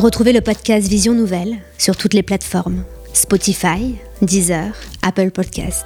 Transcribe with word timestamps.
Retrouvez 0.00 0.32
le 0.32 0.40
podcast 0.40 0.88
Vision 0.88 1.12
Nouvelle 1.12 1.58
sur 1.76 1.94
toutes 1.94 2.14
les 2.14 2.22
plateformes 2.22 2.84
Spotify, 3.12 3.96
Deezer, 4.22 4.72
Apple 5.02 5.30
Podcast. 5.30 5.84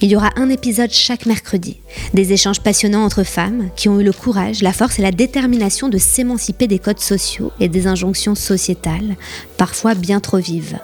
Il 0.00 0.08
y 0.08 0.16
aura 0.16 0.30
un 0.36 0.48
épisode 0.48 0.90
chaque 0.90 1.26
mercredi, 1.26 1.76
des 2.14 2.32
échanges 2.32 2.62
passionnants 2.62 3.04
entre 3.04 3.24
femmes 3.24 3.68
qui 3.76 3.90
ont 3.90 4.00
eu 4.00 4.04
le 4.04 4.14
courage, 4.14 4.62
la 4.62 4.72
force 4.72 4.98
et 4.98 5.02
la 5.02 5.12
détermination 5.12 5.90
de 5.90 5.98
s'émanciper 5.98 6.66
des 6.66 6.78
codes 6.78 7.00
sociaux 7.00 7.52
et 7.60 7.68
des 7.68 7.86
injonctions 7.86 8.34
sociétales, 8.34 9.16
parfois 9.58 9.94
bien 9.94 10.20
trop 10.20 10.38
vives. 10.38 10.78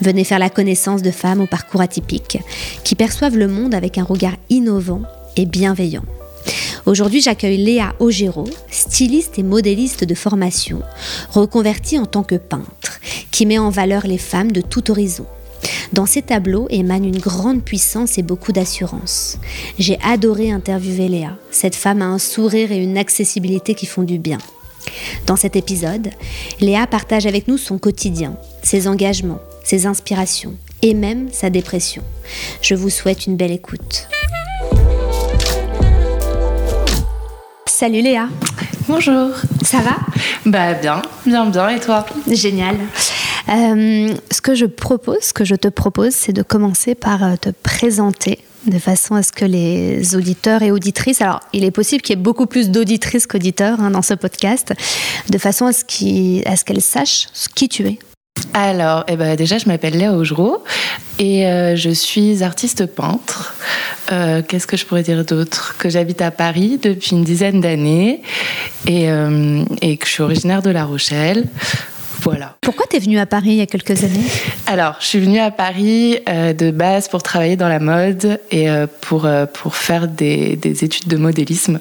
Venez 0.00 0.22
faire 0.22 0.38
la 0.38 0.50
connaissance 0.50 1.02
de 1.02 1.10
femmes 1.10 1.40
au 1.40 1.48
parcours 1.48 1.80
atypique, 1.80 2.38
qui 2.84 2.94
perçoivent 2.94 3.36
le 3.36 3.48
monde 3.48 3.74
avec 3.74 3.98
un 3.98 4.04
regard 4.04 4.36
innovant 4.50 5.02
et 5.36 5.46
bienveillant. 5.46 6.04
Aujourd'hui, 6.88 7.20
j'accueille 7.20 7.58
Léa 7.58 7.94
Ogero, 7.98 8.44
styliste 8.70 9.38
et 9.38 9.42
modéliste 9.42 10.04
de 10.04 10.14
formation, 10.14 10.80
reconvertie 11.28 11.98
en 11.98 12.06
tant 12.06 12.22
que 12.22 12.36
peintre, 12.36 12.98
qui 13.30 13.44
met 13.44 13.58
en 13.58 13.68
valeur 13.68 14.06
les 14.06 14.16
femmes 14.16 14.52
de 14.52 14.62
tout 14.62 14.90
horizon. 14.90 15.26
Dans 15.92 16.06
ses 16.06 16.22
tableaux 16.22 16.66
émane 16.70 17.04
une 17.04 17.18
grande 17.18 17.62
puissance 17.62 18.16
et 18.16 18.22
beaucoup 18.22 18.52
d'assurance. 18.52 19.36
J'ai 19.78 19.98
adoré 20.02 20.50
interviewer 20.50 21.08
Léa. 21.08 21.36
Cette 21.50 21.74
femme 21.74 22.00
a 22.00 22.06
un 22.06 22.18
sourire 22.18 22.72
et 22.72 22.82
une 22.82 22.96
accessibilité 22.96 23.74
qui 23.74 23.84
font 23.84 24.02
du 24.02 24.18
bien. 24.18 24.38
Dans 25.26 25.36
cet 25.36 25.56
épisode, 25.56 26.08
Léa 26.58 26.86
partage 26.86 27.26
avec 27.26 27.48
nous 27.48 27.58
son 27.58 27.76
quotidien, 27.76 28.34
ses 28.62 28.88
engagements, 28.88 29.42
ses 29.62 29.84
inspirations 29.84 30.54
et 30.80 30.94
même 30.94 31.28
sa 31.32 31.50
dépression. 31.50 32.02
Je 32.62 32.74
vous 32.74 32.88
souhaite 32.88 33.26
une 33.26 33.36
belle 33.36 33.52
écoute. 33.52 34.08
Salut 37.78 38.02
Léa. 38.02 38.28
Bonjour. 38.88 39.30
Ça 39.62 39.78
va? 39.78 39.98
Bah 40.44 40.74
bien, 40.74 41.00
bien, 41.24 41.46
bien. 41.46 41.68
Et 41.68 41.78
toi? 41.78 42.04
Génial. 42.28 42.74
Euh, 43.48 44.12
ce 44.32 44.40
que 44.40 44.56
je 44.56 44.66
propose, 44.66 45.20
ce 45.20 45.32
que 45.32 45.44
je 45.44 45.54
te 45.54 45.68
propose, 45.68 46.12
c'est 46.12 46.32
de 46.32 46.42
commencer 46.42 46.96
par 46.96 47.22
euh, 47.22 47.36
te 47.40 47.50
présenter 47.50 48.40
de 48.66 48.80
façon 48.80 49.14
à 49.14 49.22
ce 49.22 49.30
que 49.30 49.44
les 49.44 50.16
auditeurs 50.16 50.62
et 50.62 50.72
auditrices, 50.72 51.22
alors 51.22 51.38
il 51.52 51.62
est 51.62 51.70
possible 51.70 52.02
qu'il 52.02 52.16
y 52.16 52.18
ait 52.18 52.22
beaucoup 52.22 52.46
plus 52.46 52.70
d'auditrices 52.70 53.28
qu'auditeurs 53.28 53.80
hein, 53.80 53.92
dans 53.92 54.02
ce 54.02 54.14
podcast, 54.14 54.74
de 55.30 55.38
façon 55.38 55.66
à 55.66 55.72
ce 55.72 55.84
qu'elles 55.84 56.82
sachent 56.82 57.28
qui 57.54 57.68
tu 57.68 57.86
es. 57.86 58.00
Alors, 58.54 59.04
eh 59.08 59.16
ben, 59.16 59.36
déjà, 59.36 59.58
je 59.58 59.66
m'appelle 59.66 59.96
Léa 59.96 60.12
Augereau 60.12 60.62
et 61.18 61.46
euh, 61.46 61.76
je 61.76 61.90
suis 61.90 62.42
artiste 62.42 62.86
peintre. 62.86 63.54
Euh, 64.10 64.42
qu'est-ce 64.46 64.66
que 64.66 64.76
je 64.76 64.86
pourrais 64.86 65.02
dire 65.02 65.24
d'autre 65.24 65.76
Que 65.78 65.88
j'habite 65.88 66.22
à 66.22 66.30
Paris 66.30 66.78
depuis 66.82 67.12
une 67.12 67.24
dizaine 67.24 67.60
d'années 67.60 68.22
et, 68.86 69.10
euh, 69.10 69.64
que 69.80 70.06
je 70.06 70.10
suis 70.10 70.22
originaire 70.22 70.62
de 70.62 70.70
La 70.70 70.84
Rochelle. 70.84 71.44
Voilà. 72.22 72.56
Pourquoi 72.60 72.86
tu 72.90 72.96
es 72.96 73.00
venue 73.00 73.18
à 73.18 73.26
Paris 73.26 73.50
il 73.50 73.56
y 73.56 73.60
a 73.60 73.66
quelques 73.66 74.02
années? 74.02 74.24
Alors, 74.70 74.96
je 75.00 75.06
suis 75.06 75.18
venue 75.18 75.38
à 75.38 75.50
Paris 75.50 76.18
de 76.26 76.70
base 76.70 77.08
pour 77.08 77.22
travailler 77.22 77.56
dans 77.56 77.68
la 77.68 77.80
mode 77.80 78.38
et 78.50 78.68
pour, 79.00 79.26
pour 79.54 79.74
faire 79.74 80.06
des, 80.06 80.56
des 80.56 80.84
études 80.84 81.08
de 81.08 81.16
modélisme. 81.16 81.80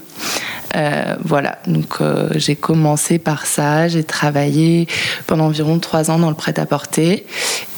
Euh, 0.75 1.15
voilà, 1.23 1.59
donc 1.65 2.01
euh, 2.01 2.29
j'ai 2.35 2.55
commencé 2.55 3.19
par 3.19 3.45
ça, 3.45 3.87
j'ai 3.87 4.03
travaillé 4.03 4.87
pendant 5.25 5.45
environ 5.45 5.79
trois 5.79 6.11
ans 6.11 6.19
dans 6.19 6.29
le 6.29 6.35
prêt-à-porter 6.35 7.25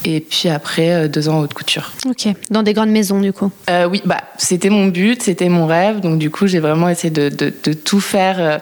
et 0.04 0.20
puis 0.20 0.48
après 0.48 0.90
euh, 0.90 1.08
deux 1.08 1.28
ans 1.28 1.38
en 1.38 1.40
haute 1.40 1.54
couture. 1.54 1.92
Ok, 2.06 2.28
dans 2.50 2.62
des 2.62 2.74
grandes 2.74 2.90
maisons 2.90 3.20
du 3.20 3.32
coup 3.32 3.50
Oui, 3.88 4.02
bah, 4.04 4.22
c'était 4.38 4.70
mon 4.70 4.86
but, 4.86 5.22
c'était 5.22 5.48
mon 5.48 5.66
rêve, 5.66 6.00
donc 6.00 6.18
du 6.18 6.30
coup 6.30 6.46
j'ai 6.46 6.60
vraiment 6.60 6.88
essayé 6.88 7.10
de, 7.10 7.28
de, 7.28 7.72
tout 7.72 8.00
faire 8.00 8.60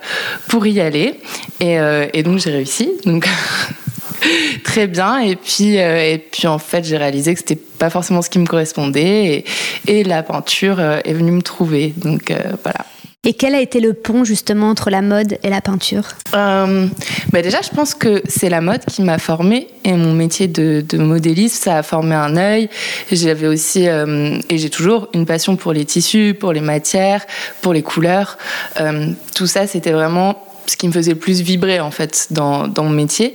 pour 0.49 0.67
y 0.67 0.81
aller 0.81 1.21
et, 1.61 1.79
et 2.13 2.23
donc 2.23 2.39
j'ai 2.39 2.51
réussi. 2.51 2.91
Donc. 3.05 3.29
très 4.65 4.87
bien. 4.87 5.19
Et 5.19 5.37
puis, 5.37 5.77
et 5.77 6.19
puis 6.31 6.47
en 6.47 6.59
fait, 6.59 6.85
j'ai 6.85 6.97
réalisé 6.97 7.35
que 7.35 7.41
c'était 7.41 7.57
pas 7.57 7.91
forcément 7.91 8.23
ce 8.23 8.31
qui 8.31 8.39
me 8.39 8.47
correspondait. 8.47 9.45
Et, 9.87 9.99
et 10.01 10.05
la 10.05 10.23
peinture 10.23 10.81
est 10.81 11.13
venue 11.13 11.33
me 11.33 11.43
trouver. 11.43 11.93
Donc 11.97 12.33
voilà. 12.63 12.85
Et 13.25 13.35
quel 13.35 13.55
a 13.55 13.61
été 13.61 13.81
le 13.81 13.95
pont 13.95 14.23
justement 14.23 14.71
entre 14.71 14.91
la 14.91 15.03
mode 15.03 15.39
et 15.43 15.51
la 15.51 15.61
peinture? 15.61 16.05
Euh, 16.35 16.87
bah 17.33 17.43
Déjà, 17.43 17.61
je 17.63 17.69
pense 17.71 17.95
que 17.95 18.23
c'est 18.29 18.49
la 18.49 18.61
mode 18.61 18.85
qui 18.85 19.03
m'a 19.03 19.19
formée 19.19 19.67
et 19.85 19.93
mon 19.93 20.15
métier 20.15 20.47
de, 20.47 20.85
de 20.89 20.99
modéliste, 20.99 21.65
ça 21.65 21.79
a 21.79 21.83
formé 21.83 22.15
un 22.15 22.37
œil. 22.37 22.71
J'avais 23.11 23.49
aussi, 23.49 23.89
euh, 23.89 24.39
et 24.49 24.57
j'ai 24.57 24.71
toujours, 24.71 25.09
une 25.15 25.27
passion 25.27 25.57
pour 25.57 25.73
les 25.73 25.85
tissus, 25.85 26.35
pour 26.39 26.53
les 26.53 26.61
matières, 26.61 27.27
pour 27.61 27.73
les 27.73 27.83
couleurs. 27.83 28.39
Euh, 28.81 29.09
tout 29.35 29.49
ça, 29.49 29.67
c'était 29.67 29.93
vraiment 29.93 30.48
ce 30.69 30.77
qui 30.77 30.87
me 30.87 30.93
faisait 30.93 31.13
le 31.13 31.19
plus 31.19 31.41
vibrer 31.41 31.81
en 31.81 31.91
fait 31.91 32.29
dans, 32.31 32.69
mon 32.77 32.91
métier. 32.91 33.35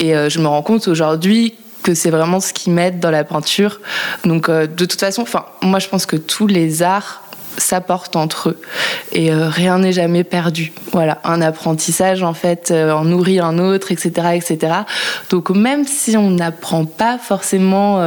Et 0.00 0.14
euh, 0.14 0.28
je 0.28 0.38
me 0.38 0.46
rends 0.46 0.62
compte 0.62 0.88
aujourd'hui 0.88 1.54
que 1.82 1.94
c'est 1.94 2.10
vraiment 2.10 2.40
ce 2.40 2.52
qui 2.52 2.70
m'aide 2.70 3.00
dans 3.00 3.10
la 3.10 3.24
peinture. 3.24 3.80
Donc 4.24 4.48
euh, 4.48 4.66
de 4.66 4.84
toute 4.84 5.00
façon, 5.00 5.24
moi 5.62 5.78
je 5.78 5.88
pense 5.88 6.06
que 6.06 6.16
tous 6.16 6.46
les 6.46 6.82
arts 6.82 7.22
s'apportent 7.56 8.16
entre 8.16 8.48
eux 8.48 8.60
et 9.12 9.30
euh, 9.30 9.48
rien 9.48 9.78
n'est 9.78 9.92
jamais 9.92 10.24
perdu. 10.24 10.72
Voilà, 10.92 11.20
un 11.24 11.40
apprentissage 11.40 12.22
en 12.22 12.34
fait 12.34 12.72
en 12.72 13.04
nourrit 13.04 13.38
un 13.38 13.58
autre, 13.58 13.92
etc., 13.92 14.10
etc. 14.34 14.72
Donc 15.30 15.50
même 15.50 15.86
si 15.86 16.16
on 16.16 16.30
n'apprend 16.30 16.84
pas 16.84 17.18
forcément 17.18 18.00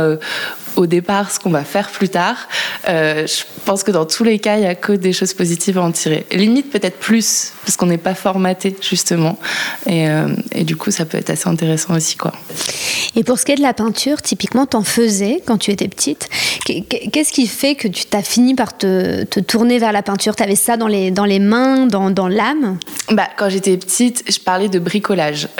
au 0.78 0.86
départ 0.86 1.32
ce 1.32 1.40
qu'on 1.40 1.50
va 1.50 1.64
faire 1.64 1.90
plus 1.90 2.10
tard. 2.10 2.48
Euh, 2.88 3.28
je 3.28 3.44
pense 3.66 3.84
que 3.84 3.92
dans 3.92 4.06
tous 4.06 4.24
les 4.24 4.40
cas, 4.40 4.56
il 4.56 4.62
n'y 4.62 4.68
a 4.68 4.76
que 4.76 4.94
des 4.94 5.12
choses 5.12 5.34
positives 5.34 5.78
à 5.78 5.82
en 5.82 5.92
tirer. 5.92 6.26
Limite 6.32 6.70
peut-être 6.70 6.98
plus, 6.98 7.52
parce 7.66 7.76
qu'on 7.76 7.88
n'est 7.88 7.98
pas 7.98 8.14
formaté 8.14 8.76
justement. 8.82 9.38
Et, 9.88 10.08
euh, 10.08 10.28
et, 10.54 10.64
du 10.64 10.76
coup, 10.76 10.92
ça 10.92 11.06
peut 11.06 11.18
être 11.18 11.32
assez 11.32 11.50
intéressant 11.50 11.96
aussi. 11.96 12.16
Quoi. 12.16 12.32
Et 13.16 13.24
pour 13.24 13.40
ce 13.40 13.46
qui 13.46 13.54
est 13.54 13.56
de 13.56 13.62
la 13.62 13.74
peinture, 13.74 14.22
typiquement, 14.22 14.68
t'en 14.68 14.84
faisais 14.84 15.42
quand 15.46 15.58
tu 15.58 15.72
étais 15.72 15.88
petite. 15.88 16.30
Qu'est-ce 16.66 17.32
qui 17.32 17.48
fait 17.48 17.76
que 17.76 17.88
tu 17.88 18.06
t'as 18.06 18.22
fini 18.22 18.54
par 18.54 18.78
te, 18.78 19.24
te, 19.24 19.40
tourner 19.40 19.80
vers 19.80 19.92
la 19.92 20.04
peinture? 20.04 20.36
Tu 20.36 20.44
avais 20.44 20.56
ça 20.56 20.78
dans 20.78 20.88
les, 20.88 21.10
dans 21.10 21.26
les 21.26 21.40
mains, 21.40 21.88
dans, 21.88 22.12
dans 22.12 22.28
l'âme? 22.28 22.78
Bah, 23.12 23.28
Quand 23.38 23.50
j'étais 23.50 23.76
petite, 23.78 24.24
je 24.30 24.40
parlais 24.40 24.70
de 24.70 24.80
bricolage. 24.80 25.48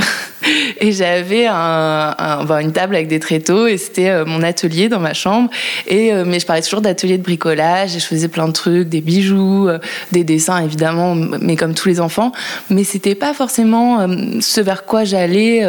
et 0.80 0.92
j'avais 0.92 1.48
un, 1.48 2.16
une 2.60 2.72
table 2.72 2.96
avec 2.96 3.08
des 3.08 3.20
tréteaux 3.20 3.68
et 3.68 3.78
c'était 3.78 4.10
euh, 4.10 4.26
mon 4.26 4.44
atelier 4.44 4.90
dans 4.90 5.00
ma 5.00 5.14
chambre. 5.14 5.50
Et, 5.88 6.14
euh, 6.14 6.24
mais 6.26 6.40
je 6.40 6.46
parlais 6.46 6.62
toujours 6.62 6.82
d'atelier 6.82 7.18
de 7.18 7.24
bricolage 7.24 7.96
et 7.96 8.00
je 8.00 8.06
faisais 8.06 8.28
plein 8.28 8.48
de 8.48 8.54
trucs, 8.54 8.90
des 8.90 9.02
bijoux, 9.02 9.68
euh, 9.68 9.80
des 10.12 10.24
dessins 10.24 10.64
évidemment, 10.64 11.16
mais 11.16 11.56
comme 11.56 11.74
tous 11.74 11.88
les 11.88 12.00
enfants. 12.00 12.32
Mais 12.70 12.84
c'était 12.84 13.16
pas 13.16 13.34
forcément 13.34 14.08
ce 14.40 14.62
vers 14.62 14.86
quoi 14.86 15.04
j'allais 15.04 15.64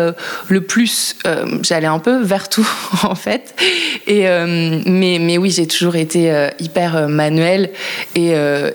le 0.48 0.60
plus. 0.60 1.16
j'allais 1.62 1.86
un 1.86 1.98
peu 1.98 2.22
vers 2.22 2.48
tout 2.48 2.68
en 3.02 3.14
fait. 3.14 3.54
Mais, 4.06 5.18
mais 5.20 5.38
oui, 5.38 5.50
j'ai 5.50 5.66
toujours 5.66 5.96
été 5.96 6.48
hyper 6.58 7.08
manuel 7.08 7.70
et, 8.14 8.32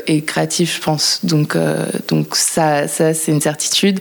et 0.08 0.22
créatif, 0.22 0.78
je 0.78 0.81
pense. 0.81 1.19
Donc, 1.24 1.58
donc 2.08 2.36
ça, 2.36 2.88
ça 2.88 3.13
c'est 3.13 3.31
une 3.31 3.42
certitude. 3.42 4.00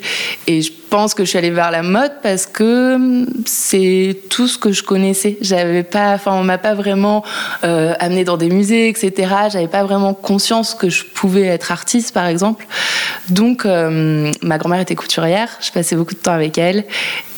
Pense 0.92 1.14
que 1.14 1.24
je 1.24 1.30
suis 1.30 1.38
allée 1.38 1.50
vers 1.50 1.70
la 1.70 1.82
mode 1.82 2.12
parce 2.22 2.44
que 2.44 2.96
hum, 2.96 3.26
c'est 3.46 4.14
tout 4.28 4.46
ce 4.46 4.58
que 4.58 4.72
je 4.72 4.82
connaissais. 4.82 5.38
J'avais 5.40 5.84
pas, 5.84 6.12
enfin, 6.12 6.32
on 6.34 6.44
m'a 6.44 6.58
pas 6.58 6.74
vraiment 6.74 7.24
euh, 7.64 7.94
amené 7.98 8.24
dans 8.24 8.36
des 8.36 8.50
musées, 8.50 8.90
etc. 8.90 9.12
J'avais 9.50 9.68
pas 9.68 9.84
vraiment 9.84 10.12
conscience 10.12 10.74
que 10.74 10.90
je 10.90 11.06
pouvais 11.06 11.46
être 11.46 11.72
artiste, 11.72 12.12
par 12.12 12.26
exemple. 12.26 12.66
Donc, 13.30 13.64
euh, 13.64 14.30
ma 14.42 14.58
grand-mère 14.58 14.80
était 14.80 14.94
couturière. 14.94 15.48
Je 15.62 15.72
passais 15.72 15.96
beaucoup 15.96 16.14
de 16.14 16.20
temps 16.20 16.34
avec 16.34 16.58
elle. 16.58 16.84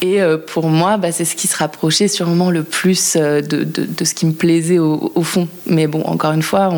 Et 0.03 0.21
euh, 0.21 0.37
pour 0.37 0.69
moi, 0.69 0.97
bah, 0.97 1.13
c'est 1.13 1.25
ce 1.25 1.37
qui 1.37 1.47
se 1.47 1.57
rapprochait 1.57 2.09
sûrement 2.09 2.51
le 2.51 2.65
plus 2.65 3.17
de, 3.17 3.41
de, 3.41 4.05
ce 4.05 4.15
qui 4.15 4.27
me 4.27 4.33
plaisait 4.33 4.79
au, 4.79 5.23
fond. 5.23 5.49
Mais 5.67 5.87
bon, 5.87 6.03
encore 6.03 6.33
une 6.33 6.43
fois, 6.43 6.71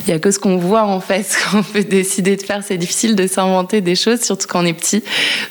il 0.00 0.06
n'y 0.08 0.12
a 0.12 0.18
que 0.18 0.30
ce 0.30 0.38
qu'on 0.38 0.56
voit 0.56 0.82
en 0.82 1.00
fait. 1.00 1.38
Quand 1.50 1.60
on 1.60 1.62
peut 1.62 1.84
décider 1.84 2.36
de 2.36 2.42
faire, 2.42 2.62
c'est 2.62 2.76
difficile 2.76 3.14
de 3.14 3.26
s'inventer 3.26 3.80
des 3.80 3.94
choses, 3.94 4.20
surtout 4.20 4.46
quand 4.48 4.62
on 4.62 4.66
est 4.66 4.74
petit. 4.74 5.02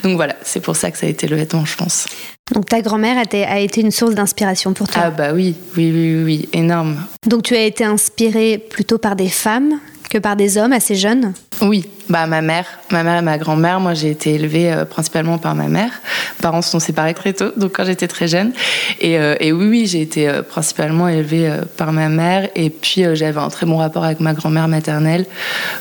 Donc 0.03 0.17
voilà, 0.17 0.35
c'est 0.49 0.59
pour 0.59 0.75
ça 0.75 0.91
que 0.91 0.97
ça 0.97 1.05
a 1.05 1.09
été 1.09 1.27
le 1.27 1.35
vêtement, 1.35 1.63
je 1.65 1.77
pense. 1.77 2.07
Donc 2.53 2.65
ta 2.67 2.81
grand-mère 2.81 3.17
a 3.17 3.59
été 3.59 3.81
une 3.81 3.91
source 3.91 4.15
d'inspiration 4.15 4.73
pour 4.73 4.87
toi 4.87 5.03
Ah 5.05 5.11
bah 5.11 5.33
oui, 5.33 5.55
oui, 5.77 5.91
oui, 5.93 6.23
oui, 6.23 6.49
énorme. 6.53 6.97
Donc 7.27 7.43
tu 7.43 7.55
as 7.55 7.63
été 7.63 7.83
inspirée 7.83 8.57
plutôt 8.57 8.97
par 8.97 9.15
des 9.15 9.29
femmes 9.29 9.79
que 10.09 10.17
par 10.17 10.35
des 10.35 10.57
hommes 10.57 10.73
assez 10.73 10.95
jeunes 10.95 11.33
Oui, 11.61 11.85
bah 12.09 12.25
ma 12.25 12.41
mère, 12.41 12.65
ma 12.91 13.03
mère 13.03 13.19
et 13.19 13.21
ma 13.21 13.37
grand-mère. 13.37 13.79
Moi, 13.79 13.93
j'ai 13.93 14.09
été 14.09 14.33
élevée 14.33 14.71
euh, 14.71 14.85
principalement 14.85 15.37
par 15.37 15.53
ma 15.55 15.67
mère. 15.67 15.91
Mes 16.37 16.41
parents 16.41 16.63
se 16.63 16.71
sont 16.71 16.79
séparés 16.79 17.13
très 17.13 17.33
tôt, 17.33 17.51
donc 17.55 17.73
quand 17.75 17.85
j'étais 17.85 18.07
très 18.07 18.27
jeune. 18.27 18.51
Et, 18.99 19.19
euh, 19.19 19.35
et 19.39 19.51
oui, 19.51 19.67
oui, 19.67 19.85
j'ai 19.85 20.01
été 20.01 20.27
euh, 20.27 20.41
principalement 20.41 21.07
élevée 21.07 21.51
par 21.77 21.93
ma 21.93 22.09
mère. 22.09 22.49
Et 22.55 22.71
puis 22.71 23.03
j'avais 23.13 23.39
un 23.39 23.49
très 23.49 23.67
bon 23.67 23.77
rapport 23.77 24.03
avec 24.03 24.19
ma 24.19 24.33
grand-mère 24.33 24.67
maternelle. 24.67 25.25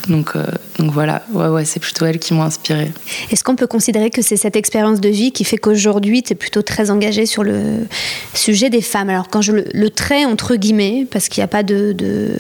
Donc, 0.09 0.35
donc 0.79 0.93
voilà, 0.93 1.23
ouais, 1.33 1.49
ouais, 1.49 1.65
c'est 1.65 1.81
plutôt 1.81 2.05
elle 2.05 2.19
qui 2.19 2.35
m'a 2.35 2.45
inspirée. 2.45 2.93
Est-ce 3.31 3.43
qu'on 3.43 3.57
peut 3.57 3.67
considérer 3.67 4.11
que 4.11 4.21
c'est 4.21 4.37
cette 4.37 4.57
expérience 4.57 5.01
de 5.01 5.09
vie 5.09 5.33
qui 5.33 5.45
fait 5.45 5.57
qu'aujourd'hui, 5.57 6.23
tu 6.23 6.33
es 6.33 6.37
plutôt 6.37 6.63
très 6.63 6.91
engagée 6.91 7.25
sur 7.25 7.43
le 7.43 7.87
sujet 8.35 8.69
des 8.69 8.83
femmes? 8.83 9.09
Alors 9.09 9.29
quand 9.29 9.41
je 9.41 9.53
le, 9.53 9.65
le 9.73 9.91
trait 9.91 10.25
entre 10.27 10.57
guillemets, 10.57 11.07
parce 11.11 11.29
qu'il 11.29 11.41
n'y 11.41 11.47
a 11.47 11.49
pas 11.49 11.63
de, 11.63 11.93
de 11.93 12.33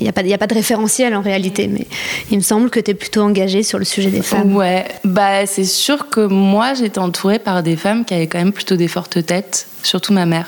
il 0.00 0.04
n'y 0.04 0.08
a, 0.08 0.12
pas, 0.12 0.22
a 0.22 0.38
pas 0.38 0.46
de 0.46 0.54
référentiel 0.54 1.14
en 1.14 1.20
réalité, 1.20 1.68
mais 1.68 1.86
il 2.30 2.38
me 2.38 2.42
semble 2.42 2.70
que 2.70 2.80
tu 2.80 2.90
es 2.90 2.94
plutôt 2.94 3.20
engagée 3.22 3.62
sur 3.62 3.78
le 3.78 3.84
sujet 3.84 4.10
des 4.10 4.22
femmes. 4.22 4.56
Ouais, 4.56 4.86
bah, 5.04 5.46
c'est 5.46 5.64
sûr 5.64 6.08
que 6.08 6.20
moi, 6.20 6.74
j'étais 6.74 6.98
entourée 6.98 7.38
par 7.38 7.62
des 7.62 7.76
femmes 7.76 8.04
qui 8.04 8.14
avaient 8.14 8.26
quand 8.26 8.38
même 8.38 8.52
plutôt 8.52 8.76
des 8.76 8.88
fortes 8.88 9.24
têtes, 9.24 9.66
surtout 9.82 10.12
ma 10.12 10.26
mère, 10.26 10.46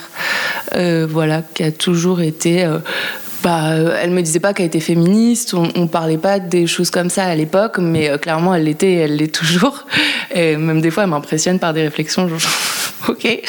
euh, 0.74 1.06
voilà, 1.08 1.42
qui 1.54 1.62
a 1.62 1.70
toujours 1.70 2.20
été 2.20 2.66
bah, 3.42 3.74
elle 4.00 4.10
me 4.10 4.22
disait 4.22 4.40
pas 4.40 4.54
qu'elle 4.54 4.66
était 4.66 4.80
féministe, 4.80 5.54
on, 5.54 5.68
on, 5.74 5.86
parlait 5.88 6.18
pas 6.18 6.38
des 6.38 6.66
choses 6.66 6.90
comme 6.90 7.10
ça 7.10 7.24
à 7.24 7.34
l'époque, 7.34 7.78
mais 7.78 8.08
euh, 8.08 8.16
clairement 8.16 8.54
elle 8.54 8.64
l'était, 8.64 8.94
elle 8.94 9.16
l'est 9.16 9.34
toujours. 9.34 9.84
Et 10.34 10.56
même 10.56 10.80
des 10.80 10.90
fois, 10.90 11.02
elle 11.02 11.10
m'impressionne 11.10 11.58
par 11.58 11.72
des 11.72 11.82
réflexions. 11.82 12.28
ok. 13.08 13.42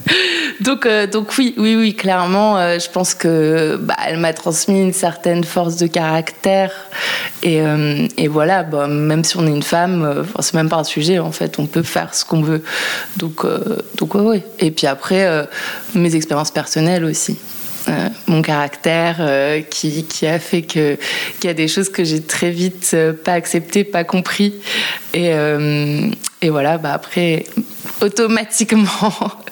donc, 0.60 0.86
euh, 0.86 1.06
donc 1.06 1.36
oui, 1.38 1.54
oui, 1.56 1.76
oui, 1.76 1.94
clairement, 1.94 2.58
euh, 2.58 2.78
je 2.78 2.88
pense 2.90 3.14
que 3.14 3.76
bah, 3.76 3.96
elle 4.06 4.18
m'a 4.18 4.32
transmis 4.32 4.80
une 4.80 4.92
certaine 4.92 5.44
force 5.44 5.76
de 5.76 5.86
caractère. 5.86 6.72
Et, 7.42 7.60
euh, 7.60 8.06
et 8.16 8.28
voilà, 8.28 8.62
bah, 8.62 8.86
même 8.86 9.24
si 9.24 9.36
on 9.36 9.46
est 9.46 9.50
une 9.50 9.62
femme, 9.62 10.26
c'est 10.40 10.54
même 10.54 10.68
pas 10.68 10.76
un 10.76 10.84
sujet 10.84 11.18
en 11.18 11.32
fait. 11.32 11.58
On 11.58 11.66
peut 11.66 11.82
faire 11.82 12.14
ce 12.14 12.24
qu'on 12.24 12.42
veut. 12.42 12.62
Donc, 13.16 13.44
donc 13.96 14.14
ouais, 14.14 14.20
ouais. 14.20 14.42
Et 14.58 14.70
puis 14.70 14.86
après, 14.86 15.46
mes 15.94 16.14
expériences 16.14 16.50
personnelles 16.50 17.04
aussi. 17.04 17.38
Mon 18.26 18.42
caractère 18.42 19.16
qui, 19.70 20.04
qui, 20.04 20.26
a 20.26 20.38
fait 20.38 20.60
que 20.60 20.98
qu'il 21.40 21.48
y 21.48 21.50
a 21.50 21.54
des 21.54 21.68
choses 21.68 21.88
que 21.88 22.04
j'ai 22.04 22.20
très 22.20 22.50
vite 22.50 22.94
pas 23.24 23.32
acceptées, 23.32 23.82
pas 23.82 24.04
compris. 24.04 24.54
Et, 25.14 25.32
et 26.42 26.50
voilà, 26.50 26.78
bah 26.78 26.92
après, 26.92 27.44
automatiquement, 28.00 28.86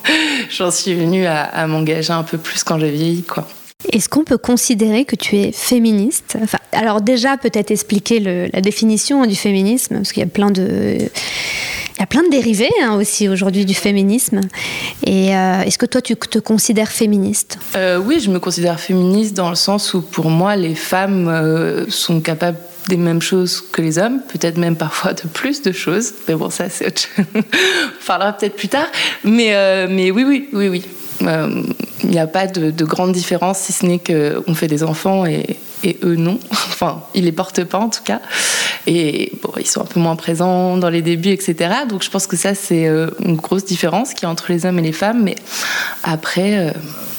j'en 0.50 0.70
suis 0.70 0.94
venue 0.94 1.26
à, 1.26 1.42
à 1.42 1.66
m'engager 1.66 2.12
un 2.12 2.22
peu 2.22 2.38
plus 2.38 2.62
quand 2.64 2.78
j'ai 2.78 2.90
vieilli, 2.90 3.22
quoi. 3.22 3.46
Est-ce 3.92 4.08
qu'on 4.08 4.24
peut 4.24 4.38
considérer 4.38 5.04
que 5.04 5.16
tu 5.16 5.36
es 5.36 5.52
féministe? 5.52 6.36
Enfin, 6.42 6.58
Alors 6.72 7.00
déjà, 7.02 7.36
peut-être 7.36 7.70
expliquer 7.70 8.20
le, 8.20 8.48
la 8.52 8.60
définition 8.60 9.24
du 9.26 9.36
féminisme, 9.36 9.96
parce 9.96 10.12
qu'il 10.12 10.22
y 10.22 10.26
a 10.26 10.28
plein 10.28 10.50
de... 10.50 10.98
Il 11.98 12.00
y 12.00 12.02
a 12.02 12.06
plein 12.06 12.22
de 12.24 12.28
dérivés 12.28 12.68
hein, 12.82 12.94
aussi 12.96 13.26
aujourd'hui 13.26 13.64
du 13.64 13.72
féminisme. 13.72 14.42
Et 15.06 15.34
euh, 15.34 15.62
est-ce 15.62 15.78
que 15.78 15.86
toi, 15.86 16.02
tu 16.02 16.14
te 16.14 16.38
considères 16.38 16.90
féministe? 16.90 17.58
Euh, 17.74 17.96
Oui, 17.98 18.20
je 18.20 18.28
me 18.30 18.38
considère 18.38 18.78
féministe 18.78 19.32
dans 19.34 19.48
le 19.48 19.56
sens 19.56 19.94
où 19.94 20.02
pour 20.02 20.28
moi, 20.28 20.56
les 20.56 20.74
femmes 20.74 21.28
euh, 21.28 21.86
sont 21.88 22.20
capables 22.20 22.58
des 22.88 22.96
mêmes 22.96 23.22
choses 23.22 23.60
que 23.72 23.82
les 23.82 23.98
hommes, 23.98 24.20
peut-être 24.28 24.58
même 24.58 24.76
parfois 24.76 25.12
de 25.12 25.22
plus 25.22 25.62
de 25.62 25.72
choses. 25.72 26.12
Mais 26.28 26.34
bon, 26.34 26.50
ça, 26.50 26.68
c'est 26.68 26.86
autre 26.86 27.02
chose. 27.02 27.24
On 27.34 28.06
parlera 28.06 28.32
peut-être 28.32 28.56
plus 28.56 28.68
tard. 28.68 28.86
Mais, 29.24 29.54
euh, 29.54 29.86
mais 29.90 30.10
oui, 30.10 30.24
oui, 30.24 30.48
oui, 30.52 30.68
oui. 30.68 30.84
Il 31.20 31.28
euh, 31.28 31.62
n'y 32.04 32.18
a 32.18 32.26
pas 32.26 32.46
de, 32.46 32.70
de, 32.70 32.84
grande 32.84 33.12
différence, 33.12 33.58
si 33.58 33.72
ce 33.72 33.86
n'est 33.86 33.98
qu'on 33.98 34.54
fait 34.54 34.66
des 34.66 34.82
enfants 34.82 35.24
et, 35.24 35.56
eux 36.02 36.16
non. 36.16 36.38
Enfin, 36.50 37.04
ils 37.14 37.24
les 37.24 37.32
portent 37.32 37.64
pas 37.64 37.78
en 37.78 37.88
tout 37.88 38.02
cas. 38.04 38.20
Et 38.86 39.32
bon, 39.42 39.52
ils 39.58 39.66
sont 39.66 39.80
un 39.80 39.86
peu 39.86 40.00
moins 40.00 40.16
présents 40.16 40.76
dans 40.76 40.90
les 40.90 41.00
débuts, 41.00 41.30
etc. 41.30 41.56
Donc 41.88 42.02
je 42.02 42.10
pense 42.10 42.26
que 42.26 42.36
ça, 42.36 42.54
c'est 42.54 42.86
euh, 42.86 43.08
une 43.24 43.36
grosse 43.36 43.64
différence 43.64 44.12
qui 44.12 44.24
est 44.24 44.28
entre 44.28 44.52
les 44.52 44.66
hommes 44.66 44.78
et 44.78 44.82
les 44.82 44.92
femmes. 44.92 45.22
Mais 45.22 45.36
après, 46.02 46.74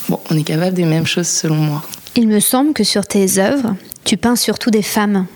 bon, 0.09 0.19
on 0.29 0.37
est 0.37 0.43
capable 0.43 0.75
des 0.75 0.85
mêmes 0.85 1.07
choses 1.07 1.27
selon 1.27 1.55
moi. 1.55 1.81
Il 2.15 2.27
me 2.27 2.39
semble 2.39 2.73
que 2.73 2.83
sur 2.83 3.05
tes 3.05 3.39
œuvres, 3.39 3.75
tu 4.03 4.17
peins 4.17 4.35
surtout 4.35 4.69
des 4.69 4.81
femmes. 4.81 5.27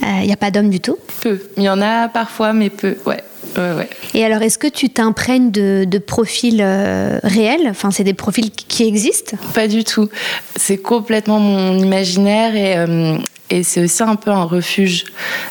Il 0.00 0.06
oui. 0.06 0.26
n'y 0.26 0.32
a 0.32 0.36
pas 0.36 0.50
d'hommes 0.50 0.70
du 0.70 0.80
tout 0.80 0.96
Peu. 1.20 1.40
Il 1.56 1.62
y 1.62 1.68
en 1.68 1.80
a 1.80 2.08
parfois, 2.08 2.52
mais 2.52 2.70
peu, 2.70 2.96
ouais. 3.06 3.22
Ouais, 3.56 3.72
ouais. 3.72 3.88
Et 4.14 4.24
alors, 4.24 4.42
est-ce 4.42 4.58
que 4.58 4.66
tu 4.66 4.90
t'imprègnes 4.90 5.50
de, 5.50 5.84
de, 5.86 5.98
profils 5.98 6.60
euh, 6.60 7.18
réels? 7.22 7.66
Enfin, 7.68 7.90
c'est 7.90 8.04
des 8.04 8.14
profils 8.14 8.50
qui 8.50 8.86
existent? 8.86 9.36
Pas 9.54 9.68
du 9.68 9.84
tout. 9.84 10.08
C'est 10.56 10.78
complètement 10.78 11.40
mon 11.40 11.78
imaginaire 11.78 12.54
et, 12.54 12.76
euh, 12.76 13.16
et 13.50 13.62
c'est 13.62 13.82
aussi 13.82 14.02
un 14.02 14.16
peu 14.16 14.30
un 14.30 14.44
refuge, 14.44 15.06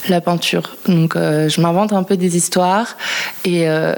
la 0.10 0.22
peinture. 0.22 0.78
Donc, 0.88 1.16
euh, 1.16 1.50
je 1.50 1.60
m'invente 1.60 1.92
un 1.92 2.04
peu 2.04 2.18
des 2.18 2.38
histoires 2.38 2.98
et, 3.44 3.68
euh, 3.68 3.94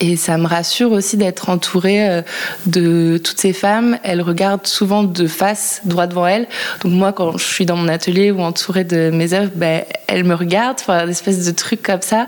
et 0.00 0.16
ça 0.16 0.38
me 0.38 0.46
rassure 0.46 0.92
aussi 0.92 1.16
d'être 1.16 1.48
entourée 1.48 2.08
euh, 2.08 2.22
de 2.66 3.18
toutes 3.22 3.40
ces 3.40 3.52
femmes. 3.52 3.98
Elles 4.02 4.22
regardent 4.22 4.66
souvent 4.66 5.04
de 5.04 5.26
face, 5.26 5.80
droit 5.84 6.06
devant 6.06 6.26
elles. 6.26 6.48
Donc, 6.82 6.92
moi, 6.92 7.12
quand 7.12 7.38
je 7.38 7.44
suis 7.44 7.66
dans 7.66 7.76
mon 7.76 7.88
atelier 7.88 8.30
ou 8.30 8.40
entourée 8.40 8.84
de 8.84 9.10
mes 9.10 9.32
œuvres, 9.32 9.52
ben, 9.54 9.84
elles 10.06 10.24
me 10.24 10.34
regardent, 10.34 10.78
enfin, 10.80 11.04
une 11.04 11.10
espèce 11.10 11.46
de 11.46 11.52
truc 11.52 11.82
comme 11.82 12.02
ça, 12.02 12.26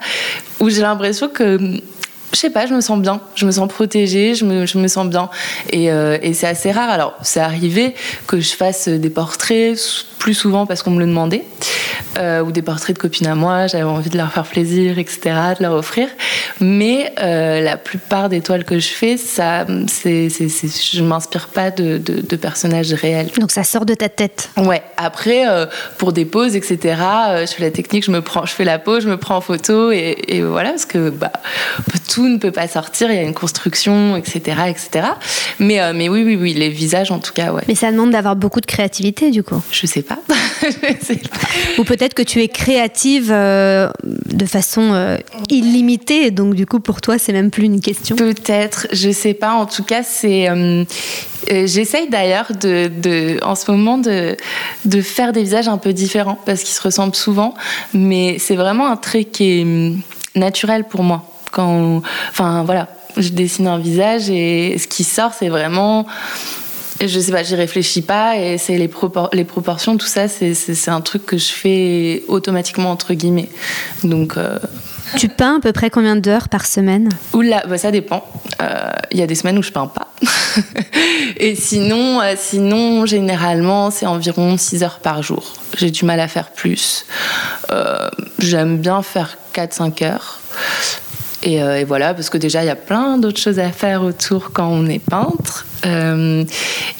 où 0.61 0.71
j'ai 0.71 0.83
l'impression 0.83 1.29
que 1.29 1.81
je 2.33 2.39
sais 2.39 2.51
pas, 2.51 2.67
je 2.67 2.75
me 2.75 2.81
sens 2.81 2.99
bien, 3.01 3.21
je 3.35 3.47
me 3.47 3.51
sens 3.51 3.69
protégée, 3.69 4.35
je 4.35 4.45
me, 4.45 4.67
je 4.67 4.79
me 4.79 4.89
sens 4.89 5.07
bien. 5.07 5.31
Et, 5.71 5.91
euh, 5.91 6.19
et 6.23 6.35
c'est 6.35 6.47
assez 6.47 6.73
rare. 6.73 6.91
Alors, 6.91 7.15
c'est 7.23 7.41
arrivé 7.41 7.95
que 8.27 8.41
je 8.41 8.55
fasse 8.55 8.89
des 8.89 9.11
portraits 9.11 9.79
plus 10.19 10.35
souvent 10.35 10.67
parce 10.67 10.83
qu'on 10.83 10.91
me 10.91 10.99
le 10.99 11.07
demandait, 11.07 11.45
euh, 12.19 12.43
ou 12.43 12.51
des 12.51 12.63
portraits 12.63 12.97
de 12.97 13.01
copines 13.01 13.27
à 13.27 13.35
moi, 13.35 13.69
j'avais 13.69 13.85
envie 13.85 14.11
de 14.11 14.17
leur 14.17 14.33
faire 14.33 14.45
plaisir, 14.45 14.99
etc., 14.99 15.21
de 15.59 15.63
leur 15.63 15.75
offrir. 15.75 16.09
Mais 16.61 17.13
euh, 17.23 17.61
la 17.61 17.77
plupart 17.77 18.29
des 18.29 18.41
toiles 18.41 18.65
que 18.65 18.79
je 18.79 18.89
fais, 18.89 19.17
ça, 19.17 19.67
c'est, 19.87 20.29
c'est, 20.29 20.49
c'est, 20.49 20.69
je 20.69 21.03
ne 21.03 21.07
m'inspire 21.07 21.49
pas 21.49 21.71
de, 21.71 21.99
de, 21.99 22.21
de, 22.23 22.37
personnages 22.37 22.93
réels. 22.93 23.31
Donc 23.39 23.51
ça 23.51 23.63
sort 23.63 23.87
de 23.87 23.95
ta 23.95 24.09
tête. 24.09 24.51
Ouais. 24.57 24.83
Après, 24.97 25.45
pour 25.99 26.13
des 26.13 26.25
poses, 26.25 26.57
etc., 26.57 26.79
je 27.41 27.47
fais 27.47 27.63
la 27.63 27.71
technique, 27.71 28.05
je 28.05 28.11
me 28.11 28.21
prends, 28.21 28.47
je 28.47 28.53
fais 28.53 28.65
la 28.65 28.79
pose, 28.79 29.05
je 29.05 29.09
me 29.09 29.17
prends 29.17 29.37
en 29.37 29.41
photo, 29.41 29.91
et, 29.93 30.17
et 30.29 30.43
voilà, 30.43 30.71
parce 30.71 30.87
que 30.87 31.11
bah, 31.11 31.33
tout 32.09 32.16
ne 32.23 32.39
peut 32.39 32.51
pas 32.51 32.69
sortir, 32.69 33.11
il 33.11 33.17
y 33.17 33.19
a 33.19 33.23
une 33.23 33.35
construction, 33.35 34.17
etc., 34.17 34.41
etc. 34.69 35.09
Mais, 35.59 35.81
euh, 35.81 35.93
mais 35.95 36.09
oui, 36.09 36.23
oui, 36.25 36.37
oui, 36.41 36.55
les 36.55 36.69
visages 36.69 37.11
en 37.11 37.19
tout 37.19 37.33
cas, 37.33 37.53
ouais. 37.53 37.63
Mais 37.69 37.75
ça 37.75 37.91
demande 37.91 38.11
d'avoir 38.11 38.37
beaucoup 38.37 38.61
de 38.61 38.67
créativité, 38.67 39.31
du 39.31 39.43
coup. 39.43 39.61
Je 39.71 39.87
sais 39.87 40.03
pas. 40.03 40.19
je 40.63 41.05
sais 41.05 41.17
pas. 41.17 41.49
Ou 41.79 41.85
peut-être 41.85 42.15
que 42.15 42.23
tu 42.23 42.43
es 42.43 42.49
créative 42.49 43.31
euh, 43.31 43.91
de 44.05 44.47
façon 44.47 44.93
euh, 44.93 45.19
illimitée, 45.51 46.31
donc 46.31 46.55
du 46.55 46.67
coup 46.67 46.81
pour 46.81 47.01
toi 47.01 47.19
c'est 47.19 47.33
même 47.33 47.51
plus 47.51 47.65
une 47.65 47.81
question. 47.81 48.17
Peut-être, 48.17 48.87
je 48.93 49.11
sais 49.11 49.35
pas. 49.35 49.53
En 49.53 49.67
tout 49.67 49.85
cas, 49.85 50.03
c'est. 50.03 50.49
J'essaye 51.49 52.09
d'ailleurs 52.09 52.51
de, 52.61 52.89
de, 52.89 53.39
en 53.43 53.55
ce 53.55 53.71
moment 53.71 53.99
de, 53.99 54.37
de 54.85 55.01
faire 55.01 55.33
des 55.33 55.43
visages 55.43 55.69
un 55.69 55.79
peu 55.79 55.93
différents 55.93 56.39
parce 56.45 56.63
qu'ils 56.63 56.75
se 56.75 56.83
ressemblent 56.83 57.15
souvent, 57.15 57.55
mais 57.95 58.39
c'est 58.41 58.57
vraiment 58.57 58.89
un 58.89 58.97
trait 58.97 59.25
qui 59.25 59.61
est 59.61 60.39
naturel 60.39 60.85
pour 60.85 61.05
moi 61.05 61.25
quand 61.57 62.03
enfin 62.31 62.65
voilà 62.65 62.89
je 63.17 63.31
dessine 63.31 63.67
un 63.67 63.79
visage 63.79 64.29
et 64.29 64.77
ce 64.79 64.87
qui 64.87 65.05
sort 65.05 65.33
c'est 65.33 65.49
vraiment 65.49 66.07
je 67.01 67.19
sais 67.19 67.33
pas 67.33 67.43
j'y 67.43 67.55
réfléchis 67.55 68.03
pas 68.03 68.37
et 68.37 68.59
c'est 68.59 68.77
les, 68.77 68.89
propor 68.89 69.31
les 69.33 69.45
proportions 69.45 69.97
tout 69.97 70.07
ça 70.07 70.29
c'est 70.29 70.89
un 70.89 71.01
truc 71.01 71.25
que 71.25 71.39
je 71.39 71.49
fais 71.49 72.23
automatiquement 72.29 72.91
entre 72.91 73.15
guillemets 73.15 73.49
donc 74.05 74.37
euh... 74.37 74.59
tu 75.17 75.29
peins 75.29 75.57
à 75.57 75.61
peu 75.61 75.73
près 75.73 75.89
combien 75.89 76.17
d'heures 76.17 76.49
par 76.51 76.67
semaine? 76.67 77.09
Oula, 77.33 77.63
bah 77.67 77.79
ça 77.79 77.91
dépend. 77.91 78.25
Il 78.61 78.67
euh, 78.67 79.19
y 79.19 79.23
a 79.23 79.27
des 79.27 79.35
semaines 79.37 79.59
où 79.59 79.63
je 79.63 79.71
peins 79.71 79.87
pas. 79.87 80.11
Et 81.37 81.55
sinon, 81.55 82.21
euh, 82.21 82.35
sinon 82.37 83.07
généralement, 83.07 83.91
c'est 83.91 84.07
environ 84.07 84.57
6 84.57 84.83
heures 84.83 84.99
par 84.99 85.23
jour. 85.23 85.53
J'ai 85.77 85.91
du 85.91 86.05
mal 86.05 86.19
à 86.19 86.29
faire 86.29 86.51
plus. 86.51 87.07
J'aime 88.39 88.79
bien 88.79 89.03
faire 89.03 89.39
4-5 89.55 90.05
heures. 90.05 90.41
Et, 91.43 91.63
euh, 91.63 91.81
et, 91.81 91.85
voilà, 91.85 92.15
parce 92.15 92.31
que 92.31 92.39
déjà, 92.39 92.63
il 92.63 92.67
y 92.67 92.71
a 92.71 92.77
plein 92.77 93.19
d'autres 93.19 93.41
choses 93.41 93.59
à 93.59 93.71
faire 93.71 94.03
autour 94.03 94.53
quand 94.53 94.69
on 94.69 94.87
est 94.87 94.99
peintre. 94.99 95.67
Euh, 95.85 96.45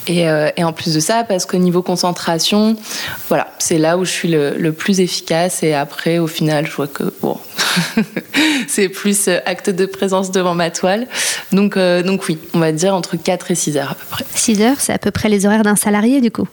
et, 0.07 0.29
euh, 0.29 0.51
et, 0.57 0.63
en 0.63 0.73
plus 0.73 0.95
de 0.95 1.01
ça, 1.01 1.25
parce 1.25 1.47
qu'au 1.47 1.57
niveau 1.57 1.83
concentration, 1.83 2.77
voilà, 3.29 3.49
c'est 3.59 3.79
là 3.79 3.97
où 3.97 4.05
je 4.05 4.11
suis 4.11 4.29
le, 4.29 4.55
le, 4.57 4.73
plus 4.73 5.01
efficace. 5.01 5.63
Et 5.63 5.75
après, 5.75 6.19
au 6.19 6.27
final, 6.27 6.67
je 6.67 6.73
vois 6.73 6.87
que, 6.87 7.05
bon, 7.23 7.39
c'est 8.69 8.89
plus 8.89 9.29
acte 9.47 9.71
de 9.71 9.87
présence 9.87 10.31
devant 10.31 10.55
ma 10.55 10.71
toile. 10.71 11.07
Donc, 11.53 11.79
donc 11.79 12.29
oui, 12.29 12.39
on 12.53 12.59
va 12.59 12.73
dire 12.73 12.95
entre 12.95 13.17
4 13.17 13.51
et 13.51 13.55
6 13.55 13.77
heures 13.79 13.93
à 13.93 13.95
peu 13.95 14.05
près. 14.11 14.25
6 14.35 14.61
heures, 14.63 14.77
c'est 14.79 14.93
à 14.93 14.99
peu 14.99 15.11
près 15.11 15.29
les 15.29 15.47
horaires 15.47 15.63
d'un 15.63 15.77
salarié, 15.77 16.21
du 16.21 16.31
coup 16.31 16.47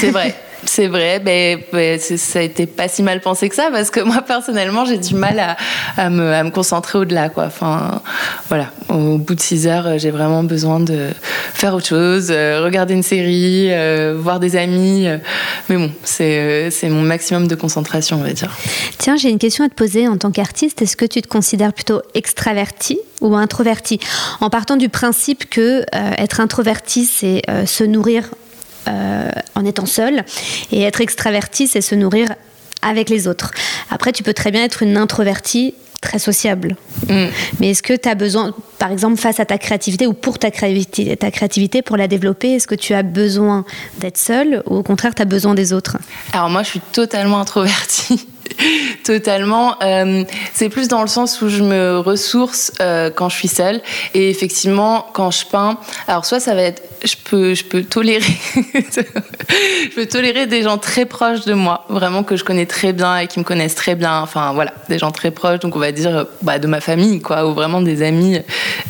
C'est 0.00 0.10
vrai. 0.10 0.34
C'est 0.70 0.86
vrai, 0.86 1.20
mais, 1.24 1.66
mais 1.72 1.98
ça 1.98 2.40
a 2.40 2.42
été 2.42 2.66
pas 2.66 2.88
si 2.88 3.02
mal 3.02 3.22
pensé 3.22 3.48
que 3.48 3.54
ça 3.54 3.70
parce 3.72 3.90
que 3.90 4.00
moi 4.00 4.20
personnellement 4.20 4.84
j'ai 4.84 4.98
du 4.98 5.14
mal 5.14 5.56
à, 5.96 6.10
me, 6.10 6.50
concentrer 6.50 6.98
au-delà 6.98 7.30
quoi. 7.30 7.46
Enfin 7.46 8.02
voilà, 8.48 8.66
au 8.90 9.16
bout 9.16 9.34
de 9.34 9.40
6 9.40 9.66
heures 9.66 9.98
j'ai 9.98 10.10
vraiment 10.10 10.44
besoin 10.44 10.78
de 10.78 11.08
faire 11.54 11.74
autre 11.74 11.86
chose, 11.86 12.28
euh, 12.30 12.60
regarder 12.62 12.92
une 12.92 13.02
série, 13.02 13.68
euh, 13.70 14.14
voir 14.16 14.40
des 14.40 14.56
amis. 14.56 15.06
Euh, 15.06 15.16
mais 15.70 15.78
bon, 15.78 15.90
c'est 16.04 16.70
c'est 16.70 16.90
mon 16.90 17.02
maximum 17.02 17.48
de 17.48 17.54
concentration 17.54 18.18
on 18.20 18.22
va 18.22 18.34
dire. 18.34 18.54
Tiens, 18.98 19.16
j'ai 19.16 19.30
une 19.30 19.38
question 19.38 19.64
à 19.64 19.70
te 19.70 19.74
poser 19.74 20.06
en 20.06 20.18
tant 20.18 20.30
qu'artiste. 20.30 20.82
Est-ce 20.82 20.98
que 20.98 21.06
tu 21.06 21.22
te 21.22 21.28
considères 21.28 21.72
plutôt 21.72 22.02
extraverti 22.12 23.00
ou 23.22 23.34
introverti? 23.34 24.00
En 24.40 24.50
partant 24.50 24.76
du 24.76 24.90
principe 24.90 25.48
que 25.48 25.86
être 25.92 26.40
introverti 26.40 27.06
c'est 27.06 27.42
se 27.64 27.84
nourrir 27.84 28.24
euh, 28.86 29.30
en 29.54 29.64
étant 29.64 29.86
seul. 29.86 30.24
Et 30.72 30.82
être 30.82 31.00
extraverti, 31.00 31.66
c'est 31.66 31.80
se 31.80 31.94
nourrir 31.94 32.28
avec 32.82 33.10
les 33.10 33.26
autres. 33.26 33.50
Après, 33.90 34.12
tu 34.12 34.22
peux 34.22 34.34
très 34.34 34.50
bien 34.50 34.64
être 34.64 34.82
une 34.82 34.96
introvertie 34.96 35.74
très 36.00 36.18
sociable. 36.18 36.76
Mm. 37.08 37.26
Mais 37.60 37.70
est-ce 37.70 37.82
que 37.82 37.94
tu 37.94 38.08
as 38.08 38.14
besoin, 38.14 38.54
par 38.78 38.92
exemple, 38.92 39.16
face 39.16 39.40
à 39.40 39.44
ta 39.44 39.58
créativité 39.58 40.06
ou 40.06 40.12
pour 40.12 40.38
ta 40.38 40.50
créativité, 40.50 41.16
ta 41.16 41.30
créativité 41.30 41.82
pour 41.82 41.96
la 41.96 42.06
développer, 42.06 42.52
est-ce 42.52 42.68
que 42.68 42.76
tu 42.76 42.94
as 42.94 43.02
besoin 43.02 43.64
d'être 43.98 44.18
seule 44.18 44.62
ou 44.66 44.76
au 44.76 44.82
contraire, 44.82 45.14
tu 45.14 45.22
as 45.22 45.26
besoin 45.26 45.54
des 45.54 45.72
autres? 45.72 45.96
Alors 46.32 46.50
moi, 46.50 46.62
je 46.62 46.68
suis 46.68 46.80
totalement 46.92 47.40
introvertie. 47.40 48.28
Totalement. 49.04 49.76
Euh, 49.82 50.24
c'est 50.52 50.68
plus 50.68 50.88
dans 50.88 51.02
le 51.02 51.08
sens 51.08 51.40
où 51.40 51.48
je 51.48 51.62
me 51.62 51.98
ressource 51.98 52.72
euh, 52.80 53.10
quand 53.10 53.28
je 53.28 53.36
suis 53.36 53.48
seule. 53.48 53.80
Et 54.14 54.30
effectivement, 54.30 55.06
quand 55.12 55.30
je 55.30 55.46
peins, 55.46 55.78
alors 56.06 56.24
soit 56.24 56.40
ça 56.40 56.54
va 56.54 56.62
être, 56.62 56.82
je 57.04 57.14
peux, 57.24 57.54
je 57.54 57.64
peux 57.64 57.82
tolérer, 57.82 58.24
je 58.54 59.94
peux 59.94 60.06
tolérer 60.06 60.46
des 60.46 60.62
gens 60.62 60.78
très 60.78 61.06
proches 61.06 61.44
de 61.44 61.54
moi, 61.54 61.84
vraiment 61.88 62.22
que 62.22 62.36
je 62.36 62.44
connais 62.44 62.66
très 62.66 62.92
bien 62.92 63.18
et 63.18 63.26
qui 63.26 63.38
me 63.38 63.44
connaissent 63.44 63.74
très 63.74 63.94
bien. 63.94 64.20
Enfin 64.20 64.52
voilà, 64.52 64.74
des 64.88 64.98
gens 64.98 65.10
très 65.10 65.30
proches. 65.30 65.60
Donc 65.60 65.76
on 65.76 65.80
va 65.80 65.92
dire 65.92 66.26
bah, 66.42 66.58
de 66.58 66.66
ma 66.66 66.80
famille, 66.80 67.20
quoi, 67.20 67.46
ou 67.46 67.54
vraiment 67.54 67.80
des 67.80 68.02
amis 68.02 68.38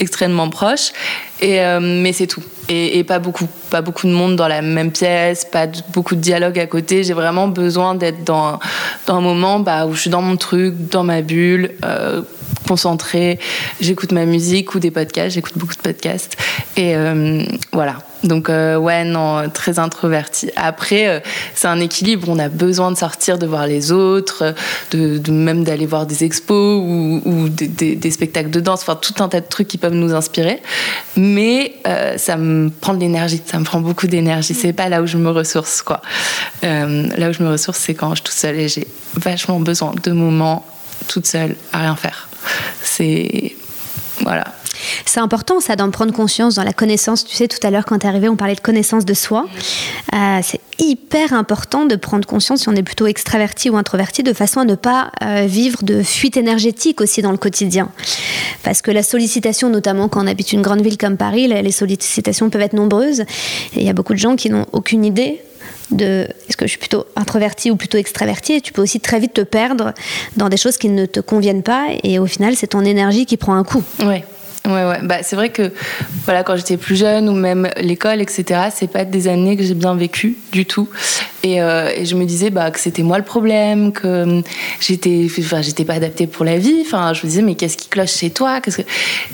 extrêmement 0.00 0.50
proches. 0.50 0.92
Et, 1.40 1.60
euh, 1.60 1.80
mais 1.80 2.12
c'est 2.12 2.26
tout. 2.26 2.42
Et, 2.68 3.02
pas 3.04 3.18
beaucoup. 3.18 3.48
Pas 3.70 3.80
beaucoup 3.80 4.06
de 4.06 4.12
monde 4.12 4.36
dans 4.36 4.48
la 4.48 4.60
même 4.60 4.90
pièce, 4.90 5.44
pas 5.44 5.66
beaucoup 5.92 6.14
de 6.14 6.20
dialogue 6.20 6.58
à 6.58 6.66
côté. 6.66 7.02
J'ai 7.02 7.14
vraiment 7.14 7.48
besoin 7.48 7.94
d'être 7.94 8.24
dans, 8.24 8.58
dans 9.06 9.16
un 9.16 9.20
moment 9.20 9.60
bah, 9.60 9.86
où 9.86 9.94
je 9.94 10.02
suis 10.02 10.10
dans 10.10 10.22
mon 10.22 10.36
truc, 10.36 10.74
dans 10.88 11.04
ma 11.04 11.22
bulle, 11.22 11.72
euh, 11.84 12.22
concentrée. 12.66 13.38
J'écoute 13.80 14.12
ma 14.12 14.24
musique 14.24 14.74
ou 14.74 14.78
des 14.78 14.90
podcasts. 14.90 15.34
J'écoute 15.34 15.56
beaucoup 15.56 15.74
de 15.74 15.80
podcasts. 15.80 16.36
Et 16.76 16.94
euh, 16.94 17.42
voilà. 17.72 17.96
Donc 18.24 18.50
euh, 18.50 18.76
ouais, 18.76 19.04
non, 19.04 19.48
très 19.48 19.78
introverti. 19.78 20.50
Après, 20.56 21.08
euh, 21.08 21.20
c'est 21.54 21.68
un 21.68 21.78
équilibre. 21.78 22.28
On 22.28 22.38
a 22.38 22.48
besoin 22.48 22.90
de 22.90 22.96
sortir, 22.96 23.38
de 23.38 23.46
voir 23.46 23.66
les 23.66 23.92
autres, 23.92 24.54
de, 24.90 25.30
même 25.30 25.62
d'aller 25.62 25.86
voir 25.86 26.04
des 26.04 26.24
expos 26.24 26.82
ou, 26.84 27.48
des, 27.48 28.10
spectacles 28.10 28.50
de 28.50 28.60
danse, 28.60 28.82
enfin 28.82 28.96
tout 28.96 29.22
un 29.22 29.28
tas 29.28 29.40
de 29.40 29.46
trucs 29.46 29.68
qui 29.68 29.78
peuvent 29.78 29.94
nous 29.94 30.14
inspirer. 30.14 30.60
Mais 31.16 31.76
ça 32.16 32.36
me 32.36 32.70
prend 32.70 32.94
de 32.94 33.00
l'énergie, 33.00 33.40
ça 33.46 33.58
me 33.60 33.64
prend 33.64 33.80
beaucoup 33.80 34.08
d'énergie. 34.08 34.54
C'est 34.54 34.72
pas 34.72 34.88
là 34.88 35.00
où 35.00 35.06
je 35.06 35.16
me 35.16 35.30
ressource, 35.30 35.82
quoi. 35.82 36.02
là 36.62 37.30
où 37.30 37.32
je 37.32 37.42
me 37.42 37.50
ressource, 37.50 37.78
c'est 37.78 37.94
quand 37.94 38.10
je 38.10 38.16
suis 38.16 38.24
toute 38.24 38.34
seule 38.34 38.58
et 38.58 38.68
j'ai 38.68 38.86
vachement 39.14 39.60
besoin 39.60 39.94
de 40.02 40.10
moments 40.10 40.66
toute 41.06 41.26
seule 41.26 41.54
à 41.72 41.78
rien 41.78 41.96
faire. 41.96 42.27
C'est 42.82 43.54
voilà. 44.20 44.44
C'est 45.06 45.20
important, 45.20 45.60
ça, 45.60 45.76
d'en 45.76 45.90
prendre 45.90 46.12
conscience 46.12 46.54
dans 46.54 46.62
la 46.62 46.72
connaissance. 46.72 47.24
Tu 47.24 47.34
sais, 47.34 47.48
tout 47.48 47.64
à 47.66 47.70
l'heure, 47.70 47.84
quand 47.84 47.98
tu 47.98 48.06
es 48.06 48.08
arrivé, 48.08 48.28
on 48.28 48.36
parlait 48.36 48.54
de 48.54 48.60
connaissance 48.60 49.04
de 49.04 49.14
soi. 49.14 49.46
Euh, 50.14 50.40
c'est 50.42 50.60
hyper 50.78 51.32
important 51.32 51.84
de 51.84 51.96
prendre 51.96 52.26
conscience 52.26 52.60
si 52.60 52.68
on 52.68 52.74
est 52.74 52.82
plutôt 52.82 53.06
extraverti 53.06 53.70
ou 53.70 53.76
introverti, 53.76 54.22
de 54.22 54.32
façon 54.32 54.60
à 54.60 54.64
ne 54.64 54.74
pas 54.74 55.10
euh, 55.22 55.46
vivre 55.46 55.82
de 55.82 56.02
fuite 56.02 56.36
énergétique 56.36 57.00
aussi 57.00 57.22
dans 57.22 57.32
le 57.32 57.38
quotidien. 57.38 57.90
Parce 58.62 58.82
que 58.82 58.90
la 58.90 59.02
sollicitation, 59.02 59.68
notamment 59.68 60.08
quand 60.08 60.22
on 60.22 60.26
habite 60.26 60.52
une 60.52 60.62
grande 60.62 60.82
ville 60.82 60.98
comme 60.98 61.16
Paris, 61.16 61.48
les 61.48 61.72
sollicitations 61.72 62.50
peuvent 62.50 62.62
être 62.62 62.74
nombreuses. 62.74 63.20
Et 63.20 63.80
il 63.80 63.84
y 63.84 63.88
a 63.90 63.94
beaucoup 63.94 64.14
de 64.14 64.18
gens 64.18 64.36
qui 64.36 64.50
n'ont 64.50 64.66
aucune 64.72 65.04
idée 65.04 65.40
de 65.90 66.28
est-ce 66.48 66.56
que 66.56 66.66
je 66.66 66.70
suis 66.70 66.78
plutôt 66.78 67.06
introverti 67.16 67.70
ou 67.70 67.76
plutôt 67.76 67.98
extraverti 67.98 68.54
et 68.54 68.60
tu 68.60 68.72
peux 68.72 68.82
aussi 68.82 69.00
très 69.00 69.20
vite 69.20 69.34
te 69.34 69.40
perdre 69.40 69.94
dans 70.36 70.48
des 70.48 70.56
choses 70.56 70.76
qui 70.76 70.88
ne 70.88 71.06
te 71.06 71.20
conviennent 71.20 71.62
pas 71.62 71.86
et 72.02 72.18
au 72.18 72.26
final 72.26 72.56
c'est 72.56 72.68
ton 72.68 72.84
énergie 72.84 73.26
qui 73.26 73.36
prend 73.36 73.54
un 73.54 73.64
coup. 73.64 73.82
Ouais. 74.00 74.24
Ouais, 74.66 74.84
ouais. 74.84 74.98
Bah, 75.02 75.22
c'est 75.22 75.36
vrai 75.36 75.48
que 75.48 75.72
voilà, 76.24 76.42
quand 76.42 76.56
j'étais 76.56 76.76
plus 76.76 76.96
jeune 76.96 77.28
ou 77.28 77.32
même 77.32 77.70
l'école, 77.80 78.20
etc., 78.20 78.68
c'est 78.74 78.90
pas 78.90 79.04
des 79.04 79.28
années 79.28 79.56
que 79.56 79.62
j'ai 79.62 79.74
bien 79.74 79.94
vécues 79.94 80.36
du 80.52 80.66
tout. 80.66 80.88
Et, 81.42 81.62
euh, 81.62 81.90
et, 81.94 82.04
je 82.04 82.16
me 82.16 82.24
disais 82.24 82.50
bah, 82.50 82.70
que 82.70 82.80
c'était 82.80 83.02
moi 83.02 83.18
le 83.18 83.24
problème, 83.24 83.92
que 83.92 84.42
j'étais, 84.80 85.26
enfin, 85.38 85.62
j'étais 85.62 85.84
pas 85.84 85.94
adaptée 85.94 86.26
pour 86.26 86.44
la 86.44 86.58
vie. 86.58 86.78
Enfin, 86.80 87.12
je 87.14 87.20
me 87.24 87.28
disais 87.28 87.42
mais 87.42 87.54
qu'est-ce 87.54 87.76
qui 87.76 87.88
cloche 87.88 88.12
chez 88.12 88.30
toi? 88.30 88.60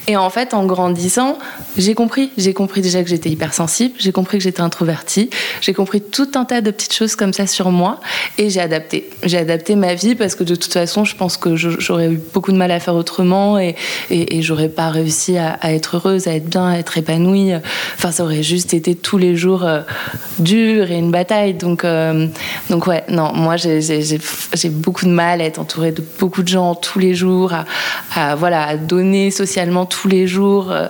Et 0.06 0.16
en 0.16 0.30
fait, 0.30 0.54
en 0.54 0.66
grandissant, 0.66 1.38
j'ai 1.78 1.94
compris. 1.94 2.30
J'ai 2.36 2.52
compris 2.52 2.82
déjà 2.82 3.02
que 3.02 3.08
j'étais 3.08 3.30
hypersensible. 3.30 3.94
J'ai 3.98 4.12
compris 4.12 4.38
que 4.38 4.44
j'étais 4.44 4.60
introvertie. 4.60 5.30
J'ai 5.60 5.72
compris 5.72 6.02
tout 6.02 6.28
un 6.34 6.44
tas 6.44 6.60
de 6.60 6.70
petites 6.70 6.92
choses 6.92 7.16
comme 7.16 7.32
ça 7.32 7.46
sur 7.46 7.70
moi. 7.70 8.00
Et 8.36 8.50
j'ai 8.50 8.60
adapté. 8.60 9.08
J'ai 9.22 9.38
adapté 9.38 9.74
ma 9.74 9.94
vie 9.94 10.14
parce 10.14 10.34
que 10.34 10.44
de 10.44 10.54
toute 10.54 10.72
façon, 10.72 11.04
je 11.04 11.16
pense 11.16 11.36
que 11.36 11.56
j'aurais 11.56 12.08
eu 12.08 12.20
beaucoup 12.32 12.52
de 12.52 12.56
mal 12.56 12.70
à 12.70 12.80
faire 12.80 12.94
autrement 12.94 13.58
et, 13.58 13.76
et, 14.10 14.36
et 14.36 14.42
j'aurais 14.42 14.68
pas 14.68 14.90
réussi 14.90 15.38
à, 15.38 15.58
être 15.72 15.96
heureuse, 15.96 16.26
à 16.26 16.34
être 16.34 16.48
bien, 16.48 16.68
à 16.68 16.78
être 16.78 16.98
épanouie. 16.98 17.52
Enfin, 17.96 18.12
ça 18.12 18.24
aurait 18.24 18.42
juste 18.42 18.74
été 18.74 18.94
tous 18.94 19.18
les 19.18 19.36
jours 19.36 19.64
euh, 19.64 19.80
dur 20.38 20.90
et 20.90 20.98
une 20.98 21.10
bataille. 21.10 21.54
Donc, 21.54 21.84
euh, 21.84 21.93
donc 22.70 22.86
ouais, 22.86 23.04
non, 23.08 23.32
moi 23.32 23.56
j'ai 23.56 24.68
beaucoup 24.70 25.04
de 25.04 25.10
mal 25.10 25.40
à 25.40 25.44
être 25.44 25.58
entourée 25.58 25.92
de 25.92 26.02
beaucoup 26.18 26.42
de 26.42 26.48
gens 26.48 26.74
tous 26.74 26.98
les 26.98 27.14
jours, 27.14 27.52
à, 28.14 28.34
voilà, 28.34 28.66
à 28.66 28.76
donner 28.76 29.30
socialement 29.30 29.86
tous 29.86 30.08
les 30.08 30.26
jours. 30.26 30.70
Euh, 30.70 30.88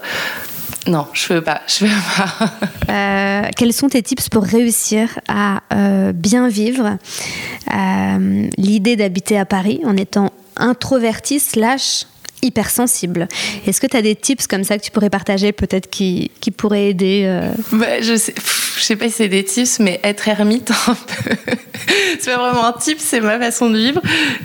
non, 0.86 1.06
je 1.14 1.32
veux 1.32 1.40
pas, 1.40 1.62
je 1.66 1.86
veux 1.86 2.86
pas. 2.86 3.50
quels 3.56 3.72
sont 3.72 3.88
tes 3.88 4.02
tips 4.02 4.28
pour 4.28 4.44
réussir 4.44 5.08
à 5.28 5.60
bien 6.12 6.48
vivre? 6.48 6.98
L'idée 8.58 8.96
d'habiter 8.96 9.38
à 9.38 9.46
Paris 9.46 9.80
en 9.84 9.96
étant 9.96 10.30
introverti 10.56 11.40
slash 11.40 12.04
hypersensible. 12.42 13.28
Est-ce 13.66 13.80
que 13.80 13.86
tu 13.86 13.96
as 13.96 14.02
des 14.02 14.14
tips 14.14 14.46
comme 14.46 14.64
ça 14.64 14.78
que 14.78 14.84
tu 14.84 14.90
pourrais 14.90 15.10
partager, 15.10 15.52
peut-être 15.52 15.88
qui, 15.88 16.30
qui 16.40 16.50
pourraient 16.50 16.90
aider 16.90 17.22
euh 17.24 17.50
bah, 17.72 18.00
Je 18.00 18.16
sais, 18.16 18.96
pas 18.96 19.06
si 19.06 19.12
c'est 19.12 19.28
des 19.28 19.44
tips, 19.44 19.78
mais 19.80 20.00
être 20.02 20.28
ermite 20.28 20.72
c'est 22.18 22.30
pas 22.30 22.38
vraiment 22.38 22.66
un 22.66 22.72
tip, 22.72 22.98
c'est 22.98 23.20
ma 23.20 23.38
façon 23.38 23.70
de 23.70 23.78
vivre. 23.78 24.00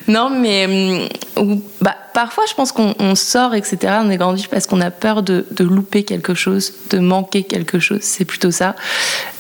Non, 0.08 0.30
mais 0.30 1.10
hum, 1.36 1.62
bah, 1.82 1.96
parfois, 2.14 2.44
je 2.50 2.54
pense 2.54 2.74
qu'on 2.74 3.16
sort, 3.16 3.56
etc. 3.56 3.78
On 4.04 4.10
est 4.10 4.18
grandi 4.18 4.48
parce 4.50 4.68
qu'on 4.68 4.82
a 4.82 4.92
peur 4.92 5.24
de, 5.24 5.46
de, 5.52 5.64
louper 5.64 6.04
quelque 6.04 6.34
chose, 6.34 6.74
de 6.90 7.00
manquer 7.00 7.44
quelque 7.44 7.80
chose. 7.80 8.02
C'est 8.02 8.26
plutôt 8.26 8.52
ça. 8.52 8.76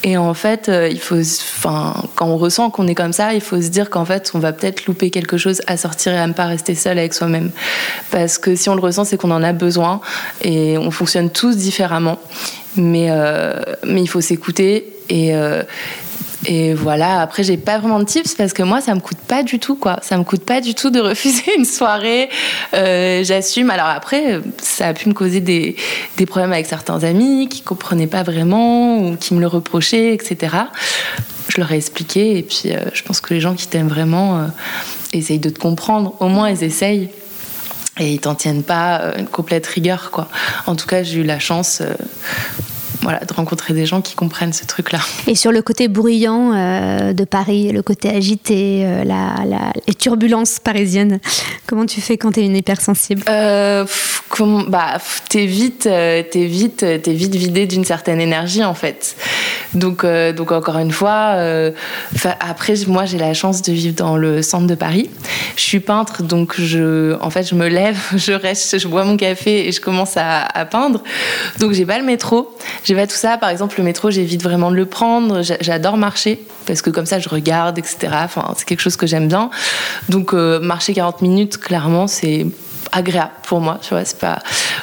Et 0.03 0.15
en 0.15 0.33
fait, 0.33 0.69
euh, 0.69 0.87
il 0.89 0.99
faut, 0.99 1.19
enfin, 1.19 2.01
quand 2.15 2.27
on 2.27 2.37
ressent 2.37 2.69
qu'on 2.69 2.87
est 2.87 2.95
comme 2.95 3.11
ça, 3.11 3.33
il 3.33 3.41
faut 3.41 3.61
se 3.61 3.67
dire 3.67 3.89
qu'en 3.89 4.05
fait, 4.05 4.31
on 4.33 4.39
va 4.39 4.53
peut-être 4.53 4.85
louper 4.85 5.09
quelque 5.09 5.37
chose 5.37 5.61
à 5.67 5.75
sortir 5.75 6.13
et 6.13 6.19
à 6.19 6.27
ne 6.27 6.33
pas 6.33 6.45
rester 6.45 6.75
seul 6.75 6.97
avec 6.97 7.13
soi-même. 7.13 7.51
Parce 8.11 8.37
que 8.37 8.55
si 8.55 8.69
on 8.69 8.75
le 8.75 8.81
ressent, 8.81 9.03
c'est 9.03 9.17
qu'on 9.17 9.31
en 9.31 9.43
a 9.43 9.51
besoin 9.51 9.99
et 10.41 10.77
on 10.77 10.91
fonctionne 10.91 11.29
tous 11.29 11.57
différemment. 11.57 12.19
Mais, 12.77 13.07
euh, 13.09 13.61
mais 13.85 14.01
il 14.01 14.07
faut 14.07 14.21
s'écouter 14.21 14.93
et, 15.09 15.35
euh, 15.35 15.63
et 16.45 16.73
voilà, 16.73 17.21
après, 17.21 17.43
j'ai 17.43 17.57
pas 17.57 17.79
vraiment 17.79 17.99
de 17.99 18.05
tips 18.05 18.35
parce 18.35 18.53
que 18.53 18.63
moi, 18.63 18.79
ça 18.79 18.95
me 18.95 19.01
coûte 19.01 19.17
pas 19.17 19.43
du 19.43 19.59
tout, 19.59 19.75
quoi. 19.75 19.97
Ça 20.01 20.17
me 20.17 20.23
coûte 20.23 20.45
pas 20.45 20.61
du 20.61 20.73
tout 20.73 20.89
de 20.89 20.99
refuser 21.09 21.57
une 21.57 21.65
soirée. 21.65 22.29
Euh, 22.73 23.23
j'assume. 23.23 23.69
Alors 23.69 23.87
après, 23.87 24.39
ça 24.61 24.87
a 24.87 24.93
pu 24.93 25.09
me 25.09 25.13
causer 25.13 25.41
des, 25.41 25.75
des, 26.17 26.25
problèmes 26.25 26.53
avec 26.53 26.65
certains 26.65 27.03
amis 27.03 27.49
qui 27.49 27.61
comprenaient 27.61 28.07
pas 28.07 28.23
vraiment 28.23 28.99
ou 28.99 29.17
qui 29.17 29.33
me 29.33 29.41
le 29.41 29.47
reprochaient, 29.47 30.13
etc. 30.13 30.55
Je 31.49 31.59
leur 31.59 31.71
ai 31.71 31.77
expliqué 31.77 32.37
et 32.37 32.43
puis 32.43 32.63
euh, 32.67 32.85
je 32.93 33.03
pense 33.03 33.19
que 33.19 33.33
les 33.33 33.41
gens 33.41 33.55
qui 33.55 33.67
t'aiment 33.67 33.89
vraiment 33.89 34.37
euh, 34.37 34.45
essayent 35.11 35.39
de 35.39 35.49
te 35.49 35.59
comprendre. 35.59 36.15
Au 36.21 36.27
moins, 36.27 36.49
ils 36.49 36.63
essayent 36.63 37.09
et 37.99 38.13
ils 38.13 38.19
t'en 38.19 38.35
tiennent 38.35 38.63
pas 38.63 39.13
une 39.17 39.27
complète 39.27 39.67
rigueur, 39.67 40.09
quoi. 40.09 40.29
En 40.67 40.77
tout 40.77 40.87
cas, 40.87 41.03
j'ai 41.03 41.19
eu 41.19 41.23
la 41.23 41.39
chance 41.39 41.81
voilà, 43.09 43.25
de 43.25 43.33
rencontrer 43.33 43.73
des 43.73 43.87
gens 43.87 44.01
qui 44.01 44.13
comprennent 44.13 44.53
ce 44.53 44.67
truc-là. 44.67 44.99
Et 45.25 45.33
sur 45.33 45.51
le 45.51 45.63
côté 45.63 45.87
bruyant 45.87 46.53
euh, 46.53 47.11
de 47.11 47.23
Paris, 47.23 47.71
le 47.71 47.81
côté 47.81 48.07
agité, 48.07 48.83
euh, 48.85 49.03
la, 49.03 49.33
la, 49.47 49.73
les 49.87 49.95
turbulences 49.95 50.59
parisiennes, 50.59 51.19
comment 51.65 51.87
tu 51.87 52.01
fais 52.01 52.17
quand 52.17 52.33
tu 52.33 52.41
es 52.41 52.45
une 52.45 52.55
hypersensible? 52.55 53.23
Euh, 53.27 53.83
bah, 54.67 54.99
T'es 55.27 55.47
vite, 55.47 55.87
es 55.87 56.23
vite, 56.33 56.83
es 56.83 56.99
vite 56.99 57.33
vidé 57.33 57.65
d'une 57.65 57.83
certaine 57.83 58.21
énergie 58.21 58.63
en 58.63 58.75
fait. 58.75 59.15
Donc, 59.73 60.05
donc 60.05 60.51
encore 60.51 60.77
une 60.77 60.91
fois, 60.91 61.35
après 62.39 62.73
moi 62.87 63.05
j'ai 63.05 63.17
la 63.17 63.33
chance 63.33 63.61
de 63.63 63.71
vivre 63.71 63.95
dans 63.95 64.17
le 64.17 64.41
centre 64.41 64.67
de 64.67 64.75
Paris. 64.75 65.09
Je 65.55 65.61
suis 65.61 65.79
peintre, 65.79 66.23
donc 66.23 66.59
je, 66.59 67.15
en 67.21 67.29
fait 67.29 67.47
je 67.47 67.55
me 67.55 67.67
lève, 67.67 67.97
je 68.15 68.33
reste, 68.33 68.77
je 68.77 68.87
bois 68.87 69.03
mon 69.03 69.17
café 69.17 69.67
et 69.67 69.71
je 69.71 69.81
commence 69.81 70.15
à, 70.15 70.41
à 70.43 70.65
peindre. 70.65 71.03
Donc 71.59 71.73
j'ai 71.73 71.85
pas 71.85 71.97
le 71.97 72.05
métro 72.05 72.55
j'ai 72.83 72.95
tout 73.07 73.15
ça. 73.15 73.37
Par 73.37 73.49
exemple, 73.49 73.75
le 73.77 73.83
métro, 73.83 74.11
j'évite 74.11 74.43
vraiment 74.43 74.71
de 74.71 74.75
le 74.75 74.85
prendre. 74.85 75.41
J'adore 75.41 75.97
marcher 75.97 76.45
parce 76.65 76.81
que 76.81 76.89
comme 76.89 77.05
ça, 77.05 77.19
je 77.19 77.29
regarde, 77.29 77.77
etc. 77.77 78.09
Enfin, 78.13 78.53
c'est 78.57 78.65
quelque 78.65 78.81
chose 78.81 78.95
que 78.95 79.07
j'aime 79.07 79.27
bien. 79.27 79.49
Donc, 80.09 80.33
euh, 80.33 80.59
marcher 80.59 80.93
40 80.93 81.21
minutes, 81.21 81.57
clairement, 81.57 82.07
c'est 82.07 82.45
agréable 82.91 83.31
pour 83.43 83.61
moi, 83.61 83.79
tu 83.81 83.89
vois, 83.89 84.05
c'est 84.05 84.17
pas... 84.17 84.39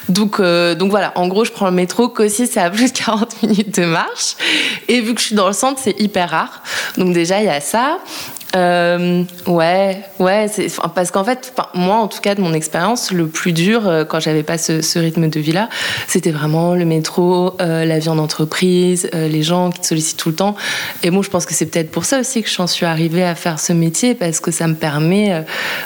Donc, 0.08 0.38
euh, 0.38 0.74
donc 0.74 0.90
voilà, 0.90 1.12
en 1.16 1.28
gros, 1.28 1.44
je 1.44 1.52
prends 1.52 1.66
le 1.66 1.72
métro, 1.72 2.08
qu'aussi 2.08 2.46
c'est 2.46 2.60
à 2.60 2.70
plus 2.70 2.92
de 2.92 2.98
40 2.98 3.42
minutes 3.42 3.80
de 3.80 3.84
marche, 3.84 4.36
et 4.88 5.00
vu 5.00 5.14
que 5.14 5.20
je 5.20 5.26
suis 5.26 5.36
dans 5.36 5.48
le 5.48 5.52
centre, 5.52 5.80
c'est 5.82 5.98
hyper 6.00 6.30
rare. 6.30 6.62
Donc 6.96 7.12
déjà, 7.12 7.40
il 7.40 7.46
y 7.46 7.48
a 7.48 7.60
ça. 7.60 7.98
Euh, 8.56 9.24
ouais, 9.46 10.02
ouais, 10.18 10.46
parce 10.94 11.10
qu'en 11.10 11.24
fait, 11.24 11.52
moi, 11.74 11.96
en 11.96 12.08
tout 12.08 12.20
cas, 12.20 12.34
de 12.34 12.40
mon 12.40 12.54
expérience, 12.54 13.12
le 13.12 13.26
plus 13.26 13.52
dur 13.52 13.86
euh, 13.86 14.04
quand 14.04 14.18
j'avais 14.18 14.42
pas 14.42 14.56
ce, 14.56 14.98
rythme 14.98 15.28
de 15.28 15.40
vie-là, 15.40 15.68
c'était 16.08 16.30
vraiment 16.30 16.74
le 16.74 16.86
métro, 16.86 17.54
euh, 17.60 17.84
la 17.84 17.98
vie 17.98 18.08
en 18.08 18.16
entreprise, 18.16 19.10
les 19.12 19.42
gens 19.42 19.70
qui 19.70 19.80
te 19.80 19.86
sollicitent 19.86 20.18
tout 20.18 20.30
le 20.30 20.34
temps. 20.36 20.56
Et 21.02 21.10
bon, 21.10 21.20
je 21.20 21.28
pense 21.28 21.44
que 21.44 21.52
c'est 21.52 21.66
peut-être 21.66 21.90
pour 21.90 22.06
ça 22.06 22.20
aussi 22.20 22.42
que 22.42 22.48
j'en 22.48 22.66
suis 22.66 22.86
arrivée 22.86 23.24
à 23.24 23.34
faire 23.34 23.60
ce 23.60 23.74
métier, 23.74 24.14
parce 24.14 24.40
que 24.40 24.50
ça 24.50 24.66
me 24.68 24.74
permet, 24.74 25.44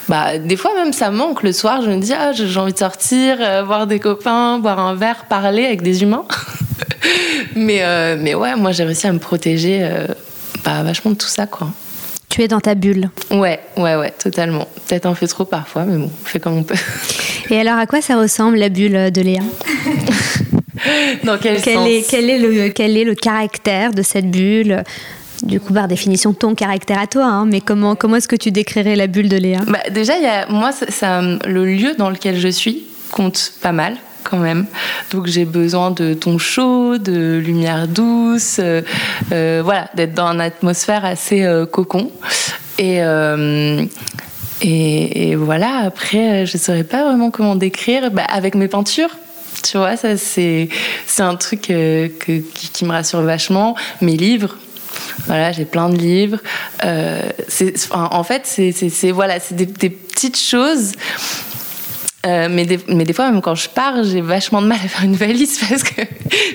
bah, 0.09 0.39
des 0.39 0.57
fois 0.57 0.73
même 0.75 0.93
ça 0.93 1.11
manque. 1.11 1.43
Le 1.43 1.53
soir, 1.53 1.83
je 1.83 1.91
me 1.91 1.97
dis, 1.97 2.12
ah, 2.12 2.31
j'ai 2.33 2.59
envie 2.59 2.73
de 2.73 2.79
sortir, 2.79 3.39
voir 3.65 3.89
des 3.89 3.99
copains, 3.99 4.61
boire 4.61 4.79
un 4.79 4.95
verre, 4.95 5.25
parler 5.29 5.65
avec 5.65 5.83
des 5.83 6.03
humains. 6.03 6.25
mais, 7.57 7.83
mais 8.17 8.35
ouais, 8.35 8.55
moi, 8.55 8.71
j'ai 8.71 8.85
réussi 8.85 9.09
à 9.09 9.12
me 9.12 9.19
protéger 9.19 9.89
bah, 10.65 10.85
vachement 10.85 11.11
de 11.11 11.17
tout 11.17 11.27
ça, 11.27 11.47
quoi. 11.47 11.69
Tu 12.31 12.43
es 12.43 12.49
dans 12.49 12.61
ta 12.61 12.75
bulle. 12.75 13.11
Ouais, 13.31 13.61
ouais, 13.77 13.97
ouais, 13.97 14.13
totalement. 14.13 14.67
Peut-être 14.87 15.07
un 15.07 15.15
peu 15.15 15.27
trop 15.27 15.45
parfois, 15.45 15.85
mais 15.85 15.99
bon, 15.99 16.11
on 16.23 16.27
fait 16.27 16.39
comme 16.41 16.57
on 16.59 16.63
peut. 16.63 16.77
Et 17.51 17.59
alors, 17.59 17.77
à 17.77 17.87
quoi 17.87 18.01
ça 18.01 18.17
ressemble 18.17 18.57
la 18.57 18.69
bulle 18.69 19.11
de 19.11 19.21
Léa? 19.21 19.43
Dans 21.25 21.37
quel, 21.39 21.61
quel 21.61 21.75
sens? 21.75 21.89
est, 21.89 22.09
quel, 22.09 22.31
est 22.31 22.39
le, 22.39 22.69
quel 22.71 22.97
est 22.97 23.05
le 23.05 23.15
caractère 23.15 23.93
de 23.93 24.03
cette 24.03 24.31
bulle? 24.31 24.83
Du 25.43 25.59
coup, 25.59 25.73
par 25.75 25.89
définition, 25.89 26.33
ton 26.33 26.55
caractère 26.55 27.01
à 27.01 27.07
toi, 27.07 27.25
hein, 27.25 27.47
mais 27.47 27.61
comment, 27.61 27.97
comment 27.97 28.17
est-ce 28.17 28.29
que 28.29 28.37
tu 28.37 28.51
décrirais 28.51 28.95
la 28.95 29.07
bulle 29.07 29.29
de 29.29 29.37
Léa? 29.37 29.61
Bah, 29.67 29.81
Déjà, 29.91 30.17
y 30.19 30.27
a, 30.27 30.47
moi, 30.49 30.71
ça, 30.73 31.21
le 31.23 31.65
lieu 31.67 31.95
dans 31.99 32.11
lequel 32.11 32.39
je 32.39 32.49
suis 32.49 32.85
compte 33.11 33.53
pas 33.61 33.73
mal 33.73 33.97
quand 34.23 34.39
même. 34.39 34.67
Donc 35.11 35.27
j'ai 35.27 35.45
besoin 35.45 35.91
de 35.91 36.15
ton 36.15 36.39
chaud, 36.39 36.99
de 36.99 37.39
lumière 37.39 37.89
douce, 37.89 38.57
euh, 38.59 38.83
euh, 39.33 39.61
voilà, 39.65 39.89
d'être 39.95 40.15
dans 40.15 40.29
une 40.29 40.41
atmosphère 40.41 41.05
assez 41.05 41.43
euh, 41.45 41.67
cocon. 41.67 42.11
Et, 42.79 43.00
et, 44.62 45.35
voilà, 45.37 45.79
après, 45.85 46.47
je 46.47 46.57
ne 46.57 46.62
saurais 46.62 46.85
pas 46.85 47.05
vraiment 47.05 47.31
comment 47.31 47.55
décrire. 47.55 48.11
Bah, 48.11 48.25
avec 48.29 48.55
mes 48.55 48.69
peintures, 48.69 49.15
tu 49.62 49.77
vois, 49.77 49.97
c'est, 49.97 50.69
un 51.19 51.37
truc 51.37 51.61
qui, 51.62 52.85
me 52.85 52.91
rassure 52.91 53.21
vachement. 53.21 53.75
Mes 54.00 54.17
livres, 54.17 54.57
voilà, 55.27 55.53
j'ai 55.53 55.67
plein 55.67 55.91
de 55.91 55.97
livres. 55.97 56.39
en 57.91 58.25
fait, 58.25 58.43
c'est, 58.47 59.11
voilà, 59.11 59.39
des, 59.50 59.67
petites 59.67 60.39
choses 60.39 60.93
euh, 62.27 62.49
mais, 62.50 62.67
des, 62.67 62.79
mais 62.89 63.05
des 63.05 63.15
fois, 63.15 63.31
même 63.31 63.41
quand 63.41 63.55
je 63.55 63.71
pars, 63.71 64.05
j'ai 64.05 64.21
vachement 64.21 64.61
de 64.61 64.67
mal 64.67 64.79
à 64.85 64.89
faire 64.89 65.05
une 65.05 65.17
valise 65.17 65.59
parce 65.69 65.83
qu'il 65.83 66.07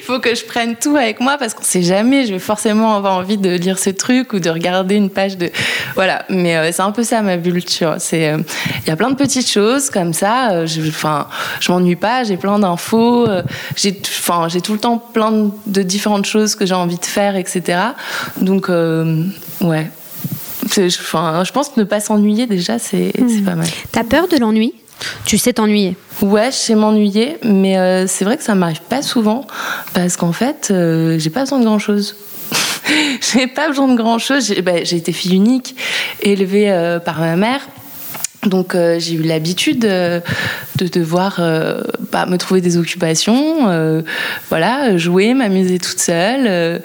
faut 0.03 0.19
que 0.19 0.36
je 0.36 0.45
prenne 0.45 0.75
tout 0.75 0.95
avec 0.95 1.19
moi 1.19 1.38
parce 1.39 1.55
qu'on 1.55 1.63
sait 1.63 1.81
jamais, 1.81 2.27
je 2.27 2.34
vais 2.34 2.39
forcément 2.39 2.95
avoir 2.95 3.15
envie 3.15 3.38
de 3.38 3.50
lire 3.50 3.79
ce 3.79 3.89
truc 3.89 4.34
ou 4.34 4.39
de 4.39 4.50
regarder 4.51 4.93
une 4.93 5.10
page 5.10 5.38
de. 5.38 5.50
Voilà, 5.95 6.24
mais 6.29 6.55
euh, 6.55 6.72
c'est 6.72 6.84
un 6.84 6.91
peu 6.91 7.03
ça 7.03 7.24
ma 7.24 7.38
bulle, 7.38 7.63
C'est, 7.67 8.29
euh, 8.29 8.38
il 8.84 8.88
y 8.88 8.91
a 8.91 8.95
plein 8.95 9.10
de 9.10 9.15
petites 9.15 9.50
choses 9.50 9.89
comme 9.89 10.13
ça. 10.13 10.67
je, 10.67 10.81
enfin, 10.81 11.27
je 11.60 11.72
m'ennuie 11.72 11.95
pas, 11.95 12.24
j'ai 12.24 12.38
plein 12.38 12.60
d'infos, 12.60 13.27
j'ai, 13.75 14.00
enfin, 14.05 14.48
j'ai 14.50 14.62
tout 14.62 14.74
le 14.74 14.79
temps 14.79 15.00
plein 15.00 15.50
de 15.65 15.81
différentes 15.81 16.27
choses 16.27 16.53
que 16.53 16.67
j'ai 16.67 16.75
envie 16.75 17.00
de 17.00 17.05
faire, 17.05 17.36
etc. 17.36 17.79
Donc, 18.39 18.69
ouais. 18.69 19.89
Enfin, 20.77 21.43
je 21.43 21.51
pense 21.51 21.69
que 21.69 21.79
ne 21.79 21.86
pas 21.86 22.00
s'ennuyer 22.00 22.45
déjà, 22.45 22.77
c'est, 22.77 23.13
c'est 23.15 23.22
hmm. 23.22 23.45
pas 23.45 23.55
mal. 23.55 23.67
T'as 23.91 24.03
peur 24.03 24.27
de 24.27 24.38
l'ennui? 24.38 24.74
Tu 25.25 25.37
sais 25.37 25.53
t'ennuyer 25.53 25.97
Ouais, 26.21 26.51
je 26.51 26.55
sais 26.55 26.75
m'ennuyer, 26.75 27.37
mais 27.43 27.77
euh, 27.77 28.07
c'est 28.07 28.23
vrai 28.23 28.37
que 28.37 28.43
ça 28.43 28.55
m'arrive 28.55 28.81
pas 28.81 29.01
souvent 29.01 29.45
parce 29.93 30.15
qu'en 30.15 30.31
fait, 30.31 30.69
euh, 30.71 31.19
j'ai 31.19 31.29
pas 31.29 31.41
besoin 31.41 31.59
de 31.59 31.65
grand 31.65 31.79
chose. 31.79 32.15
j'ai 33.33 33.47
pas 33.47 33.67
besoin 33.67 33.89
de 33.89 33.95
grand 33.95 34.17
chose. 34.17 34.47
J'ai 34.47 34.61
bah, 34.61 34.77
été 34.79 35.11
fille 35.11 35.35
unique, 35.35 35.75
élevée 36.21 36.71
euh, 36.71 36.99
par 36.99 37.19
ma 37.19 37.35
mère. 37.35 37.61
Donc 38.45 38.73
j'ai 38.75 39.15
eu 39.15 39.23
l'habitude 39.23 39.79
de 39.79 40.21
devoir 40.87 41.41
bah, 42.11 42.27
me 42.27 42.37
trouver 42.37 42.61
des 42.61 42.77
occupations, 42.77 44.03
voilà, 44.49 44.97
jouer, 44.97 45.33
m'amuser 45.33 45.79
toute 45.79 45.99
seule 45.99 46.83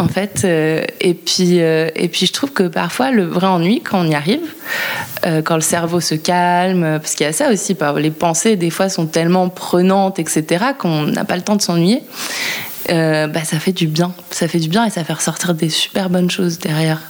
en 0.00 0.08
fait. 0.08 0.42
Euh, 0.44 0.82
et, 1.00 1.14
puis, 1.14 1.60
euh, 1.60 1.88
et 1.94 2.08
puis, 2.08 2.26
je 2.26 2.32
trouve 2.32 2.52
que 2.52 2.64
parfois, 2.64 3.10
le 3.10 3.24
vrai 3.24 3.46
ennui, 3.46 3.80
quand 3.82 4.00
on 4.00 4.08
y 4.08 4.14
arrive, 4.14 4.40
euh, 5.26 5.42
quand 5.42 5.54
le 5.54 5.60
cerveau 5.60 6.00
se 6.00 6.14
calme, 6.14 6.98
parce 7.00 7.14
qu'il 7.14 7.26
y 7.26 7.28
a 7.28 7.32
ça 7.32 7.50
aussi, 7.50 7.76
les 7.98 8.10
pensées, 8.10 8.56
des 8.56 8.70
fois, 8.70 8.88
sont 8.88 9.06
tellement 9.06 9.48
prenantes, 9.48 10.18
etc., 10.18 10.64
qu'on 10.78 11.02
n'a 11.02 11.24
pas 11.24 11.36
le 11.36 11.42
temps 11.42 11.56
de 11.56 11.62
s'ennuyer. 11.62 12.02
Euh, 12.90 13.26
bah, 13.28 13.44
ça 13.44 13.58
fait 13.58 13.72
du 13.72 13.86
bien. 13.86 14.12
Ça 14.30 14.48
fait 14.48 14.58
du 14.58 14.68
bien 14.68 14.84
et 14.84 14.90
ça 14.90 15.04
fait 15.04 15.12
ressortir 15.12 15.54
des 15.54 15.68
super 15.68 16.10
bonnes 16.10 16.30
choses 16.30 16.58
derrière. 16.58 17.00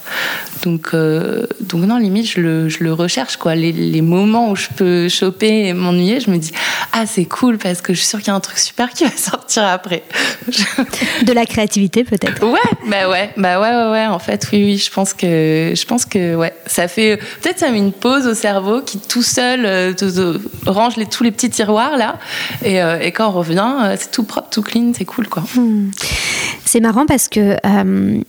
Donc, 0.63 0.91
euh, 0.93 1.47
donc 1.61 1.85
non, 1.85 1.97
limite, 1.97 2.31
je 2.31 2.41
le, 2.41 2.69
je 2.69 2.85
le 2.85 2.93
recherche. 2.93 3.37
Quoi. 3.39 3.55
Les, 3.55 3.73
les, 3.73 4.03
moments 4.03 4.51
où 4.51 4.57
je 4.57 4.69
peux 4.77 5.09
choper 5.09 5.69
et 5.69 5.73
m'ennuyer, 5.73 6.21
je 6.21 6.31
me 6.31 6.37
dis 6.37 6.53
Ah, 6.93 7.07
c'est 7.07 7.25
cool 7.25 7.57
parce 7.57 7.81
que 7.81 7.95
je 7.95 7.99
suis 8.01 8.09
sûre 8.09 8.19
qu'il 8.19 8.29
y 8.29 8.31
a 8.31 8.35
un 8.35 8.41
truc 8.41 8.59
super 8.59 8.91
qui 8.91 9.05
va 9.05 9.17
sortir 9.17 9.65
après. 9.65 10.03
De 11.25 11.33
la 11.33 11.47
créativité, 11.47 12.05
peut-être 12.05 12.45
Ouais, 12.45 12.59
bah 12.87 13.09
ouais, 13.09 13.31
bah 13.37 13.61
ouais, 13.61 13.71
ouais, 13.71 13.91
ouais. 13.91 14.07
En 14.07 14.19
fait, 14.19 14.49
oui, 14.53 14.65
oui, 14.65 14.77
je 14.77 14.91
pense 14.91 15.15
que, 15.15 15.73
je 15.75 15.85
pense 15.87 16.05
que 16.05 16.35
ouais, 16.35 16.53
ça 16.67 16.89
fait. 16.89 17.17
Peut-être 17.43 17.59
ça 17.59 17.71
met 17.71 17.79
une 17.79 17.93
pause 17.93 18.27
au 18.27 18.35
cerveau 18.35 18.83
qui 18.83 18.99
tout 18.99 19.23
seul 19.23 19.65
euh, 19.65 19.95
range 20.67 20.97
les, 20.97 21.07
tous 21.07 21.25
les 21.25 21.31
petits 21.31 21.51
tiroirs 21.51 21.97
là. 21.97 22.19
Et, 22.65 22.77
et 22.77 23.13
quand 23.13 23.29
on 23.29 23.33
revient, 23.33 23.95
c'est 23.97 24.11
tout 24.11 24.25
propre, 24.25 24.51
tout 24.51 24.63
clean, 24.63 24.93
c'est 24.97 25.05
cool, 25.05 25.29
quoi. 25.29 25.43
Hmm. 25.55 25.70
C'est 26.65 26.81
marrant 26.81 27.07
parce 27.07 27.29
que 27.29 27.57
euh, 27.65 28.21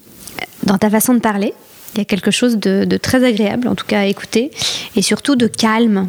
dans 0.64 0.78
ta 0.78 0.90
façon 0.90 1.14
de 1.14 1.20
parler, 1.20 1.54
il 1.94 1.98
y 1.98 2.00
a 2.00 2.04
quelque 2.04 2.30
chose 2.30 2.58
de, 2.58 2.96
très 2.96 3.24
agréable, 3.24 3.68
en 3.68 3.74
tout 3.74 3.86
cas 3.86 4.00
à 4.00 4.06
écouter, 4.06 4.50
et 4.96 5.02
surtout 5.02 5.36
de 5.36 5.46
calme. 5.46 6.08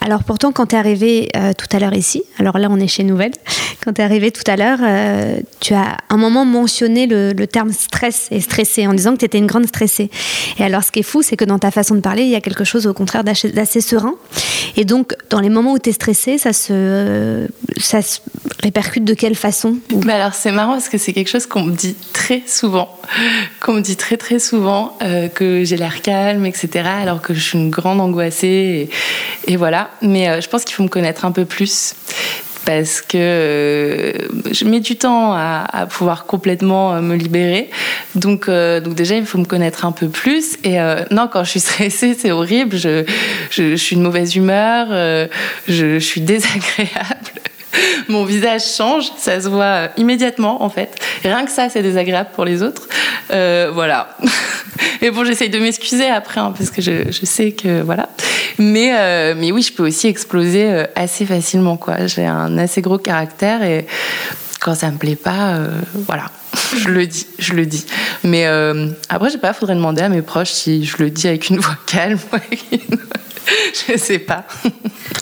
Alors 0.00 0.24
pourtant, 0.24 0.50
quand 0.50 0.66
tu 0.66 0.76
es 0.76 0.78
arrivé 0.78 1.28
euh, 1.36 1.52
tout 1.52 1.66
à 1.76 1.78
l'heure 1.78 1.94
ici, 1.94 2.22
alors 2.38 2.58
là 2.58 2.68
on 2.70 2.78
est 2.78 2.88
chez 2.88 3.04
Nouvelle, 3.04 3.32
quand 3.84 3.92
tu 3.92 4.00
es 4.00 4.04
arrivé 4.04 4.30
tout 4.30 4.48
à 4.50 4.56
l'heure, 4.56 4.78
euh, 4.82 5.40
tu 5.60 5.74
as 5.74 5.98
un 6.08 6.16
moment 6.16 6.44
mentionné 6.44 7.06
le, 7.06 7.34
terme 7.46 7.72
stress 7.72 8.28
et 8.30 8.40
stressé 8.40 8.86
en 8.86 8.94
disant 8.94 9.12
que 9.12 9.18
tu 9.18 9.24
étais 9.24 9.38
une 9.38 9.46
grande 9.46 9.66
stressée. 9.66 10.10
Et 10.58 10.64
alors 10.64 10.84
ce 10.84 10.92
qui 10.92 11.00
est 11.00 11.04
fou, 11.04 11.22
c'est 11.22 11.36
que 11.36 11.44
dans 11.44 11.58
ta 11.58 11.70
façon 11.70 11.94
de 11.94 12.00
parler, 12.00 12.22
il 12.22 12.28
y 12.28 12.34
a 12.34 12.40
quelque 12.40 12.64
chose 12.64 12.86
au 12.86 12.94
contraire 12.94 13.24
d'assez 13.24 13.80
serein. 13.80 14.14
Et 14.76 14.84
donc 14.84 15.14
dans 15.28 15.40
les 15.40 15.48
moments 15.48 15.72
où 15.72 15.78
tu 15.78 15.90
es 15.90 15.92
stressé, 15.92 16.38
ça 16.38 16.52
se, 16.52 17.48
ça 17.78 18.02
se 18.02 18.20
répercute 18.62 19.04
de 19.04 19.14
quelle 19.14 19.34
façon 19.34 19.76
bah 19.90 20.14
Alors 20.14 20.34
c'est 20.34 20.52
marrant 20.52 20.72
parce 20.72 20.88
que 20.88 20.98
c'est 20.98 21.12
quelque 21.12 21.30
chose 21.30 21.46
qu'on 21.46 21.62
me 21.62 21.74
dit 21.74 21.96
très 22.12 22.42
souvent, 22.46 22.96
qu'on 23.60 23.74
me 23.74 23.80
dit 23.80 23.96
très 23.96 24.16
très 24.16 24.38
souvent, 24.38 24.96
euh, 25.02 25.28
que 25.28 25.64
j'ai 25.64 25.76
l'air 25.76 26.02
calme, 26.02 26.46
etc. 26.46 26.88
Alors 27.02 27.20
que 27.20 27.34
je 27.34 27.40
suis 27.40 27.58
une 27.58 27.70
grande 27.70 28.00
angoissée. 28.00 28.88
et 29.46 29.56
voilà 29.56 29.89
mais 30.02 30.28
euh, 30.28 30.40
je 30.40 30.48
pense 30.48 30.64
qu'il 30.64 30.74
faut 30.74 30.82
me 30.82 30.88
connaître 30.88 31.24
un 31.24 31.32
peu 31.32 31.44
plus 31.44 31.94
parce 32.66 33.00
que 33.00 33.16
euh, 33.16 34.12
je 34.52 34.64
mets 34.64 34.80
du 34.80 34.96
temps 34.96 35.32
à, 35.32 35.86
pouvoir 35.88 36.26
complètement 36.26 36.94
euh, 36.94 37.00
me 37.00 37.16
libérer. 37.16 37.70
Donc, 38.14 38.48
donc 38.48 38.94
déjà, 38.94 39.16
il 39.16 39.26
faut 39.26 39.38
me 39.38 39.44
connaître 39.44 39.84
un 39.84 39.92
peu 39.92 40.08
plus. 40.08 40.56
Et 40.62 40.78
non, 41.10 41.28
quand 41.32 41.42
je 41.42 41.50
suis 41.50 41.60
stressée, 41.60 42.14
c'est 42.14 42.30
horrible. 42.30 42.76
Je, 42.76 43.04
je, 43.50 43.74
suis 43.76 43.96
de 43.96 44.02
mauvaise 44.02 44.36
humeur, 44.36 44.88
je, 44.90 45.28
je, 45.68 45.98
suis 45.98 46.20
désagréable. 46.20 47.49
Mon 48.08 48.24
visage 48.24 48.62
change, 48.76 49.10
ça 49.16 49.40
se 49.40 49.48
voit 49.48 49.88
immédiatement 49.96 50.62
en 50.62 50.70
fait. 50.70 50.94
rien 51.22 51.44
que 51.44 51.50
ça, 51.50 51.68
c'est 51.68 51.82
désagréable 51.82 52.30
pour 52.34 52.44
les 52.44 52.62
autres. 52.62 52.88
voilà. 53.28 54.16
Et 55.02 55.10
bon, 55.10 55.24
j'essaye 55.24 55.48
de 55.48 55.58
m'excuser 55.58 56.06
après, 56.08 56.40
hein, 56.40 56.52
parce 56.56 56.70
que 56.70 56.82
je, 56.82 57.10
sais 57.24 57.52
que 57.52 57.80
voilà. 57.82 58.08
Mais, 58.58 58.92
euh, 58.94 59.34
mais 59.36 59.52
oui, 59.52 59.62
je 59.62 59.72
peux 59.72 59.86
aussi 59.86 60.08
exploser 60.08 60.70
euh, 60.70 60.84
assez 60.94 61.24
facilement. 61.24 61.76
quoi. 61.76 62.06
J'ai 62.06 62.26
un 62.26 62.58
assez 62.58 62.82
gros 62.82 62.98
caractère 62.98 63.62
et 63.62 63.86
quand 64.60 64.74
ça 64.74 64.90
me 64.90 64.98
plaît 64.98 65.16
pas, 65.16 65.54
euh, 65.54 65.70
voilà, 65.94 66.26
je 66.76 66.88
le 66.88 67.06
dis, 67.06 67.26
je 67.38 67.54
le 67.54 67.64
dis. 67.64 67.86
Mais 68.24 68.44
après, 69.08 69.28
je 69.28 69.34
sais 69.34 69.38
pas, 69.38 69.54
faudrait 69.54 69.74
demander 69.74 70.02
à 70.02 70.08
mes 70.08 70.22
proches 70.22 70.50
si 70.50 70.84
je 70.84 70.98
le 70.98 71.10
dis 71.10 71.28
avec 71.28 71.48
une 71.48 71.58
voix 71.58 71.76
calme 71.86 72.18
je 73.88 73.96
sais 73.96 74.18
pas. 74.18 74.44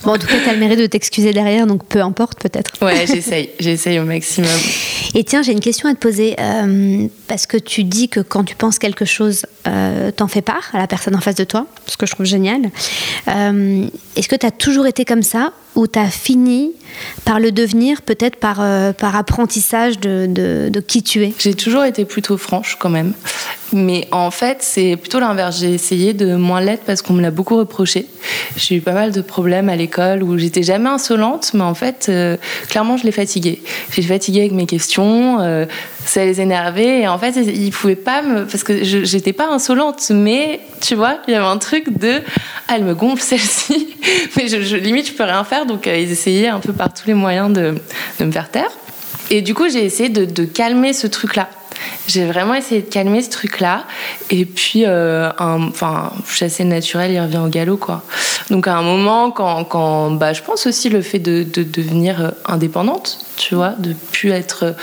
Bon, 0.05 0.13
en 0.13 0.19
tout 0.19 0.27
cas, 0.27 0.39
tu 0.43 0.49
as 0.49 0.53
le 0.53 0.61
mérite 0.61 0.79
de 0.79 0.87
t'excuser 0.87 1.33
derrière, 1.33 1.67
donc 1.67 1.85
peu 1.87 2.01
importe 2.01 2.39
peut-être. 2.41 2.73
Ouais, 2.83 3.07
j'essaye, 3.07 3.51
j'essaye 3.59 3.99
au 3.99 4.05
maximum. 4.05 4.51
Et 5.15 5.25
tiens, 5.25 5.43
j'ai 5.43 5.53
une 5.53 5.61
question 5.61 5.89
à 5.89 5.95
te 5.95 5.99
poser, 5.99 6.37
euh, 6.39 7.09
parce 7.27 7.47
que 7.47 7.57
tu 7.57 7.85
dis 7.85 8.09
que 8.09 8.21
quand 8.21 8.45
tu 8.45 8.55
penses 8.55 8.79
quelque 8.79 9.05
chose, 9.05 9.47
euh, 9.67 10.11
t'en 10.11 10.29
fais 10.29 10.43
part 10.43 10.71
à 10.73 10.79
la 10.79 10.87
personne 10.87 11.17
en 11.17 11.21
face 11.21 11.35
de 11.35 11.45
toi, 11.45 11.67
ce 11.87 11.97
que 11.97 12.07
je 12.07 12.13
trouve 12.13 12.27
génial. 12.27 12.71
Euh, 13.29 13.87
est-ce 14.15 14.29
que 14.29 14.37
tu 14.37 14.47
as 14.47 14.51
toujours 14.51 14.87
été 14.87 15.05
comme 15.05 15.23
ça 15.23 15.53
ou 15.75 15.87
tu 15.87 15.99
as 15.99 16.11
fini 16.11 16.73
par 17.25 17.41
le 17.41 17.53
devenir, 17.53 18.03
peut-être 18.03 18.37
par, 18.37 18.59
euh, 18.61 18.93
par 18.93 19.17
apprentissage 19.17 19.99
de, 20.01 20.27
de, 20.27 20.81
qui 20.81 21.03
tu 21.03 21.25
es 21.25 21.33
J'ai 21.39 21.55
toujours 21.55 21.85
été 21.85 22.05
plutôt 22.05 22.37
franche 22.37 22.77
quand 22.79 22.89
même. 22.89 23.13
Mais 23.73 24.09
en 24.13 24.31
fait, 24.31 24.59
c'est 24.61 24.97
plutôt 24.97 25.21
l'inverse. 25.21 25.59
J'ai 25.61 25.75
essayé 25.75 26.15
de 26.15 26.37
moins 26.37 26.61
l'être 26.61 26.85
parce 26.85 27.03
qu'on 27.03 27.13
me 27.13 27.21
l'a 27.21 27.31
beaucoup 27.31 27.57
reproché. 27.57 28.07
J'ai 28.57 28.77
eu 28.77 28.81
pas 28.81 28.93
mal 28.93 29.13
de 29.13 29.21
problèmes 29.21 29.69
à 29.69 29.77
l'école 29.77 30.23
où 30.23 30.39
j'étais 30.39 30.63
jamais 30.63 30.89
insolente, 30.89 31.51
mais 31.53 31.65
en 31.65 31.75
fait, 31.75 32.07
euh, 32.09 32.37
clairement, 32.69 32.97
je 32.97 33.05
les 33.05 33.13
fatiguais. 33.13 33.61
J'ai 33.93 34.03
fatigué 34.03 34.41
avec 34.41 34.53
mes 34.53 34.67
questions, 34.67 35.41
euh, 35.41 35.67
ça 36.07 36.25
les 36.25 36.41
énervait. 36.41 37.01
Et 37.01 37.09
en 37.09 37.19
fait, 37.19 37.33
ils 37.37 37.71
pouvaient 37.71 37.95
pas 37.97 38.23
me. 38.23 38.47
Parce 38.47 38.65
que 38.65 38.83
j'étais 38.85 39.35
pas 39.35 39.49
insolente, 39.49 40.11
mais 40.11 40.61
tu 40.81 40.95
vois, 40.95 41.19
il 41.29 41.33
y 41.33 41.35
avait 41.35 41.47
un 41.47 41.59
truc 41.59 41.99
de. 41.99 42.23
Ah, 42.69 42.75
elle 42.77 42.85
me 42.85 42.95
gonfle 42.95 43.23
celle-ci. 43.23 43.89
mais 44.37 44.49
je, 44.49 44.77
limite, 44.77 45.09
je 45.09 45.13
peux 45.13 45.25
rien 45.25 45.45
faire. 45.45 45.58
Donc, 45.67 45.87
euh, 45.87 45.97
ils 45.97 46.11
essayaient 46.11 46.49
un 46.49 46.61
peu 46.61 46.73
par 46.73 46.93
tous 46.93 47.07
les 47.07 47.15
moyens 47.15 47.53
de, 47.53 47.75
me 48.21 48.31
faire 48.31 48.51
taire. 48.51 48.71
Et 49.31 49.43
du 49.43 49.55
coup, 49.55 49.69
j'ai 49.69 49.85
essayé 49.85 50.09
de, 50.09 50.45
calmer 50.45 50.93
ce 50.93 51.07
truc-là. 51.07 51.49
J'ai 52.09 52.25
vraiment 52.25 52.55
essayé 52.55 52.81
de 52.81 52.89
calmer 52.89 53.23
ce 53.23 53.31
truc-là. 53.31 53.85
Et 54.31 54.47
puis, 54.47 54.85
euh, 54.87 55.31
enfin, 55.39 56.13
chasser 56.27 56.65
le 56.65 56.71
naturel, 56.71 57.13
il 57.13 57.21
revient 57.21 57.43
au 57.45 57.49
galop, 57.49 57.77
quoi. 57.77 58.03
Donc, 58.51 58.67
à 58.67 58.77
un 58.77 58.83
moment, 58.83 59.31
quand, 59.31 59.65
quand 59.65 60.13
bah, 60.13 60.33
je 60.33 60.43
pense 60.43 60.67
aussi 60.67 60.89
le 60.89 61.03
fait 61.03 61.19
de, 61.19 61.45
de 61.45 61.63
devenir 61.63 62.25
euh, 62.25 62.31
indépendante, 62.47 63.19
tu 63.37 63.55
vois, 63.55 63.75
de 63.79 63.95
plus 64.13 64.31
être 64.31 64.75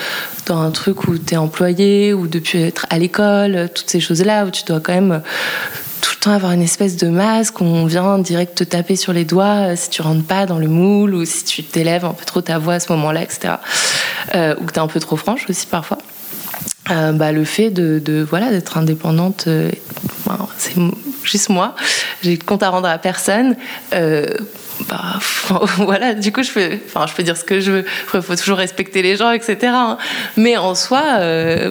dans 0.46 0.62
un 0.62 0.72
truc 0.72 1.08
où 1.08 1.18
tu 1.18 1.34
es 1.34 1.38
employé, 1.38 2.14
ou 2.14 2.28
de 2.28 2.40
plus 2.40 2.60
être 2.60 2.86
à 2.92 3.00
l'école, 3.00 3.70
toutes 3.74 3.90
ces 3.90 4.00
choses-là, 4.00 4.46
où 4.46 4.52
tu 4.52 4.64
dois 4.64 4.80
quand 4.80 4.94
même 4.94 5.22
avoir 6.34 6.52
une 6.52 6.62
espèce 6.62 6.96
de 6.96 7.08
masque, 7.08 7.62
on 7.62 7.86
vient 7.86 8.18
direct 8.20 8.56
te 8.56 8.64
taper 8.64 8.96
sur 8.96 9.14
les 9.14 9.26
doigts 9.26 9.72
euh, 9.72 9.76
si 9.76 9.90
tu 9.90 10.02
rentres 10.02 10.26
pas 10.26 10.46
dans 10.46 10.60
le 10.60 10.68
moule, 10.68 11.14
ou 11.14 11.26
si 11.26 11.44
tu 11.44 11.64
t'élèves 11.64 12.06
un 12.06 12.14
peu 12.14 12.26
trop 12.26 12.42
ta 12.42 12.58
voix 12.58 12.76
à 12.76 12.80
ce 12.80 12.92
moment-là, 12.94 13.24
etc. 13.24 13.56
ou 14.34 14.66
que 14.66 14.72
tu 14.72 14.76
es 14.76 14.80
un 14.80 14.88
peu 14.88 15.00
trop 15.00 15.18
franche 15.18 15.50
aussi 15.50 15.68
parfois. 15.68 15.98
Euh, 16.92 17.14
bah, 17.14 17.32
le 17.32 17.46
fait 17.46 17.72
de, 17.72 18.26
voilà 18.30 18.52
d'être 18.52 18.78
indépendante, 18.78 19.46
euh, 19.48 19.72
c'est 20.58 20.76
juste 21.24 21.50
moi. 21.50 21.76
J'ai 22.22 22.38
compte 22.38 22.62
à 22.64 22.70
rendre 22.70 22.88
à 22.88 22.98
personne. 22.98 23.56
Euh, 24.82 24.84
bah, 24.90 25.20
voilà, 25.78 26.14
du 26.14 26.32
coup, 26.32 26.44
je 26.44 26.52
peux, 26.52 26.78
enfin, 26.88 27.06
je 27.08 27.14
peux 27.14 27.24
dire 27.24 27.38
ce 27.38 27.44
que 27.44 27.60
je 27.60 27.72
veux. 27.72 27.86
Il 28.14 28.22
faut 28.22 28.36
toujours 28.36 28.58
respecter 28.58 29.02
les 29.02 29.18
gens, 29.18 29.32
etc. 29.32 29.58
Hein. 29.64 29.98
Mais 30.38 30.58
en 30.58 30.76
soi, 30.76 31.02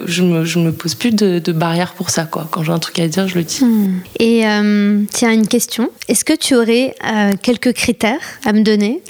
je 0.05 0.21
me, 0.23 0.45
je 0.45 0.59
me 0.59 0.71
pose 0.71 0.95
plus 0.95 1.11
de, 1.11 1.39
de 1.39 1.51
barrières 1.51 1.93
pour 1.93 2.09
ça, 2.09 2.23
quoi. 2.23 2.47
Quand 2.51 2.63
j'ai 2.63 2.71
un 2.71 2.79
truc 2.79 2.99
à 2.99 3.07
dire, 3.07 3.27
je 3.27 3.35
le 3.35 3.43
dis. 3.43 3.63
Hmm. 3.63 3.99
Et 4.19 4.43
tiens, 5.11 5.31
une 5.31 5.47
question. 5.47 5.89
Est-ce 6.07 6.25
que 6.25 6.33
tu 6.33 6.55
aurais 6.55 6.95
quelques 7.41 7.73
critères 7.73 8.19
à 8.45 8.53
me 8.53 8.61
donner 8.61 9.01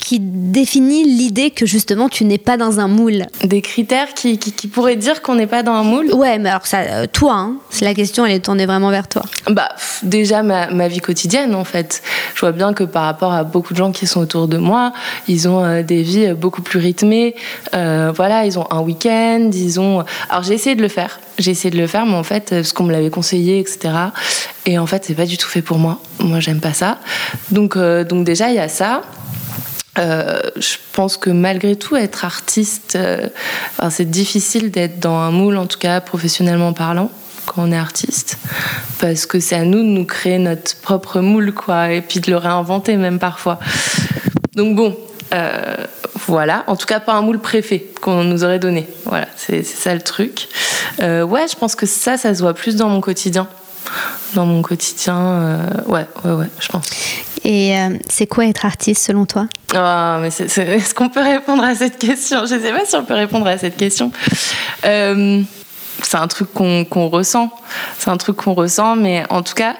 qui 0.00 0.18
définit 0.20 1.04
l'idée 1.04 1.50
que 1.50 1.66
justement 1.66 2.08
tu 2.08 2.24
n'es 2.24 2.38
pas 2.38 2.56
dans 2.56 2.80
un 2.80 2.88
moule. 2.88 3.26
Des 3.44 3.60
critères 3.60 4.14
qui, 4.14 4.38
qui, 4.38 4.66
pourraient 4.66 4.96
dire 4.96 5.22
qu'on 5.22 5.34
n'est 5.34 5.46
pas 5.46 5.62
dans 5.62 5.72
un 5.72 5.82
moule? 5.82 6.12
Ouais, 6.12 6.38
mais 6.38 6.48
alors 6.48 6.66
ça, 6.66 6.80
euh, 6.80 7.06
toi, 7.10 7.34
hein, 7.34 7.56
la 7.80 7.94
question 7.94 8.24
elle 8.26 8.32
est 8.32 8.44
tournée 8.44 8.66
vraiment 8.66 8.90
vers 8.90 9.08
toi. 9.08 9.22
Bah, 9.48 9.68
déjà 10.02 10.42
ma, 10.42 10.70
ma, 10.70 10.88
vie 10.88 11.00
quotidienne 11.00 11.54
en 11.54 11.64
fait. 11.64 12.02
Je 12.34 12.40
vois 12.40 12.52
bien 12.52 12.72
que 12.72 12.84
par 12.84 13.04
rapport 13.04 13.32
à 13.32 13.44
beaucoup 13.44 13.72
de 13.72 13.78
gens 13.78 13.92
qui 13.92 14.06
sont 14.06 14.20
autour 14.20 14.48
de 14.48 14.56
moi, 14.56 14.92
ils 15.28 15.48
ont 15.48 15.62
euh, 15.64 15.82
des 15.82 16.02
vies 16.02 16.32
beaucoup 16.32 16.62
plus 16.62 16.78
rythmées. 16.78 17.34
Euh, 17.74 18.12
voilà, 18.14 18.46
ils 18.46 18.58
ont 18.58 18.66
un 18.70 18.80
week-end, 18.80 19.50
ils 19.52 19.78
ont. 19.78 20.04
Alors 20.28 20.42
j'ai 20.42 20.54
essayé 20.54 20.74
de 20.74 20.82
le 20.82 20.88
faire. 20.88 21.20
J'ai 21.38 21.52
essayé 21.52 21.70
de 21.70 21.78
le 21.78 21.86
faire, 21.86 22.06
mais 22.06 22.14
en 22.14 22.22
fait, 22.22 22.50
parce 22.50 22.72
qu'on 22.72 22.84
me 22.84 22.92
l'avait 22.92 23.10
conseillé, 23.10 23.60
etc. 23.60 23.94
Et 24.66 24.78
en 24.78 24.86
fait, 24.86 25.04
c'est 25.04 25.14
pas 25.14 25.26
du 25.26 25.38
tout 25.38 25.48
fait 25.48 25.62
pour 25.62 25.78
moi. 25.78 25.98
Moi, 26.18 26.40
j'aime 26.40 26.60
pas 26.60 26.74
ça. 26.74 26.98
Donc, 27.50 27.78
donc 27.78 28.24
déjà, 28.24 28.50
il 28.50 28.56
y 28.56 28.58
a 28.58 28.68
ça. 28.68 29.02
Euh, 29.98 30.40
je 30.56 30.76
pense 30.92 31.16
que 31.16 31.30
malgré 31.30 31.76
tout, 31.76 31.96
être 31.96 32.24
artiste, 32.24 32.96
euh, 32.96 33.28
c'est 33.90 34.08
difficile 34.08 34.70
d'être 34.70 35.00
dans 35.00 35.16
un 35.16 35.30
moule, 35.30 35.56
en 35.56 35.66
tout 35.66 35.78
cas 35.78 36.00
professionnellement 36.00 36.72
parlant, 36.72 37.10
quand 37.46 37.62
on 37.62 37.72
est 37.72 37.76
artiste, 37.76 38.38
parce 39.00 39.26
que 39.26 39.40
c'est 39.40 39.56
à 39.56 39.64
nous 39.64 39.78
de 39.78 39.88
nous 39.88 40.04
créer 40.04 40.38
notre 40.38 40.76
propre 40.76 41.20
moule, 41.20 41.52
quoi, 41.52 41.92
et 41.92 42.02
puis 42.02 42.20
de 42.20 42.30
le 42.30 42.36
réinventer 42.36 42.96
même 42.96 43.18
parfois. 43.18 43.58
Donc 44.54 44.76
bon, 44.76 44.96
euh, 45.34 45.76
voilà, 46.26 46.64
en 46.68 46.76
tout 46.76 46.86
cas 46.86 47.00
pas 47.00 47.14
un 47.14 47.22
moule 47.22 47.40
préfet 47.40 47.86
qu'on 48.00 48.22
nous 48.22 48.44
aurait 48.44 48.60
donné. 48.60 48.86
Voilà, 49.06 49.26
c'est 49.36 49.64
ça 49.64 49.92
le 49.94 50.02
truc. 50.02 50.48
ouais, 51.00 51.46
je 51.48 51.56
pense 51.56 51.74
que 51.74 51.86
ça, 51.86 52.16
ça 52.16 52.34
se 52.34 52.40
voit 52.42 52.54
plus 52.54 52.76
dans 52.76 52.88
mon 52.88 53.00
quotidien 53.00 53.48
dans 54.34 54.46
mon 54.46 54.62
quotidien. 54.62 55.58
ouais, 55.86 56.06
ouais, 56.24 56.32
ouais, 56.32 56.46
je 56.60 56.68
pense. 56.68 56.86
Et 57.44 57.76
euh, 57.76 57.96
c'est 58.08 58.26
quoi 58.26 58.46
être 58.46 58.66
artiste 58.66 59.04
selon 59.04 59.26
toi? 59.26 59.46
Oh, 59.74 60.20
mais 60.20 60.28
Est-ce 60.28 60.94
qu'on 60.94 61.08
peut 61.08 61.22
répondre 61.22 61.64
à 61.64 61.74
cette 61.74 61.98
question? 61.98 62.44
Je 62.46 62.54
ne 62.54 62.60
sais 62.60 62.72
pas 62.72 62.84
si 62.84 62.96
on 62.96 63.04
peut 63.04 63.14
répondre 63.14 63.46
à 63.46 63.56
cette 63.56 63.76
question. 63.76 64.12
Euh, 64.84 65.42
c'est 66.02 66.16
un 66.16 66.28
truc 66.28 66.52
qu'on 66.52 67.08
ressent. 67.08 67.50
C'est 67.98 68.10
un 68.10 68.16
truc 68.16 68.36
qu'on 68.36 68.54
ressent, 68.54 68.96
mais 68.96 69.24
en 69.30 69.42
tout 69.42 69.54
cas, 69.54 69.76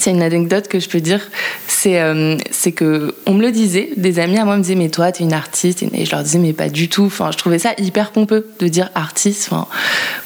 c'est 0.00 0.10
une 0.10 0.22
anecdote 0.22 0.68
que 0.68 0.80
je 0.80 0.88
peux 0.88 1.00
dire. 1.00 1.20
C'est 1.66 2.00
euh, 2.00 2.36
que 2.74 3.14
on 3.26 3.34
me 3.34 3.42
le 3.42 3.52
disait, 3.52 3.90
des 3.96 4.18
amis 4.18 4.38
à 4.38 4.44
moi 4.44 4.56
me 4.56 4.62
disaient 4.62 4.74
mais 4.74 4.88
toi 4.88 5.12
tu 5.12 5.22
es 5.22 5.26
une 5.26 5.32
artiste 5.32 5.82
et 5.82 6.04
je 6.04 6.10
leur 6.10 6.22
disais 6.22 6.38
mais 6.38 6.52
pas 6.52 6.68
du 6.68 6.88
tout. 6.88 7.04
Enfin 7.04 7.30
je 7.30 7.36
trouvais 7.36 7.58
ça 7.58 7.74
hyper 7.78 8.10
pompeux 8.10 8.50
de 8.58 8.68
dire 8.68 8.90
artiste. 8.94 9.50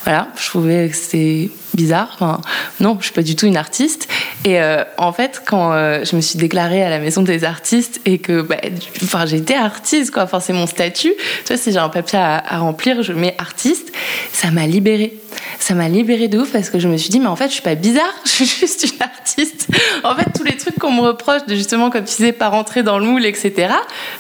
Voilà, 0.04 0.28
je 0.40 0.46
trouvais 0.46 0.88
que 0.88 0.96
c'était 0.96 1.50
bizarre. 1.74 2.10
Enfin, 2.14 2.40
non, 2.80 2.96
je 3.00 3.06
suis 3.06 3.14
pas 3.14 3.22
du 3.22 3.36
tout 3.36 3.46
une 3.46 3.56
artiste. 3.56 4.08
Et 4.44 4.60
euh, 4.60 4.84
en 4.98 5.12
fait, 5.12 5.42
quand 5.44 5.72
euh, 5.72 6.04
je 6.04 6.16
me 6.16 6.20
suis 6.20 6.38
déclarée 6.38 6.82
à 6.82 6.90
la 6.90 6.98
maison 6.98 7.22
des 7.22 7.44
artistes 7.44 8.00
et 8.04 8.18
que, 8.18 8.42
bah, 8.42 8.56
enfin, 9.02 9.26
j'étais 9.26 9.54
artiste, 9.54 10.10
quoi. 10.12 10.24
Enfin, 10.24 10.40
c'est 10.40 10.52
mon 10.52 10.66
statut. 10.66 11.14
Tu 11.44 11.48
vois, 11.48 11.56
si 11.56 11.72
j'ai 11.72 11.78
un 11.78 11.88
papier 11.88 12.18
à, 12.18 12.58
remplir, 12.58 13.02
je 13.02 13.12
mets 13.12 13.34
artiste. 13.38 13.92
Ça 14.32 14.50
m'a 14.50 14.66
libérée. 14.66 15.14
Ça 15.58 15.74
m'a 15.74 15.88
libérée 15.88 16.28
de 16.28 16.38
ouf 16.38 16.52
parce 16.52 16.70
que 16.70 16.78
je 16.78 16.88
me 16.88 16.96
suis 16.96 17.10
dit, 17.10 17.20
mais 17.20 17.26
en 17.26 17.36
fait, 17.36 17.48
je 17.48 17.54
suis 17.54 17.62
pas 17.62 17.74
bizarre. 17.74 18.04
Je 18.24 18.44
suis 18.44 18.46
juste 18.46 18.84
une 18.84 19.02
artiste. 19.02 19.68
En 20.02 20.16
fait, 20.16 20.26
tous 20.36 20.42
les 20.42 20.56
trucs 20.56 20.76
qu'on 20.78 20.90
me 20.90 21.00
reproche 21.00 21.46
de 21.46 21.54
justement, 21.54 21.88
comme 21.88 22.04
tu 22.04 22.16
disais, 22.16 22.32
pas 22.32 22.48
rentrer 22.48 22.82
dans 22.82 22.98
le 22.98 23.04
moule, 23.04 23.24
etc. 23.24 23.68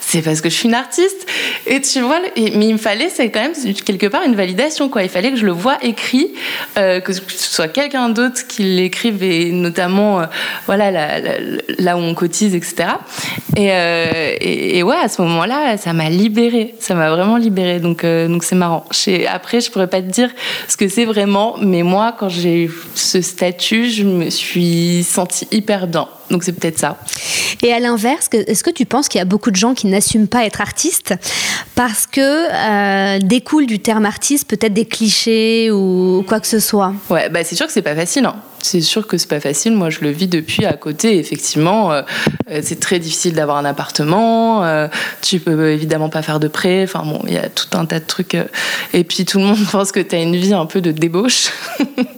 C'est 0.00 0.22
parce 0.22 0.40
que 0.40 0.48
je 0.48 0.54
suis 0.54 0.68
une 0.68 0.74
artiste. 0.74 1.26
Et 1.66 1.80
tu 1.80 2.00
vois, 2.00 2.20
mais 2.36 2.66
il 2.68 2.72
me 2.74 2.78
fallait, 2.78 3.08
c'est 3.08 3.30
quand 3.30 3.40
même 3.40 3.74
quelque 3.84 4.06
part 4.06 4.22
une 4.22 4.36
validation, 4.36 4.88
quoi. 4.88 5.02
Il 5.02 5.08
fallait 5.08 5.30
que 5.30 5.36
je 5.36 5.46
le 5.46 5.52
vois 5.52 5.78
écrit, 5.82 6.32
euh, 6.78 7.00
soit 7.50 7.68
quelqu'un 7.68 8.08
d'autre 8.08 8.46
qui 8.46 8.62
l'écrive 8.62 9.22
et 9.22 9.50
notamment 9.52 10.20
euh, 10.20 10.26
voilà 10.66 10.90
là, 10.90 11.96
où 11.96 12.00
on 12.00 12.14
cotise 12.14 12.54
etc 12.54 12.88
euh, 13.58 14.34
et, 14.40 14.78
et, 14.78 14.82
ouais 14.82 14.96
à 14.96 15.08
ce 15.08 15.22
moment 15.22 15.44
là 15.44 15.76
ça 15.76 15.92
m'a 15.92 16.10
libérée. 16.10 16.74
Ça 16.80 16.94
m'a 16.94 17.10
vraiment 17.10 17.36
libérée. 17.36 17.80
Donc 17.80 18.04
euh, 18.04 18.28
donc 18.28 18.44
c'est 18.44 18.56
marrant. 18.56 18.84
Après 19.28 19.60
je 19.60 19.70
pourrais 19.70 19.86
pas 19.86 20.02
te 20.02 20.08
dire 20.08 20.30
ce 20.68 20.76
que 20.76 20.88
c'est 20.88 21.04
vraiment 21.04 21.56
mais 21.60 21.82
moi 21.82 22.14
quand 22.18 22.28
j'ai 22.28 22.64
eu 22.64 22.72
ce 22.94 23.20
statut 23.20 23.90
je 23.90 24.04
me 24.04 24.30
suis 24.30 25.04
sentie 25.04 25.46
hyper 25.50 25.86
bien 25.86 26.08
donc 26.30 26.44
c'est 26.44 26.52
peut-être 26.52 26.78
ça. 26.78 26.98
Et 27.62 27.72
à 27.72 27.80
l'inverse, 27.80 28.28
est-ce 28.32 28.64
que 28.64 28.70
tu 28.70 28.86
penses 28.86 29.08
qu'il 29.08 29.18
y 29.18 29.22
a 29.22 29.26
beaucoup 29.26 29.50
de 29.50 29.56
gens 29.56 29.74
qui 29.74 29.86
n'assument 29.86 30.28
pas 30.28 30.44
être 30.44 30.60
artistes 30.60 31.14
parce 31.74 32.06
que 32.06 32.20
euh, 32.20 33.18
découle 33.20 33.66
du 33.66 33.78
terme 33.78 34.06
artiste 34.06 34.48
peut-être 34.48 34.74
des 34.74 34.86
clichés 34.86 35.70
ou 35.70 36.24
quoi 36.26 36.40
que 36.40 36.46
ce 36.46 36.60
soit? 36.60 36.92
Ouais, 37.10 37.28
bah 37.28 37.44
c'est 37.44 37.56
sûr 37.56 37.66
que 37.66 37.72
c'est 37.72 37.82
pas 37.82 37.94
facile. 37.94 38.26
Hein. 38.26 38.36
C'est 38.64 38.80
sûr 38.80 39.06
que 39.06 39.18
c'est 39.18 39.28
pas 39.28 39.40
facile. 39.40 39.74
Moi, 39.74 39.90
je 39.90 40.00
le 40.00 40.08
vis 40.08 40.26
depuis 40.26 40.64
à 40.64 40.72
côté. 40.72 41.18
Effectivement, 41.18 41.92
euh, 41.92 42.00
euh, 42.50 42.60
c'est 42.62 42.80
très 42.80 42.98
difficile 42.98 43.34
d'avoir 43.34 43.58
un 43.58 43.66
appartement. 43.66 44.64
Euh, 44.64 44.88
tu 45.20 45.38
peux 45.38 45.70
évidemment 45.70 46.08
pas 46.08 46.22
faire 46.22 46.40
de 46.40 46.48
prêt. 46.48 46.82
Enfin 46.84 47.02
bon, 47.04 47.20
il 47.26 47.34
y 47.34 47.36
a 47.36 47.50
tout 47.50 47.66
un 47.76 47.84
tas 47.84 48.00
de 48.00 48.06
trucs. 48.06 48.38
et 48.94 49.04
puis 49.04 49.26
tout 49.26 49.38
le 49.38 49.44
monde 49.44 49.58
pense 49.70 49.92
que 49.92 50.00
tu 50.00 50.14
as 50.16 50.22
une 50.22 50.36
vie 50.36 50.54
un 50.54 50.64
peu 50.64 50.80
de 50.80 50.92
débauche. 50.92 51.50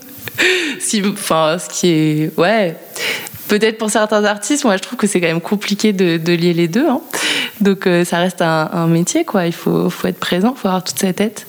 si, 0.79 1.03
enfin, 1.05 1.57
ce 1.59 1.67
qui 1.67 1.89
est 1.89 2.31
ouais 2.37 2.77
peut-être 3.47 3.77
pour 3.77 3.89
certains 3.89 4.23
artistes, 4.23 4.63
moi 4.63 4.77
je 4.77 4.81
trouve 4.81 4.97
que 4.97 5.07
c'est 5.07 5.21
quand 5.21 5.27
même 5.27 5.41
compliqué 5.41 5.93
de, 5.93 6.31
lier 6.31 6.53
les 6.53 6.67
deux. 6.67 6.87
Hein. 6.87 7.01
Donc 7.61 7.87
euh, 7.87 8.05
ça 8.05 8.17
reste 8.17 8.41
un, 8.41 8.87
métier, 8.87 9.25
quoi. 9.25 9.45
Il 9.45 9.53
faut, 9.53 9.89
être 10.05 10.19
présent, 10.19 10.53
il 10.55 10.59
faut 10.59 10.67
avoir 10.67 10.83
toute 10.83 10.99
sa 10.99 11.13
tête. 11.13 11.47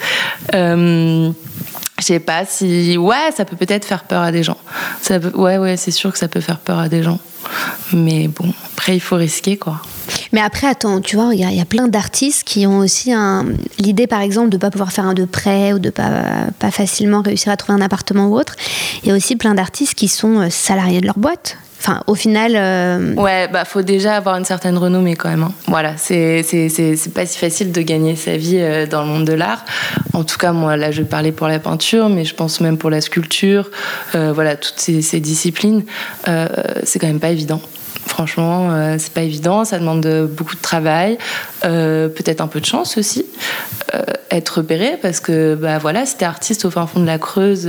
Euh, 0.54 1.30
je 1.98 2.04
sais 2.04 2.20
pas 2.20 2.44
si. 2.46 2.96
Ouais, 2.96 3.30
ça 3.36 3.44
peut 3.44 3.56
peut-être 3.56 3.84
faire 3.84 4.04
peur 4.04 4.22
à 4.22 4.32
des 4.32 4.42
gens. 4.42 4.58
Ça 5.02 5.18
Ouais, 5.34 5.58
ouais, 5.58 5.76
c'est 5.76 5.90
sûr 5.90 6.12
que 6.12 6.18
ça 6.18 6.28
peut 6.28 6.40
faire 6.40 6.58
peur 6.58 6.78
à 6.78 6.88
des 6.88 7.02
gens. 7.02 7.18
Mais 7.92 8.28
bon, 8.28 8.52
après, 8.72 8.96
il 8.96 9.00
faut 9.00 9.16
risquer, 9.16 9.56
quoi. 9.56 9.80
Mais 10.32 10.40
après, 10.40 10.66
attends, 10.66 11.00
tu 11.00 11.16
vois, 11.16 11.34
il 11.34 11.40
y, 11.40 11.60
a 11.60 11.64
plein 11.64 11.88
d'artistes 11.88 12.44
qui 12.44 12.66
ont 12.66 12.78
aussi 12.78 13.12
l'idée, 13.78 14.06
par 14.06 14.20
exemple, 14.20 14.50
de 14.50 14.56
ne 14.56 14.60
pas 14.60 14.70
pouvoir 14.70 14.92
faire 14.92 15.04
un 15.04 15.14
de 15.14 15.24
prêt 15.24 15.72
ou 15.72 15.78
de 15.78 15.90
pas, 15.90 16.46
pas 16.58 16.70
facilement 16.70 17.22
réussir 17.22 17.52
à 17.52 17.56
trouver 17.56 17.78
un 17.78 17.82
appartement 17.84 18.26
ou 18.26 18.38
autre. 18.38 18.56
Il 19.02 19.08
y 19.08 19.12
a 19.12 19.14
aussi 19.14 19.36
plein 19.36 19.54
d'artistes 19.54 19.94
qui 19.94 20.08
sont 20.08 20.40
euh, 20.40 20.50
salariés 20.50 21.00
de 21.00 21.06
leur 21.06 21.18
boîte, 21.18 21.58
Enfin, 21.78 22.02
au 22.06 22.14
final. 22.14 22.52
Euh... 22.56 23.14
Ouais, 23.14 23.48
bah, 23.48 23.64
faut 23.64 23.82
déjà 23.82 24.16
avoir 24.16 24.36
une 24.36 24.44
certaine 24.44 24.76
renommée 24.76 25.14
quand 25.16 25.28
même. 25.28 25.44
Hein. 25.44 25.52
Voilà, 25.66 25.96
c'est, 25.96 26.42
pas 27.14 27.26
si 27.26 27.38
facile 27.38 27.72
de 27.72 27.80
gagner 27.82 28.16
sa 28.16 28.36
vie 28.36 28.58
euh, 28.58 28.86
dans 28.86 29.02
le 29.02 29.08
monde 29.08 29.24
de 29.24 29.32
l'art. 29.32 29.64
En 30.12 30.24
tout 30.24 30.38
cas, 30.38 30.52
moi, 30.52 30.76
là, 30.76 30.90
je 30.90 31.02
parlais 31.02 31.32
pour 31.32 31.48
la 31.48 31.58
peinture, 31.58 32.08
mais 32.08 32.24
je 32.24 32.34
pense 32.34 32.60
même 32.60 32.78
pour 32.78 32.90
la 32.90 33.00
sculpture. 33.00 33.70
Euh, 34.14 34.32
voilà, 34.32 34.56
toutes 34.56 34.78
ces, 34.78 35.02
ces 35.02 35.20
disciplines, 35.20 35.84
c'est 36.82 36.98
quand 36.98 37.06
même 37.06 37.20
pas 37.20 37.30
évident 37.30 37.60
Franchement, 38.08 38.70
euh, 38.72 38.96
c'est 38.98 39.12
pas 39.12 39.22
évident, 39.22 39.64
ça 39.64 39.78
demande 39.78 40.06
beaucoup 40.32 40.56
de 40.56 40.60
travail, 40.60 41.18
euh, 41.64 42.08
peut-être 42.08 42.40
un 42.40 42.46
peu 42.46 42.58
de 42.58 42.64
chance 42.64 42.96
aussi, 42.96 43.26
euh, 43.94 44.02
être 44.30 44.58
repéré 44.58 44.98
parce 45.00 45.20
que 45.20 45.54
bah 45.54 45.78
voilà, 45.78 46.06
si 46.06 46.16
t'es 46.16 46.24
artiste 46.24 46.64
au 46.64 46.70
fin 46.70 46.86
fond 46.86 47.00
de 47.00 47.06
la 47.06 47.18
Creuse 47.18 47.68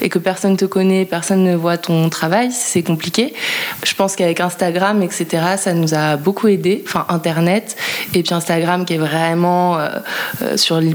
et 0.00 0.08
que 0.08 0.18
personne 0.18 0.56
te 0.56 0.64
connaît, 0.64 1.04
personne 1.04 1.44
ne 1.44 1.54
voit 1.54 1.76
ton 1.76 2.08
travail, 2.08 2.50
c'est 2.50 2.82
compliqué. 2.82 3.34
Je 3.84 3.94
pense 3.94 4.16
qu'avec 4.16 4.40
Instagram, 4.40 5.02
etc., 5.02 5.26
ça 5.58 5.74
nous 5.74 5.94
a 5.94 6.16
beaucoup 6.16 6.48
aidé, 6.48 6.82
enfin 6.86 7.06
Internet 7.08 7.76
et 8.14 8.22
puis 8.22 8.34
Instagram 8.34 8.86
qui 8.86 8.94
est 8.94 8.98
vraiment 8.98 9.78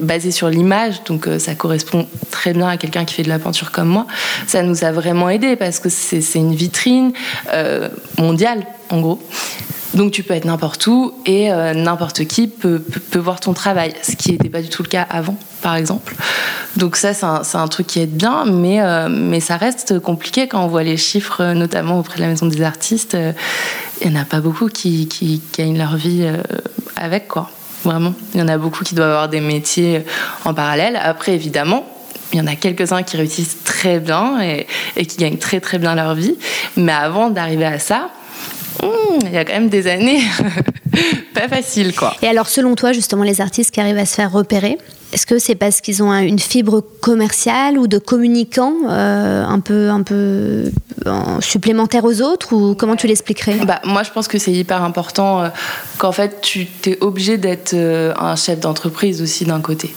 basé 0.01 0.31
sur 0.31 0.49
l'image, 0.49 1.03
donc 1.03 1.27
ça 1.37 1.55
correspond 1.55 2.07
très 2.31 2.53
bien 2.53 2.67
à 2.67 2.77
quelqu'un 2.77 3.05
qui 3.05 3.13
fait 3.13 3.23
de 3.23 3.29
la 3.29 3.39
peinture 3.39 3.71
comme 3.71 3.87
moi. 3.87 4.07
Ça 4.47 4.63
nous 4.63 4.83
a 4.83 4.91
vraiment 4.91 5.29
aidé 5.29 5.55
parce 5.55 5.79
que 5.79 5.89
c'est 5.89 6.39
une 6.39 6.55
vitrine 6.55 7.13
mondiale 8.17 8.65
en 8.89 9.01
gros. 9.01 9.19
Donc 9.95 10.11
tu 10.11 10.23
peux 10.23 10.35
être 10.35 10.45
n'importe 10.45 10.85
où 10.87 11.13
et 11.25 11.51
euh, 11.51 11.73
n'importe 11.73 12.25
qui 12.25 12.47
peut, 12.47 12.81
voir 13.15 13.39
ton 13.39 13.53
travail, 13.53 13.93
ce 14.03 14.15
qui 14.15 14.31
n'était 14.31 14.49
pas 14.49 14.61
du 14.61 14.69
tout 14.69 14.83
le 14.83 14.87
cas 14.87 15.05
avant, 15.09 15.35
par 15.61 15.75
exemple. 15.75 16.15
Donc 16.77 16.95
ça, 16.95 17.13
c'est 17.13 17.57
un, 17.57 17.67
truc 17.67 17.87
qui 17.87 17.99
aide 17.99 18.15
bien, 18.15 18.45
mais, 18.45 18.81
euh, 18.81 19.09
mais 19.09 19.39
ça 19.39 19.57
reste 19.57 19.99
compliqué 19.99 20.47
quand 20.47 20.63
on 20.63 20.67
voit 20.67 20.83
les 20.83 20.97
chiffres, 20.97 21.53
notamment 21.53 21.99
auprès 21.99 22.17
de 22.17 22.21
la 22.21 22.27
Maison 22.27 22.45
des 22.45 22.61
artistes. 22.61 23.15
Euh, 23.15 23.33
il 24.01 24.11
n'y 24.11 24.17
en 24.17 24.21
a 24.21 24.25
pas 24.25 24.41
beaucoup 24.41 24.67
qui, 24.67 25.07
qui, 25.07 25.41
gagnent 25.57 25.77
leur 25.77 25.97
vie 25.97 26.25
avec, 26.95 27.27
quoi. 27.27 27.49
Vraiment. 27.83 28.13
Il 28.33 28.39
y 28.39 28.43
en 28.43 28.47
a 28.47 28.57
beaucoup 28.57 28.85
qui 28.85 28.95
doivent 28.95 29.09
avoir 29.09 29.27
des 29.27 29.41
métiers 29.41 30.03
en 30.45 30.53
parallèle. 30.53 30.97
Après, 31.01 31.33
évidemment, 31.33 31.85
il 32.31 32.37
y 32.39 32.41
en 32.41 32.47
a 32.47 32.55
quelques-uns 32.55 33.03
qui 33.03 33.17
réussissent 33.17 33.63
très 33.63 33.99
bien 33.99 34.39
et, 34.41 34.67
qui 35.05 35.17
gagnent 35.17 35.37
très 35.37 35.59
très 35.59 35.79
bien 35.79 35.95
leur 35.95 36.15
vie. 36.15 36.35
Mais 36.77 36.91
avant 36.91 37.29
d'arriver 37.29 37.65
à 37.65 37.79
ça, 37.79 38.09
Hmm, 38.81 39.19
il 39.25 39.31
y 39.31 39.37
a 39.37 39.45
quand 39.45 39.53
même 39.53 39.69
des 39.69 39.87
années 39.87 40.21
pas 41.33 41.47
facile 41.47 41.95
quoi. 41.95 42.15
Et 42.21 42.27
alors 42.27 42.47
selon 42.47 42.75
toi 42.75 42.93
justement 42.93 43.23
les 43.23 43.41
artistes 43.41 43.71
qui 43.71 43.79
arrivent 43.79 43.97
à 43.97 44.05
se 44.05 44.15
faire 44.15 44.31
repérer, 44.31 44.77
est-ce 45.11 45.25
que 45.25 45.39
c'est 45.39 45.55
parce 45.55 45.81
qu'ils 45.81 46.03
ont 46.03 46.13
une 46.13 46.39
fibre 46.39 46.83
commerciale 47.01 47.79
ou 47.79 47.87
de 47.87 47.97
communicants 47.97 48.75
euh, 48.87 49.43
un 49.43 49.59
peu, 49.59 49.89
un 49.89 50.03
peu 50.03 50.71
supplémentaire 51.39 52.05
aux 52.05 52.21
autres 52.21 52.53
ou 52.53 52.75
comment 52.75 52.95
tu 52.95 53.07
l'expliquerais? 53.07 53.57
Bah, 53.65 53.81
Moi 53.85 54.03
je 54.03 54.11
pense 54.11 54.27
que 54.27 54.37
c'est 54.37 54.51
hyper 54.51 54.83
important 54.83 55.41
euh, 55.41 55.49
qu'en 55.97 56.11
fait 56.11 56.41
tu 56.41 56.67
es 56.85 56.97
obligé 57.01 57.37
d'être 57.37 57.73
euh, 57.73 58.13
un 58.19 58.35
chef 58.35 58.59
d'entreprise 58.59 59.21
aussi 59.21 59.45
d'un 59.45 59.61
côté. 59.61 59.93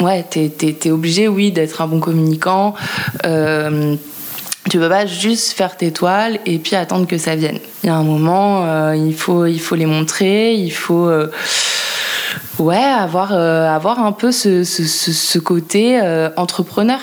ouais, 0.00 0.26
tu 0.30 0.40
es, 0.40 0.90
obligé 0.90 1.28
oui 1.28 1.52
d'être 1.52 1.80
un 1.80 1.86
bon 1.86 2.00
communicant 2.00 2.74
tu 4.70 4.78
peux 4.78 4.88
pas 4.88 5.06
juste 5.06 5.52
faire 5.52 5.76
tes 5.76 5.92
toiles 5.92 6.38
et 6.46 6.58
puis 6.58 6.76
attendre 6.76 7.06
que 7.06 7.18
ça 7.18 7.34
vienne. 7.34 7.58
Il 7.82 7.88
y 7.88 7.90
a 7.90 7.96
un 7.96 8.04
moment, 8.04 8.64
euh, 8.64 8.96
il, 8.96 9.14
faut, 9.14 9.46
il 9.46 9.60
faut 9.60 9.74
les 9.74 9.86
montrer, 9.86 10.54
il 10.54 10.70
faut 10.70 11.08
euh, 11.08 11.30
ouais, 12.58 12.76
avoir, 12.76 13.32
euh, 13.32 13.68
avoir 13.68 14.04
un 14.04 14.12
peu 14.12 14.32
ce, 14.32 14.64
ce, 14.64 14.84
ce 14.84 15.38
côté 15.38 16.00
entrepreneur 16.36 16.98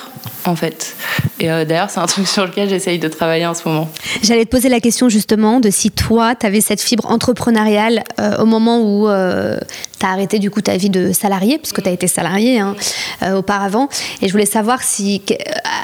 en 0.45 0.55
fait. 0.55 0.95
Et 1.39 1.47
d'ailleurs, 1.47 1.89
c'est 1.89 1.99
un 1.99 2.05
truc 2.05 2.27
sur 2.27 2.45
lequel 2.45 2.69
j'essaye 2.69 2.97
de 2.97 3.07
travailler 3.07 3.45
en 3.45 3.53
ce 3.53 3.67
moment. 3.67 3.89
J'allais 4.23 4.45
te 4.45 4.49
poser 4.49 4.69
la 4.69 4.79
question 4.79 5.09
justement 5.09 5.59
de 5.59 5.69
si 5.69 5.91
toi, 5.91 6.33
tu 6.35 6.45
avais 6.45 6.61
cette 6.61 6.81
fibre 6.81 7.05
entrepreneuriale 7.09 8.03
au 8.39 8.45
moment 8.45 8.79
où 8.81 9.07
tu 9.07 10.05
as 10.05 10.09
arrêté 10.09 10.39
du 10.39 10.49
coup 10.49 10.61
ta 10.61 10.77
vie 10.77 10.89
de 10.89 11.11
salarié, 11.11 11.57
puisque 11.57 11.81
tu 11.83 11.89
as 11.89 11.91
été 11.91 12.07
salarié 12.07 12.59
hein, 12.59 12.75
auparavant. 13.35 13.89
Et 14.21 14.27
je 14.27 14.31
voulais 14.31 14.45
savoir 14.45 14.81
si, 14.81 15.21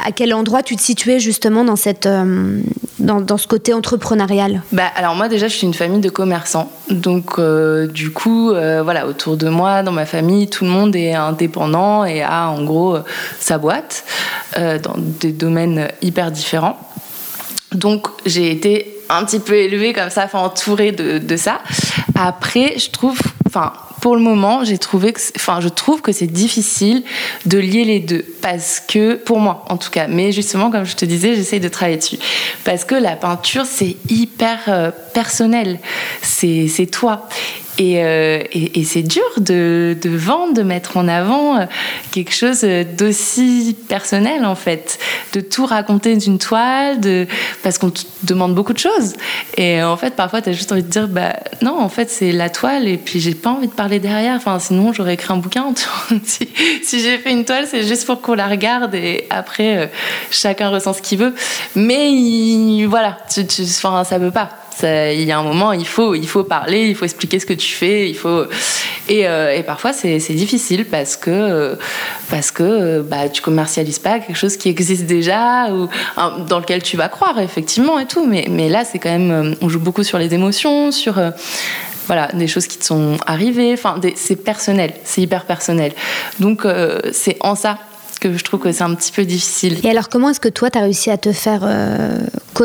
à 0.06 0.12
quel 0.12 0.34
endroit 0.34 0.62
tu 0.63 0.75
te 0.75 0.82
situais 0.82 1.19
justement 1.19 1.63
dans, 1.63 1.75
cette, 1.75 2.06
euh, 2.06 2.62
dans, 2.99 3.38
ce 3.38 3.47
côté 3.47 3.73
entrepreneurial? 3.73 4.62
Bah, 4.71 4.84
Alors 4.95 5.15
moi 5.15 5.28
déjà 5.28 5.47
je 5.47 5.56
suis 5.56 5.65
une 5.65 5.73
famille 5.73 5.99
de 5.99 6.10
commerçants. 6.10 6.71
Donc 6.89 7.39
euh, 7.39 7.88
du 7.88 8.12
coup, 8.12 8.51
euh, 8.51 8.82
voilà, 8.84 9.08
autour 9.08 9.36
de 9.38 9.49
moi, 9.56 9.84
dans 9.84 9.91
ma 9.91 10.06
famille, 10.06 10.48
tout 10.48 10.65
le 10.65 10.72
monde 10.72 10.96
est 10.96 11.13
indépendant 11.13 12.06
et 12.06 12.22
a 12.22 12.50
en 12.50 12.63
gros 12.63 12.98
sa 13.39 13.58
boîte 13.58 14.04
dans 14.56 14.96
des 14.98 15.32
domaines 15.32 15.88
hyper 16.02 16.32
différents. 16.32 16.78
Donc 17.72 18.08
j'ai 18.26 18.52
été 18.52 18.98
un 19.10 19.24
petit 19.26 19.39
peu 19.39 19.56
élevée 19.56 19.94
comme 19.94 20.10
ça, 20.10 20.26
enfin 20.26 20.39
entourée 20.39 20.91
de, 20.91 21.18
de 21.18 21.38
ça. 21.38 21.60
Après, 22.15 22.78
je 22.78 22.89
trouve, 22.89 23.20
enfin 23.48 23.74
pour 24.06 24.15
le 24.15 24.22
moment, 24.22 24.63
j'ai 24.63 24.78
trouvé 24.78 25.13
que, 25.13 25.22
enfin, 25.36 25.62
je 25.62 25.68
trouve 25.68 26.02
que 26.02 26.12
c'est 26.12 26.28
difficile 26.28 27.04
de 27.48 27.58
lier 27.58 27.86
les 27.86 28.00
deux 28.00 28.24
parce 28.39 28.80
que, 28.80 29.15
pour 29.15 29.39
moi 29.39 29.65
en 29.70 29.78
tout 29.78 29.89
cas, 29.89 30.06
mais 30.08 30.32
justement, 30.32 30.70
comme 30.70 30.86
je 30.86 30.96
te 30.96 31.06
disais, 31.06 31.34
j'essaye 31.34 31.60
de 31.60 31.70
travailler 31.70 31.98
dessus 31.98 32.20
parce 32.63 32.86
que 32.86 32.94
la 32.94 33.15
peinture, 33.15 33.65
c'est 33.65 33.96
hyper 34.08 34.60
euh, 34.68 34.91
personnel, 35.15 35.80
c'est 36.22 36.88
toi. 36.91 37.28
Euh, 37.79 38.43
et, 38.51 38.79
et, 38.79 38.83
c'est 38.83 39.01
dur 39.01 39.23
de, 39.38 39.97
de, 40.01 40.09
vendre, 40.09 40.53
de 40.53 40.63
mettre 40.63 40.95
en 40.95 41.07
avant 41.07 41.57
euh, 41.57 41.65
quelque 42.11 42.33
chose 42.33 42.65
d'aussi 42.97 43.75
personnel 43.89 44.45
en 44.45 44.55
fait, 44.55 44.97
de 45.33 45.41
tout 45.41 45.65
raconter 45.65 46.15
d'une 46.15 46.38
toile, 46.38 47.01
de, 47.01 47.27
parce 47.63 47.77
qu'on 47.77 47.89
te 47.89 48.01
demande 48.23 48.55
beaucoup 48.55 48.73
de 48.73 48.79
choses. 48.79 49.13
Et 49.57 49.83
en 49.83 49.97
fait, 49.97 50.15
parfois, 50.15 50.41
tu 50.41 50.49
as 50.49 50.53
juste 50.53 50.71
envie 50.71 50.83
de 50.83 50.89
dire, 50.89 51.07
bah 51.07 51.35
non, 51.61 51.77
en 51.77 51.89
fait, 51.89 52.09
c'est 52.09 52.31
la 52.31 52.49
toile 52.49 52.88
et 52.88 52.97
puis 52.97 53.19
j'ai 53.19 53.33
pas 53.33 53.51
envie 53.51 53.67
de 53.67 53.73
parler 53.73 53.99
derrière. 53.99 54.35
Enfin, 54.35 54.57
sinon, 54.59 54.93
j'aurais 54.93 55.15
écrit 55.15 55.33
un 55.33 55.38
bouquin. 55.38 55.65
si, 56.23 56.47
si 56.83 57.01
j'ai 57.01 57.17
fait 57.17 57.31
une 57.31 57.43
toile, 57.43 57.67
c'est 57.67 57.83
juste 57.83 58.05
pour 58.05 58.21
qu'on 58.21 58.35
la 58.35 58.47
regarde 58.47 58.95
et 58.95 59.27
après, 59.29 59.77
euh, 59.77 59.88
chacun 60.31 60.69
ressent 60.69 60.93
ce 60.93 61.01
qu'il 61.01 61.19
veut. 61.19 61.33
Mais 61.75 62.85
voilà, 62.85 63.17
tu, 63.33 63.45
tu, 63.45 63.63
enfin, 63.63 64.03
ça 64.03 64.17
veut 64.17 64.31
pas 64.31 64.49
il 64.83 65.23
y 65.23 65.31
a 65.31 65.39
un 65.39 65.43
moment, 65.43 65.71
il 65.71 65.88
faut, 65.88 66.15
il 66.15 66.27
faut 66.27 66.43
parler, 66.43 66.88
il 66.88 66.95
faut 66.95 67.05
expliquer 67.05 67.39
ce 67.39 67.45
que 67.45 67.53
tu 67.53 67.71
fais, 67.71 68.09
il 68.09 68.15
faut. 68.15 68.45
Et, 69.07 69.27
euh, 69.27 69.61
parfois, 69.63 69.93
c'est 69.93 70.17
difficile 70.33 70.85
parce 70.85 71.15
que, 71.15 71.77
parce 72.29 72.51
que 72.51 73.01
bah, 73.01 73.29
tu 73.29 73.41
commercialises 73.41 73.99
pas 73.99 74.19
quelque 74.19 74.38
chose 74.38 74.57
qui 74.57 74.69
existe 74.69 75.05
déjà 75.05 75.71
ou 75.71 75.88
dans 76.47 76.59
lequel 76.59 76.81
tu 76.81 76.97
vas 76.97 77.09
croire, 77.09 77.39
effectivement, 77.39 77.99
et 77.99 78.05
tout. 78.05 78.25
Mais, 78.25 78.69
là, 78.69 78.83
c'est 78.83 78.99
quand 78.99 79.11
même. 79.11 79.31
Euh, 79.31 79.55
on 79.61 79.69
joue 79.69 79.79
beaucoup 79.79 80.03
sur 80.03 80.17
les 80.17 80.33
émotions, 80.33 80.91
sur. 80.91 81.17
Euh, 81.17 81.31
voilà, 82.07 82.27
des 82.33 82.47
choses 82.47 82.67
qui 82.67 82.77
te 82.77 82.85
sont 82.85 83.17
arrivées. 83.25 83.73
Enfin, 83.73 83.99
c'est 84.15 84.35
personnel, 84.35 84.93
c'est 85.03 85.21
hyper 85.21 85.45
personnel. 85.45 85.91
Donc, 86.39 86.63
c'est 87.11 87.35
en 87.39 87.55
ça 87.55 87.79
que 88.31 88.38
je 88.38 88.43
trouve 88.43 88.59
que 88.59 88.71
c'est 88.71 88.83
un 88.83 88.93
petit 88.95 89.11
peu 89.11 89.23
difficile. 89.23 89.79
Et 89.83 89.89
alors, 89.89 90.09
comment 90.09 90.29
est-ce 90.29 90.39
que 90.39 90.49
toi, 90.49 90.69
tu 90.69 90.77
as 90.77 90.81
réussi 90.81 91.11
à 91.11 91.17
te 91.17 91.31
faire 91.31 91.61
euh, 91.63 92.17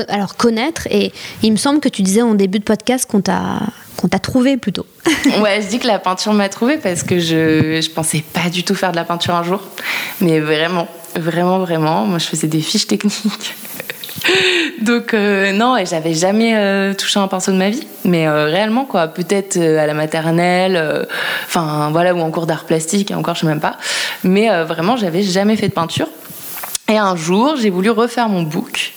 alors, 0.09 0.37
connaître? 0.37 0.87
Et 0.91 1.13
il 1.43 1.53
me 1.53 1.57
semble 1.57 1.81
que 1.81 1.89
tu 1.89 2.03
disais 2.03 2.23
en 2.23 2.35
début 2.35 2.59
de 2.59 2.65
podcast 2.65 3.09
qu'on 3.11 3.21
t'a 3.21 3.61
qu'on 3.97 4.09
t'a 4.09 4.19
trouvé 4.19 4.57
plutôt. 4.57 4.87
ouais, 5.43 5.61
je 5.61 5.69
dis 5.69 5.79
que 5.79 5.87
la 5.87 5.99
peinture 5.99 6.33
m'a 6.33 6.49
trouvé 6.49 6.79
parce 6.79 7.03
que 7.03 7.19
je 7.19 7.81
je 7.83 7.91
pensais 7.91 8.25
pas 8.33 8.49
du 8.49 8.63
tout 8.63 8.75
faire 8.75 8.93
de 8.93 8.97
la 8.97 9.05
peinture 9.05 9.35
un 9.35 9.43
jour, 9.43 9.61
mais 10.21 10.41
vraiment, 10.41 10.89
vraiment, 11.17 11.59
vraiment. 11.59 12.07
Moi, 12.07 12.19
je 12.19 12.27
faisais 12.27 12.47
des 12.47 12.61
fiches 12.61 12.87
techniques. 12.87 13.55
Donc 14.83 15.15
euh, 15.15 15.53
non, 15.53 15.77
et 15.77 15.87
j'avais 15.87 16.15
jamais 16.15 16.57
euh, 16.57 16.95
touché 16.95 17.19
un 17.19 17.29
pinceau 17.29 17.53
de 17.53 17.57
ma 17.57 17.71
vie, 17.71 17.87
mais 18.05 18.27
euh, 18.27 18.47
réellement 18.47 18.85
quoi, 18.85 19.09
peut-être 19.09 19.57
à 19.59 19.87
la 19.87 19.95
maternelle, 19.95 21.07
enfin 21.47 21.91
voilà, 21.91 22.15
ou 22.15 22.21
en 22.21 22.31
cours 22.31 22.47
d'art 22.47 22.65
plastique, 22.65 23.11
encore 23.11 23.35
je 23.35 23.41
sais 23.41 23.47
même 23.47 23.61
pas, 23.61 23.77
mais 24.25 24.49
vraiment 24.65 24.97
j'avais 24.97 25.23
jamais 25.23 25.57
fait 25.57 25.69
de 25.69 25.75
peinture. 25.75 26.09
Et 26.89 26.99
un 26.99 27.15
jour, 27.15 27.55
j'ai 27.57 27.71
voulu 27.71 27.91
refaire 27.91 28.29
mon 28.29 28.43
book. 28.43 28.95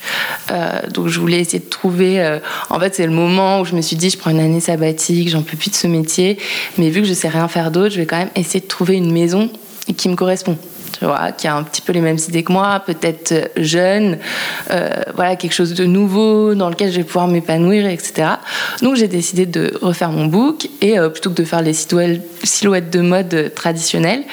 donc 0.90 1.10
je 1.10 1.20
voulais 1.20 1.40
essayer 1.40 1.60
de 1.60 1.70
trouver. 1.70 2.40
en 2.72 2.80
fait, 2.80 2.96
c'est 2.96 3.06
le 3.06 3.12
moment 3.12 3.60
où 3.60 3.66
je 3.66 3.76
me 3.76 3.82
suis 3.82 3.96
dit, 3.96 4.10
je 4.10 4.18
prends 4.18 4.32
une 4.32 4.40
année 4.40 4.62
sabbatique, 4.62 5.30
j'en 5.30 5.44
peux 5.44 5.56
plus 5.56 5.70
de 5.70 5.76
ce 5.76 5.86
métier, 5.86 6.40
mais 6.80 6.90
vu 6.90 7.02
que 7.02 7.08
je 7.08 7.14
sais 7.14 7.30
rien 7.30 7.48
faire 7.48 7.70
d'autre, 7.70 7.94
je 7.94 8.00
vais 8.00 8.08
quand 8.08 8.18
même 8.18 8.32
essayer 8.36 8.62
de 8.62 8.68
trouver 8.68 8.96
une 8.96 9.12
maison 9.12 9.52
qui 9.96 10.10
me 10.10 10.16
correspond 10.16 10.58
qui 11.38 11.48
a 11.48 11.56
un 11.56 11.64
petit 11.64 11.82
peu 11.82 11.94
les 11.94 12.02
mêmes 12.02 12.18
idées 12.28 12.44
que 12.44 12.52
moi, 12.52 12.82
peut-être 12.86 13.52
jeune, 13.58 14.18
euh, 14.72 14.90
voilà, 15.16 15.36
quelque 15.36 15.54
chose 15.54 15.74
de 15.74 15.86
nouveau 15.86 16.56
dans 16.56 16.70
lequel 16.70 16.92
je 16.92 16.98
vais 16.98 17.04
pouvoir 17.04 17.28
m'épanouir, 17.28 17.88
etc. 17.88 18.28
Donc 18.82 18.96
j'ai 18.96 19.08
décidé 19.08 19.46
de 19.46 19.74
refaire 19.82 20.12
mon 20.12 20.26
book 20.26 20.68
et 20.82 21.00
euh, 21.00 21.10
plutôt 21.10 21.30
que 21.30 21.36
de 21.36 21.44
faire 21.44 21.62
les 21.62 21.74
silhouettes 21.74 22.90
de 22.90 23.02
mode 23.02 23.52
traditionnelles, 23.56 24.24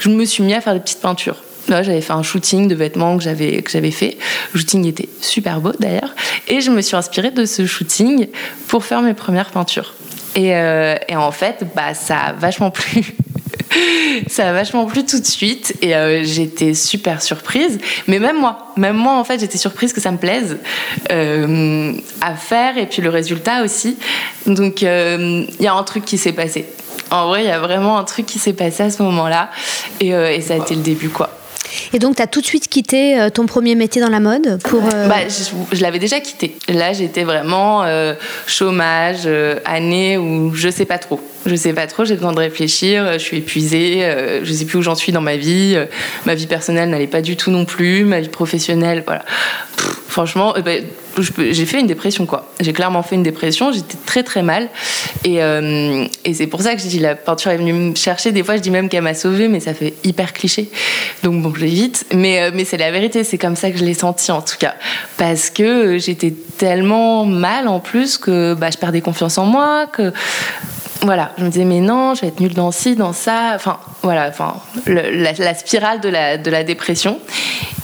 je 0.00 0.08
me 0.08 0.24
suis 0.24 0.42
mis 0.42 0.54
à 0.54 0.60
faire 0.60 0.74
des 0.74 0.80
petites 0.80 1.00
peintures. 1.00 1.42
Là, 1.68 1.82
j'avais 1.82 2.00
fait 2.00 2.12
un 2.12 2.22
shooting 2.22 2.68
de 2.68 2.76
vêtements 2.76 3.16
que 3.16 3.24
j'avais 3.24 3.60
que 3.60 3.70
j'avais 3.70 3.90
fait. 3.90 4.18
Le 4.52 4.60
shooting 4.60 4.86
était 4.86 5.08
super 5.20 5.60
beau 5.60 5.72
d'ailleurs, 5.78 6.14
et 6.46 6.60
je 6.60 6.70
me 6.70 6.80
suis 6.80 6.96
inspirée 6.96 7.32
de 7.32 7.44
ce 7.44 7.66
shooting 7.66 8.28
pour 8.68 8.84
faire 8.84 9.02
mes 9.02 9.14
premières 9.14 9.50
peintures. 9.50 9.94
Et, 10.36 10.54
euh, 10.54 10.96
et 11.08 11.16
en 11.16 11.32
fait, 11.32 11.64
bah, 11.74 11.94
ça 11.94 12.18
a 12.18 12.32
vachement 12.34 12.70
plu 12.70 13.16
ça 14.28 14.48
a 14.48 14.52
vachement 14.52 14.86
plu 14.86 15.04
tout 15.04 15.20
de 15.20 15.26
suite 15.26 15.74
et 15.82 15.94
euh, 15.94 16.24
j'étais 16.24 16.74
super 16.74 17.22
surprise. 17.22 17.78
Mais 18.06 18.18
même 18.18 18.38
moi, 18.38 18.72
même 18.76 18.96
moi 18.96 19.14
en 19.14 19.24
fait, 19.24 19.40
j'étais 19.40 19.58
surprise 19.58 19.92
que 19.92 20.00
ça 20.00 20.10
me 20.10 20.18
plaise 20.18 20.58
euh, 21.10 21.92
à 22.20 22.34
faire 22.34 22.78
et 22.78 22.86
puis 22.86 23.02
le 23.02 23.10
résultat 23.10 23.62
aussi. 23.62 23.96
Donc 24.46 24.82
euh, 24.82 25.44
il 25.58 25.64
y 25.64 25.68
a 25.68 25.74
un 25.74 25.82
truc 25.82 26.04
qui 26.04 26.18
s'est 26.18 26.32
passé. 26.32 26.66
En 27.10 27.28
vrai, 27.28 27.44
il 27.44 27.46
y 27.46 27.52
a 27.52 27.60
vraiment 27.60 27.98
un 27.98 28.04
truc 28.04 28.26
qui 28.26 28.38
s'est 28.38 28.52
passé 28.52 28.82
à 28.82 28.90
ce 28.90 29.02
moment-là 29.02 29.50
et, 30.00 30.08
et 30.08 30.40
ça 30.40 30.54
a 30.54 30.56
été 30.56 30.74
le 30.74 30.82
début 30.82 31.08
quoi. 31.08 31.30
Et 31.92 31.98
donc, 31.98 32.16
tu 32.16 32.22
as 32.22 32.26
tout 32.26 32.40
de 32.40 32.46
suite 32.46 32.68
quitté 32.68 33.28
ton 33.32 33.46
premier 33.46 33.74
métier 33.74 34.00
dans 34.00 34.08
la 34.08 34.20
mode 34.20 34.60
pour. 34.62 34.82
Euh, 34.84 35.08
bah, 35.08 35.16
je, 35.72 35.82
l'avais 35.82 35.98
déjà 35.98 36.20
quitté. 36.20 36.56
Là, 36.68 36.92
j'étais 36.92 37.24
vraiment 37.24 37.82
euh, 37.82 38.14
chômage, 38.46 39.28
année 39.64 40.18
où 40.18 40.54
je 40.54 40.68
sais 40.68 40.84
pas 40.84 40.98
trop. 40.98 41.20
Je 41.46 41.54
sais 41.54 41.72
pas 41.72 41.86
trop, 41.86 42.04
j'ai 42.04 42.14
besoin 42.14 42.32
de 42.32 42.40
réfléchir, 42.40 43.12
je 43.14 43.18
suis 43.18 43.38
épuisée, 43.38 44.02
je 44.42 44.52
sais 44.52 44.64
plus 44.64 44.78
où 44.78 44.82
j'en 44.82 44.94
suis 44.96 45.12
dans 45.12 45.20
ma 45.20 45.36
vie. 45.36 45.78
ma 46.24 46.34
vie 46.34 46.46
personnelle 46.46 46.90
n'allait 46.90 47.06
pas 47.06 47.22
du 47.22 47.36
tout 47.36 47.50
non 47.50 47.64
plus, 47.64 48.04
ma 48.04 48.20
vie 48.20 48.28
professionnelle, 48.28 49.04
voilà. 49.06 49.24
franchement, 50.08 50.54
ben, 50.64 50.84
j'ai 51.22 51.66
fait 51.66 51.80
une 51.80 51.86
dépression, 51.86 52.26
quoi. 52.26 52.50
J'ai 52.60 52.72
clairement 52.72 53.02
fait 53.02 53.14
une 53.14 53.22
dépression, 53.22 53.72
j'étais 53.72 53.96
très 54.04 54.22
très 54.22 54.42
mal. 54.42 54.68
Et, 55.24 55.42
euh, 55.42 56.06
et 56.24 56.34
c'est 56.34 56.46
pour 56.46 56.62
ça 56.62 56.74
que 56.74 56.82
je 56.82 56.86
dis 56.86 56.98
la 56.98 57.14
peinture 57.14 57.50
est 57.50 57.56
venue 57.56 57.72
me 57.72 57.94
chercher. 57.94 58.32
Des 58.32 58.42
fois, 58.42 58.56
je 58.56 58.62
dis 58.62 58.70
même 58.70 58.88
qu'elle 58.88 59.02
m'a 59.02 59.14
sauvée, 59.14 59.48
mais 59.48 59.60
ça 59.60 59.74
fait 59.74 59.94
hyper 60.04 60.32
cliché. 60.32 60.70
Donc 61.22 61.42
bon, 61.42 61.52
je 61.54 61.60
l'évite. 61.60 62.06
Mais, 62.12 62.42
euh, 62.42 62.50
mais 62.52 62.64
c'est 62.64 62.76
la 62.76 62.90
vérité, 62.90 63.24
c'est 63.24 63.38
comme 63.38 63.56
ça 63.56 63.70
que 63.70 63.78
je 63.78 63.84
l'ai 63.84 63.94
senti 63.94 64.30
en 64.30 64.42
tout 64.42 64.56
cas. 64.58 64.74
Parce 65.16 65.50
que 65.50 65.98
j'étais 65.98 66.34
tellement 66.58 67.24
mal 67.24 67.68
en 67.68 67.80
plus 67.80 68.18
que 68.18 68.54
bah, 68.54 68.70
je 68.70 68.78
perdais 68.78 69.00
confiance 69.00 69.38
en 69.38 69.46
moi, 69.46 69.86
que 69.86 70.12
voilà, 71.02 71.32
je 71.38 71.44
me 71.44 71.50
disais 71.50 71.64
mais 71.64 71.80
non, 71.80 72.14
je 72.14 72.22
vais 72.22 72.28
être 72.28 72.40
nulle 72.40 72.54
dans 72.54 72.70
ci, 72.70 72.96
dans 72.96 73.12
ça. 73.12 73.52
Enfin 73.54 73.78
voilà, 74.02 74.28
enfin 74.28 74.56
la, 74.86 75.54
spirale 75.54 76.00
de 76.00 76.08
la, 76.08 76.38
de 76.38 76.50
la 76.50 76.64
dépression. 76.64 77.18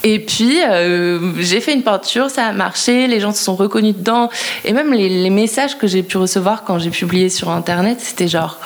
Et 0.05 0.19
puis 0.19 0.61
euh, 0.69 1.33
j'ai 1.39 1.61
fait 1.61 1.75
une 1.75 1.83
peinture, 1.83 2.31
ça 2.31 2.47
a 2.47 2.53
marché, 2.53 3.07
les 3.07 3.21
gens 3.21 3.33
se 3.33 3.43
sont 3.43 3.55
reconnus 3.55 3.95
dedans. 3.97 4.31
Et 4.65 4.73
même 4.73 4.93
les, 4.93 5.09
les 5.09 5.31
messages 5.31 5.79
que 5.79 5.87
j'ai 5.87 6.03
pu 6.03 6.17
recevoir 6.17 6.65
quand 6.65 6.79
j'ai 6.79 6.91
publié 6.91 7.29
sur 7.29 7.51
internet, 7.51 7.99
c'était 8.01 8.29
genre, 8.29 8.59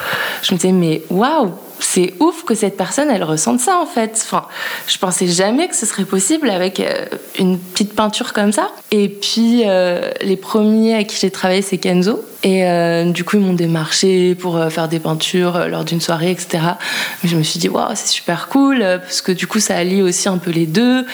je 0.43 0.55
me 0.55 0.59
disais 0.59 0.73
mais 0.73 1.03
waouh, 1.11 1.53
c'est 1.79 2.15
ouf 2.21 2.45
que 2.45 2.55
cette 2.55 2.77
personne, 2.77 3.11
elle 3.11 3.25
ressente 3.25 3.61
ça 3.61 3.79
en 3.79 3.87
fait. 3.87 4.13
Enfin, 4.25 4.47
je 4.87 4.99
pensais 4.99 5.27
jamais 5.27 5.69
que 5.69 5.77
ce 5.77 5.87
serait 5.87 6.05
possible 6.05 6.51
avec 6.51 6.81
euh, 6.81 7.07
une 7.39 7.59
petite 7.59 7.95
peinture 7.95 8.33
comme 8.33 8.53
ça. 8.53 8.71
Et 8.91 9.09
puis, 9.09 9.63
euh, 9.67 10.11
les 10.23 10.37
premiers 10.37 10.95
à 10.95 11.05
qui 11.05 11.17
j'ai 11.17 11.31
travaillé, 11.31 11.63
c'est 11.63 11.79
Kenzo. 11.79 12.25
Et 12.43 12.65
euh, 12.65 13.11
du 13.11 13.25
coup, 13.25 13.37
ils 13.37 13.43
m'ont 13.43 13.55
démarché 13.55 14.35
pour 14.35 14.63
faire 14.71 14.89
des 14.89 15.01
peintures 15.01 15.67
lors 15.69 15.85
d'une 15.85 16.01
soirée, 16.01 16.31
etc. 16.31 16.59
Mais 17.23 17.29
je 17.29 17.37
me 17.37 17.43
suis 17.43 17.59
dit, 17.59 17.69
waouh, 17.69 17.95
c'est 17.95 18.07
super 18.07 18.49
cool, 18.49 18.79
parce 18.79 19.21
que 19.21 19.33
du 19.33 19.47
coup, 19.47 19.59
ça 19.59 19.77
allie 19.77 20.03
aussi 20.03 20.29
un 20.29 20.39
peu 20.39 20.51
les 20.51 20.67
deux. 20.67 21.05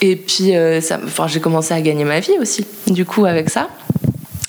Et 0.00 0.16
puis, 0.16 0.52
ça, 0.80 0.98
enfin, 1.04 1.28
j'ai 1.28 1.40
commencé 1.40 1.72
à 1.72 1.80
gagner 1.80 2.04
ma 2.04 2.18
vie 2.18 2.36
aussi, 2.40 2.66
du 2.88 3.04
coup, 3.04 3.26
avec 3.26 3.50
ça. 3.50 3.68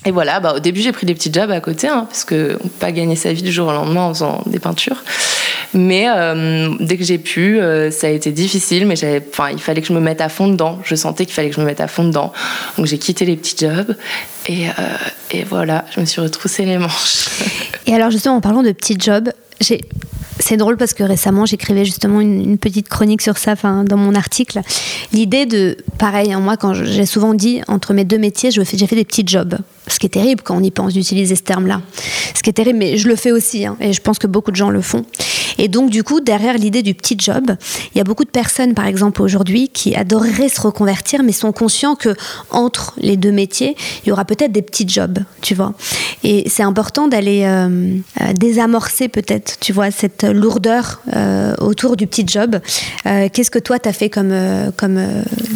Et 0.05 0.11
voilà, 0.11 0.39
bah, 0.39 0.53
au 0.55 0.59
début 0.59 0.81
j'ai 0.81 0.91
pris 0.91 1.05
des 1.05 1.13
petits 1.13 1.31
jobs 1.31 1.49
à 1.51 1.61
côté, 1.61 1.87
hein, 1.87 2.05
parce 2.09 2.25
qu'on 2.25 2.35
ne 2.35 2.53
peut 2.55 2.69
pas 2.79 2.91
gagner 2.91 3.15
sa 3.15 3.31
vie 3.31 3.41
du 3.41 3.51
jour 3.51 3.67
au 3.67 3.71
lendemain 3.71 4.01
en 4.01 4.13
faisant 4.13 4.43
des 4.45 4.59
peintures. 4.59 5.01
Mais 5.73 6.07
euh, 6.09 6.69
dès 6.79 6.97
que 6.97 7.03
j'ai 7.03 7.17
pu, 7.17 7.59
euh, 7.59 7.89
ça 7.89 8.07
a 8.07 8.09
été 8.09 8.31
difficile, 8.31 8.85
mais 8.85 8.95
enfin, 9.29 9.49
il 9.51 9.59
fallait 9.59 9.81
que 9.81 9.87
je 9.87 9.93
me 9.93 9.99
mette 9.99 10.21
à 10.21 10.29
fond 10.29 10.47
dedans. 10.47 10.79
Je 10.83 10.95
sentais 10.95 11.25
qu'il 11.25 11.33
fallait 11.33 11.49
que 11.49 11.55
je 11.55 11.61
me 11.61 11.65
mette 11.65 11.81
à 11.81 11.87
fond 11.87 12.03
dedans. 12.03 12.33
Donc 12.77 12.85
j'ai 12.85 12.97
quitté 12.97 13.25
les 13.25 13.35
petits 13.35 13.55
jobs 13.57 13.95
et, 14.47 14.67
euh, 14.67 14.71
et 15.31 15.43
voilà, 15.43 15.85
je 15.95 15.99
me 15.99 16.05
suis 16.05 16.21
retroussé 16.21 16.65
les 16.65 16.77
manches. 16.77 17.29
Et 17.87 17.93
alors 17.93 18.11
justement, 18.11 18.35
en 18.35 18.41
parlant 18.41 18.61
de 18.61 18.71
petits 18.71 18.97
jobs, 18.99 19.31
c'est 20.39 20.57
drôle 20.57 20.77
parce 20.77 20.93
que 20.93 21.03
récemment, 21.03 21.45
j'écrivais 21.45 21.85
justement 21.85 22.21
une, 22.21 22.57
petite 22.57 22.89
chronique 22.89 23.21
sur 23.21 23.37
ça 23.37 23.55
dans 23.55 23.97
mon 23.97 24.15
article. 24.15 24.61
L'idée 25.11 25.45
de, 25.45 25.77
pareil, 25.97 26.33
hein, 26.33 26.39
moi, 26.39 26.57
quand 26.57 26.73
j'ai 26.73 27.05
souvent 27.05 27.33
dit, 27.33 27.61
entre 27.67 27.93
mes 27.93 28.03
deux 28.03 28.17
métiers, 28.17 28.51
j'ai 28.51 28.63
fait 28.65 28.95
des 28.95 29.05
petits 29.05 29.23
jobs. 29.25 29.57
Ce 29.87 29.99
qui 29.99 30.05
est 30.05 30.09
terrible 30.09 30.41
quand 30.43 30.55
on 30.55 30.63
y 30.63 30.71
pense 30.71 30.93
d'utiliser 30.93 31.35
ce 31.35 31.43
terme-là. 31.43 31.81
Ce 32.35 32.41
qui 32.41 32.49
est 32.49 32.53
terrible, 32.53 32.79
mais 32.79 32.97
je 32.97 33.07
le 33.07 33.15
fais 33.15 33.31
aussi, 33.31 33.65
hein, 33.65 33.77
et 33.79 33.93
je 33.93 34.01
pense 34.01 34.19
que 34.19 34.27
beaucoup 34.27 34.51
de 34.51 34.55
gens 34.55 34.69
le 34.69 34.81
font. 34.81 35.05
Et 35.57 35.67
donc, 35.67 35.89
du 35.89 36.03
coup, 36.03 36.19
derrière 36.19 36.57
l'idée 36.57 36.81
du 36.81 36.93
petit 36.93 37.15
job, 37.17 37.51
il 37.93 37.97
y 37.97 38.01
a 38.01 38.03
beaucoup 38.03 38.23
de 38.23 38.29
personnes, 38.29 38.73
par 38.73 38.85
exemple, 38.85 39.21
aujourd'hui, 39.21 39.69
qui 39.69 39.95
adoreraient 39.95 40.49
se 40.49 40.61
reconvertir, 40.61 41.23
mais 41.23 41.31
sont 41.31 41.51
conscients 41.51 41.95
que 41.95 42.15
entre 42.49 42.93
les 42.97 43.17
deux 43.17 43.31
métiers, 43.31 43.75
il 44.03 44.09
y 44.09 44.11
aura 44.11 44.25
peut-être 44.25 44.51
des 44.51 44.61
petits 44.61 44.87
jobs, 44.87 45.19
tu 45.41 45.55
vois. 45.55 45.73
Et 46.23 46.49
c'est 46.49 46.63
important 46.63 47.07
d'aller 47.07 47.43
euh, 47.43 47.97
euh, 48.21 48.33
désamorcer 48.33 49.07
peut-être, 49.07 49.59
tu 49.59 49.73
vois, 49.73 49.91
cette 49.91 50.23
lourdeur 50.23 51.01
euh, 51.15 51.53
autour 51.59 51.97
du 51.97 52.07
petit 52.07 52.25
job. 52.27 52.59
Qu'est-ce 53.03 53.51
que 53.51 53.59
toi, 53.59 53.79
tu 53.79 53.89
as 53.89 53.93
fait 53.93 54.09
comme... 54.09 54.33
comme 54.77 54.99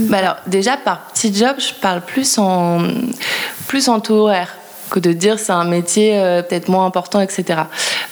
bah 0.10 0.18
alors, 0.18 0.36
déjà, 0.48 0.78
par 0.78 1.08
petit 1.08 1.34
job, 1.34 1.56
je 1.58 1.74
parle 1.80 2.02
plus 2.02 2.38
en, 2.38 2.82
plus 3.68 3.90
en 3.90 4.00
taux 4.00 4.17
que 4.90 5.00
de 5.00 5.12
dire 5.14 5.40
c'est 5.40 5.52
un 5.52 5.66
métier 5.66 6.18
euh, 6.18 6.42
peut-être 6.42 6.70
moins 6.70 6.86
important, 6.86 7.22
etc. 7.22 7.62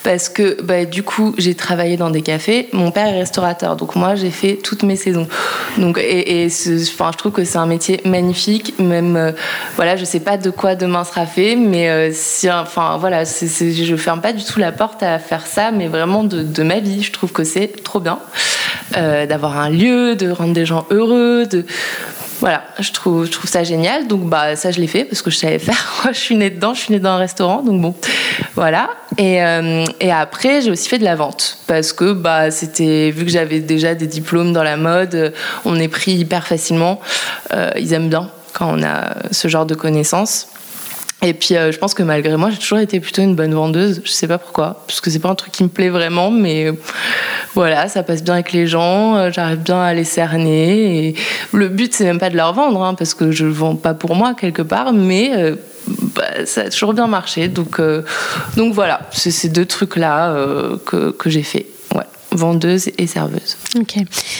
Parce 0.04 0.30
que 0.30 0.62
bah, 0.62 0.86
du 0.86 1.04
coup, 1.04 1.34
j'ai 1.38 1.56
travaillé 1.56 1.98
dans 1.98 2.10
des 2.10 2.22
cafés. 2.22 2.70
Mon 2.74 2.92
père 2.92 3.08
est 3.08 3.20
restaurateur, 3.20 3.76
donc 3.76 3.96
moi, 3.96 4.16
j'ai 4.16 4.32
fait 4.32 4.56
toutes 4.56 4.84
mes 4.84 4.96
saisons. 4.96 5.28
Donc, 5.78 5.98
et, 5.98 6.44
et 6.44 6.48
enfin, 6.48 7.12
je 7.12 7.18
trouve 7.18 7.32
que 7.32 7.44
c'est 7.44 7.58
un 7.58 7.66
métier 7.66 8.02
magnifique. 8.06 8.78
Même, 8.80 9.16
euh, 9.16 9.32
voilà, 9.76 9.96
je 9.96 10.06
sais 10.06 10.20
pas 10.20 10.38
de 10.38 10.50
quoi 10.50 10.76
demain 10.76 11.04
sera 11.04 11.26
fait, 11.26 11.56
mais 11.56 11.90
euh, 11.90 12.10
si, 12.14 12.50
enfin, 12.50 12.98
voilà, 12.98 13.26
c 13.26 13.48
je 13.48 13.96
ferme 13.96 14.22
pas 14.22 14.34
du 14.34 14.44
tout 14.44 14.60
la 14.60 14.72
porte 14.72 15.02
à 15.04 15.20
faire 15.20 15.46
ça, 15.46 15.72
mais 15.72 15.88
vraiment 15.88 16.24
de, 16.24 16.44
de 16.44 16.64
ma 16.64 16.80
vie. 16.80 17.04
Je 17.04 17.12
trouve 17.12 17.32
que 17.32 17.44
c'est 17.44 17.84
trop 17.84 18.00
bien 18.00 18.20
d'avoir 18.94 19.58
un 19.58 19.70
lieu, 19.70 20.16
de 20.16 20.30
rendre 20.30 20.54
des 20.54 20.66
gens 20.66 20.86
heureux, 20.90 21.46
de 21.46 21.66
voilà, 22.46 22.64
je 22.80 22.92
trouve, 22.92 23.28
ça 23.46 23.64
génial. 23.64 24.06
Donc, 24.06 24.30
bah, 24.30 24.56
ça, 24.56 24.70
je 24.70 24.80
l'ai 24.80 24.86
fait 24.86 25.04
parce 25.04 25.24
que 25.24 25.32
je 25.32 25.36
savais 25.36 25.58
faire. 25.58 26.04
je 26.14 26.20
suis 26.20 26.36
née 26.36 26.52
dedans, 26.52 26.76
je 26.76 26.82
suis 26.82 26.94
née 26.94 27.00
dans 27.00 27.14
un 27.14 27.18
restaurant. 27.18 27.64
Donc, 27.64 27.82
bon, 27.82 27.96
voilà. 28.54 28.92
Et, 29.18 29.44
euh, 29.44 29.84
et 30.00 30.12
après, 30.12 30.62
j'ai 30.62 30.70
aussi 30.70 30.88
fait 30.88 31.00
de 31.00 31.04
la 31.04 31.16
vente 31.16 31.58
parce 31.66 31.92
que, 31.92 32.14
bah, 32.14 32.52
c'était, 32.52 33.10
vu 33.10 33.26
que 33.26 33.32
j'avais 33.32 33.62
déjà 33.62 33.96
des 33.96 34.06
diplômes 34.06 34.54
dans 34.54 34.62
la 34.62 34.78
mode, 34.78 35.34
on 35.66 35.80
est 35.80 35.88
pris 35.88 36.12
hyper 36.12 36.46
facilement. 36.46 37.02
Euh, 37.52 37.72
ils 37.80 37.94
aiment 37.94 38.10
bien 38.10 38.30
quand 38.54 38.78
on 38.78 38.84
a 38.84 39.16
ce 39.32 39.48
genre 39.48 39.66
de 39.66 39.74
connaissances. 39.74 40.48
Et 41.26 41.34
puis, 41.34 41.56
euh, 41.56 41.72
je 41.72 41.80
pense 41.80 41.96
que 41.96 42.04
malgré 42.04 42.38
moi, 42.38 42.52
j'ai 42.52 42.60
toujours 42.60 42.78
été 42.78 43.00
plutôt 43.00 43.24
une 43.24 43.36
bonne 43.36 43.54
vendeuse. 43.54 44.02
Je 44.06 44.12
sais 44.12 44.28
pas 44.28 44.38
pourquoi, 44.38 44.84
parce 44.86 45.02
que 45.02 45.10
c'est 45.10 45.18
pas 45.18 45.30
un 45.30 45.36
truc 45.36 45.52
qui 45.52 45.64
me 45.64 45.70
plaît 45.70 45.90
vraiment, 45.90 46.30
mais 46.30 46.72
voilà, 47.56 47.90
ça 47.90 48.04
passe 48.04 48.24
bien 48.24 48.36
avec 48.36 48.52
les 48.52 48.68
gens. 48.68 49.16
Euh, 49.16 49.32
j'arrive 49.32 49.58
bien 49.58 49.82
à 49.82 49.94
les 49.96 50.04
cerner. 50.04 51.16
Le 51.52 51.68
but, 51.68 51.96
c'est 51.96 52.04
même 52.04 52.20
pas 52.20 52.30
de 52.30 52.38
leur 52.38 52.54
vendre, 52.54 52.84
hein, 52.84 52.94
parce 52.94 53.16
que 53.16 53.32
je 53.32 53.48
vends 53.48 53.76
pas 53.76 53.96
pour 53.96 54.16
moi 54.16 54.36
quelque 54.36 54.62
part, 54.62 54.94
mais 54.94 55.32
euh, 55.36 55.56
bah, 55.88 56.46
ça 56.46 56.62
a 56.62 56.70
toujours 56.70 56.94
bien 56.94 57.08
marché. 57.08 57.48
Donc, 57.48 57.80
voilà, 58.74 59.02
c'est 59.12 59.32
ces 59.32 59.50
deux 59.50 59.66
trucs-là 59.66 60.32
que, 60.86 61.10
que 61.10 61.30
j'ai 61.32 61.44
fait 61.44 61.66
vendeuse 62.36 62.90
et 62.98 63.08
serveuse. 63.08 63.58
Ok. 63.76 63.98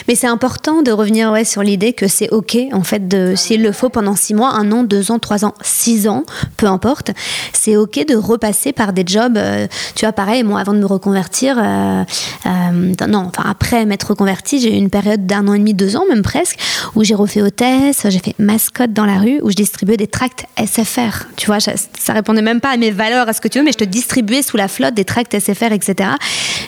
Mais 0.08 0.16
c'est 0.16 0.28
important 0.28 0.82
de 0.82 0.92
revenir 0.92 1.32
ouais, 1.32 1.46
sur 1.46 1.64
l'idée 1.64 1.94
que 1.94 2.08
c'est 2.08 2.30
ok, 2.30 2.58
en 2.72 2.84
fait, 2.84 3.36
s'il 3.36 3.62
le 3.62 3.72
faut 3.72 3.90
pendant 3.90 4.16
six 4.16 4.34
mois, 4.34 4.52
un 4.52 4.72
an, 4.72 4.84
deux 4.84 5.12
ans, 5.12 5.20
trois 5.20 5.46
ans, 5.46 5.54
six 5.62 6.08
ans, 6.08 6.24
peu 6.58 6.68
importe, 6.68 7.12
c'est 7.54 7.78
ok 7.78 8.06
de 8.08 8.16
repasser 8.16 8.74
par 8.74 8.94
des 8.94 9.04
jobs. 9.06 9.38
Euh, 9.38 9.68
tu 9.96 10.06
vois, 10.06 10.14
pareil, 10.14 10.44
moi, 10.44 10.60
avant 10.60 10.74
de 10.74 10.80
me 10.80 10.86
reconvertir, 10.86 11.58
euh, 11.58 12.04
euh, 12.46 13.08
non, 13.08 13.30
enfin, 13.30 13.50
après 13.50 13.86
m'être 13.86 14.10
reconvertie, 14.10 14.60
j'ai 14.60 14.74
eu 14.74 14.78
une 14.78 14.90
période 14.90 15.26
d'un 15.26 15.48
an 15.48 15.54
et 15.54 15.60
demi, 15.60 15.74
deux 15.74 15.96
ans, 15.96 16.04
même 16.10 16.22
presque, 16.22 16.58
où 16.96 17.04
j'ai 17.04 17.16
refait 17.16 17.42
hôtesse, 17.42 18.06
j'ai 18.10 18.20
fait 18.20 18.36
mascotte 18.40 18.94
dans 18.94 19.06
la 19.06 19.20
rue, 19.20 19.40
où 19.42 19.50
je 19.50 19.56
distribuais 19.56 19.98
des 19.98 20.08
tracts 20.08 20.46
SFR. 20.58 21.26
Tu 21.36 21.48
vois, 21.48 21.60
ça 21.60 22.14
répondait 22.14 22.42
même 22.42 22.62
pas 22.62 22.70
à 22.70 22.78
mes 22.78 22.92
valeurs, 22.92 23.28
à 23.30 23.34
ce 23.34 23.42
que 23.42 23.48
tu 23.48 23.60
veux, 23.60 23.66
mais 23.66 23.72
je 23.72 23.78
te 23.78 23.84
distribuais 23.84 24.42
sous 24.42 24.58
la 24.58 24.68
flotte 24.68 24.94
des 24.94 25.06
tracts 25.06 25.38
SFR, 25.38 25.72
etc. 25.72 26.10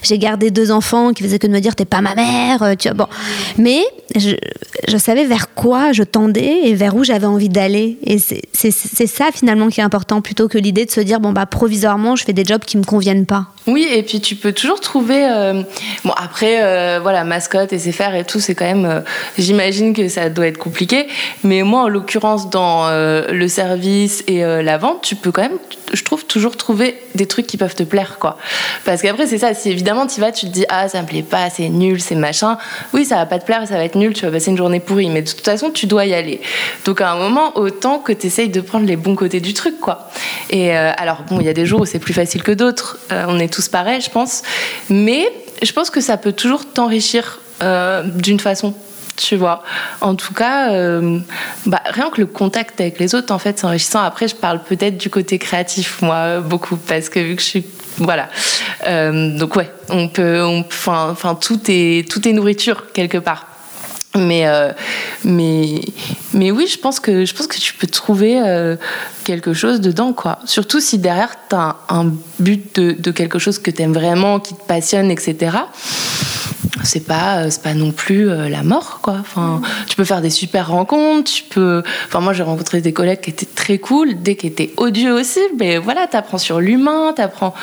J'ai 0.04 0.18
gardé 0.18 0.52
deux 0.52 0.72
enfants 0.72 1.14
qui 1.18 1.24
faisait 1.24 1.40
que 1.40 1.48
de 1.48 1.52
me 1.52 1.60
dire 1.60 1.76
t'es 1.76 1.86
pas 1.86 2.02
ma 2.02 2.14
mère, 2.14 2.62
euh, 2.62 2.76
tu 2.76 2.88
vois. 2.90 2.96
Bon, 2.96 3.08
mais 3.58 3.82
je, 4.16 4.36
je, 4.88 4.98
savais 4.98 5.26
vers 5.26 5.54
quoi 5.54 5.92
je 5.92 6.04
tendais 6.04 6.62
et 6.66 6.76
vers 6.76 6.96
où 6.96 7.04
j'avais 7.04 7.26
envie 7.26 7.50
d'aller. 7.50 7.98
Et 8.04 8.20
c'est 8.20 9.08
ça 9.08 9.26
finalement 9.34 9.70
qui 9.70 9.80
est 9.80 9.84
important 9.84 10.22
plutôt 10.22 10.48
que 10.48 10.58
l'idée 10.58 10.86
de 10.86 10.92
se 10.92 11.02
dire 11.02 11.20
bon 11.20 11.32
bah 11.32 11.46
provisoirement 11.46 12.16
je 12.16 12.24
fais 12.24 12.34
des 12.34 12.46
jobs 12.46 12.64
qui 12.64 12.78
me 12.78 12.84
conviennent 12.84 13.26
pas. 13.26 13.48
Oui, 13.66 13.88
et 13.92 14.04
puis 14.04 14.22
tu 14.22 14.36
peux 14.36 14.54
toujours 14.54 14.80
trouver. 14.80 15.28
Euh, 15.30 15.62
bon, 16.06 16.14
après, 16.16 16.64
euh, 16.64 17.00
voilà, 17.02 17.24
mascotte 17.24 17.74
et 17.74 17.80
faire 17.80 18.16
et 18.16 18.24
tout, 18.24 18.40
c'est 18.40 18.56
quand 18.56 18.66
même. 18.66 19.04
J'imagine 19.38 19.94
que 19.94 20.08
ça 20.08 20.30
doit 20.30 20.48
être 20.48 20.58
compliqué. 20.58 21.08
Mais 21.44 21.64
moi, 21.64 21.82
en 21.82 21.88
l'occurrence, 21.90 22.50
dans 22.50 22.90
le 22.90 23.48
service 23.48 24.24
et 24.28 24.42
la 24.42 24.78
vente, 24.78 25.02
tu 25.02 25.16
peux 25.16 25.32
quand 25.32 25.42
même, 25.42 25.58
je 25.94 26.04
trouve, 26.04 26.26
toujours 26.26 26.56
trouver 26.56 26.98
des 27.16 27.26
trucs 27.26 27.48
qui 27.48 27.58
peuvent 27.58 27.76
te 27.76 27.84
plaire, 27.84 28.18
quoi. 28.20 28.38
Parce 28.86 29.02
qu'après, 29.02 29.28
c'est 29.28 29.38
ça. 29.38 29.54
Si 29.54 29.70
évidemment 29.70 30.08
tu 30.08 30.22
vas, 30.22 30.32
tu 30.32 30.46
te 30.48 30.52
dis, 30.52 30.66
ah, 30.70 30.88
ça 30.88 30.97
me 31.02 31.08
plaît 31.08 31.24
pas, 31.24 31.50
c'est 31.50 31.70
nul, 31.70 32.02
c'est 32.02 32.16
machin. 32.16 32.58
Oui, 32.94 33.06
ça 33.06 33.16
va 33.16 33.26
pas 33.26 33.40
te 33.40 33.46
plaire, 33.46 33.68
ça 33.68 33.76
va 33.76 33.84
être 33.84 33.96
nul, 33.96 34.14
tu 34.14 34.26
vas 34.26 34.32
passer 34.32 34.52
une 34.52 34.58
journée 34.58 34.80
pourrie. 34.80 35.10
Mais 35.10 35.22
de 35.22 35.30
toute 35.30 35.46
façon, 35.46 35.72
tu 35.72 35.86
dois 35.86 36.06
y 36.06 36.14
aller. 36.14 36.42
Donc 36.86 37.02
à 37.02 37.12
un 37.12 37.18
moment, 37.18 37.58
autant 37.58 38.00
que 38.00 38.12
tu 38.12 38.28
essayes 38.28 38.50
de 38.50 38.62
prendre 38.62 38.86
les 38.86 38.96
bons 38.96 39.16
côtés 39.16 39.40
du 39.40 39.54
truc, 39.54 39.80
quoi. 39.80 40.10
Et 40.50 40.76
euh, 40.76 40.92
alors, 40.98 41.24
bon, 41.30 41.40
il 41.40 41.46
y 41.46 41.50
a 41.50 41.54
des 41.54 41.66
jours 41.66 41.82
où 41.82 41.86
c'est 41.86 42.00
plus 42.00 42.14
facile 42.14 42.44
que 42.44 42.52
d'autres. 42.52 43.00
Euh, 43.12 43.26
on 43.28 43.40
est 43.40 43.52
tous 43.52 43.68
pareils, 43.68 44.02
je 44.02 44.10
pense. 44.10 44.44
Mais 44.90 45.32
je 45.62 45.72
pense 45.72 45.90
que 45.90 46.02
ça 46.02 46.18
peut 46.18 46.34
toujours 46.34 46.66
t'enrichir 46.72 47.40
euh, 47.64 48.04
d'une 48.04 48.40
façon 48.40 48.74
tu 49.18 49.36
vois. 49.36 49.64
En 50.02 50.16
tout 50.16 50.34
cas, 50.34 50.70
bah, 51.66 51.82
rien 51.86 52.10
que 52.10 52.22
le 52.22 52.28
contact 52.28 52.80
avec 52.80 53.00
les 53.00 53.16
autres, 53.16 53.34
en 53.34 53.40
fait, 53.40 53.60
c'est 53.60 53.66
enrichissant. 53.66 54.02
Après, 54.02 54.28
je 54.28 54.36
parle 54.36 54.62
peut-être 54.64 54.98
du 54.98 55.10
côté 55.10 55.38
créatif, 55.38 56.02
moi, 56.02 56.40
beaucoup, 56.40 56.78
parce 56.78 57.10
que 57.10 57.20
vu 57.20 57.36
que 57.36 57.42
je 57.42 57.48
suis 57.48 57.66
voilà. 58.00 58.30
Euh, 58.88 59.38
donc 59.38 59.56
ouais, 59.56 59.72
on 59.90 60.08
peut, 60.08 60.42
enfin, 60.42 61.36
tout 61.36 61.60
est 61.68 62.10
tout 62.10 62.28
est 62.28 62.34
nourriture 62.34 62.92
quelque 62.94 63.18
part. 63.18 63.48
Mais, 64.16 64.46
mais, 65.24 65.82
mais 66.34 66.50
oui, 66.50 66.66
je 66.66 66.80
pense, 66.80 67.00
que, 67.00 67.26
je 67.26 67.36
pense 67.36 67.46
que 67.46 67.58
tu 67.58 67.74
peux 67.74 67.86
trouver 67.86 68.42
quelque 69.26 69.54
chose 69.54 69.80
dedans, 69.80 70.14
quoi. 70.14 70.40
Surtout 70.46 70.80
si 70.80 70.98
derrière, 70.98 71.36
tu 71.50 71.56
as 71.56 71.76
un, 71.90 72.14
but 72.40 72.80
de, 72.80 73.12
quelque 73.12 73.38
chose 73.38 73.60
que 73.60 73.70
tu 73.70 73.84
aimes 73.84 73.94
vraiment, 73.94 74.40
qui 74.40 74.56
te 74.56 74.64
passionne, 74.64 75.12
etc 75.12 75.58
c'est 76.84 77.06
pas 77.06 77.40
euh, 77.40 77.50
pas 77.64 77.74
non 77.74 77.92
plus 77.92 78.30
euh, 78.30 78.50
la 78.50 78.64
mort 78.64 79.00
quoi. 79.02 79.18
Enfin 79.20 79.62
tu 79.88 79.96
peux 79.96 80.04
faire 80.04 80.22
des 80.22 80.30
super 80.30 80.70
rencontres 80.70 81.32
tu 81.32 81.44
peux 81.44 81.84
enfin 82.08 82.20
moi 82.20 82.34
j'ai 82.34 82.44
rencontré 82.44 82.82
des 82.82 82.94
collègues 82.94 83.22
qui 83.22 83.30
étaient 83.30 83.46
très 83.46 83.78
cool 83.78 84.22
des 84.22 84.36
qui 84.36 84.48
étaient 84.48 84.74
odieux 84.78 85.14
aussi 85.14 85.40
mais 85.60 85.78
voilà 85.78 86.08
t'apprends 86.08 86.38
sur 86.38 86.60
l'humain 86.60 87.14
t'apprends 87.16 87.54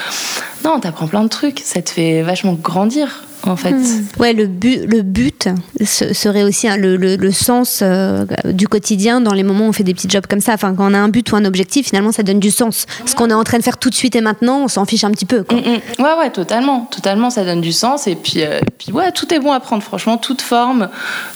non 0.64 0.80
t'apprends 0.80 1.06
plein 1.06 1.22
de 1.22 1.28
trucs 1.28 1.60
ça 1.60 1.82
te 1.82 1.90
fait 1.90 2.22
vachement 2.22 2.54
grandir 2.54 3.24
en 3.46 3.56
fait. 3.56 3.72
Hmm. 3.72 4.04
Ouais, 4.18 4.32
le 4.32 4.46
but, 4.46 4.86
le 4.86 5.02
but 5.02 5.48
serait 5.84 6.42
aussi 6.42 6.68
hein, 6.68 6.76
le, 6.76 6.96
le, 6.96 7.32
sens 7.32 7.80
euh, 7.82 8.24
du 8.44 8.68
quotidien 8.68 9.20
dans 9.20 9.32
les 9.32 9.42
moments 9.42 9.66
où 9.66 9.68
on 9.68 9.72
fait 9.72 9.84
des 9.84 9.94
petits 9.94 10.08
jobs 10.08 10.26
comme 10.26 10.40
ça. 10.40 10.54
Enfin, 10.54 10.74
quand 10.74 10.90
on 10.90 10.94
a 10.94 10.98
un 10.98 11.08
but 11.08 11.30
ou 11.32 11.36
un 11.36 11.44
objectif, 11.44 11.88
finalement, 11.88 12.12
ça 12.12 12.22
donne 12.22 12.40
du 12.40 12.50
sens. 12.50 12.86
Ce 13.06 13.14
qu'on 13.14 13.30
est 13.30 13.34
en 13.34 13.44
train 13.44 13.58
de 13.58 13.62
faire 13.62 13.78
tout 13.78 13.90
de 13.90 13.94
suite 13.94 14.16
et 14.16 14.20
maintenant, 14.20 14.64
on 14.64 14.68
s'en 14.68 14.84
fiche 14.84 15.04
un 15.04 15.10
petit 15.10 15.26
peu. 15.26 15.44
Quoi. 15.44 15.58
Mm, 15.58 15.60
mm. 15.60 16.02
Ouais, 16.02 16.14
ouais, 16.18 16.30
totalement. 16.30 16.88
Totalement, 16.90 17.30
ça 17.30 17.44
donne 17.44 17.60
du 17.60 17.72
sens. 17.72 18.06
Et 18.06 18.16
puis, 18.16 18.42
euh, 18.42 18.60
puis, 18.78 18.92
ouais, 18.92 19.12
tout 19.12 19.32
est 19.32 19.38
bon 19.38 19.52
à 19.52 19.60
prendre, 19.60 19.82
franchement. 19.82 20.16
Toute 20.16 20.42
forme, 20.42 20.88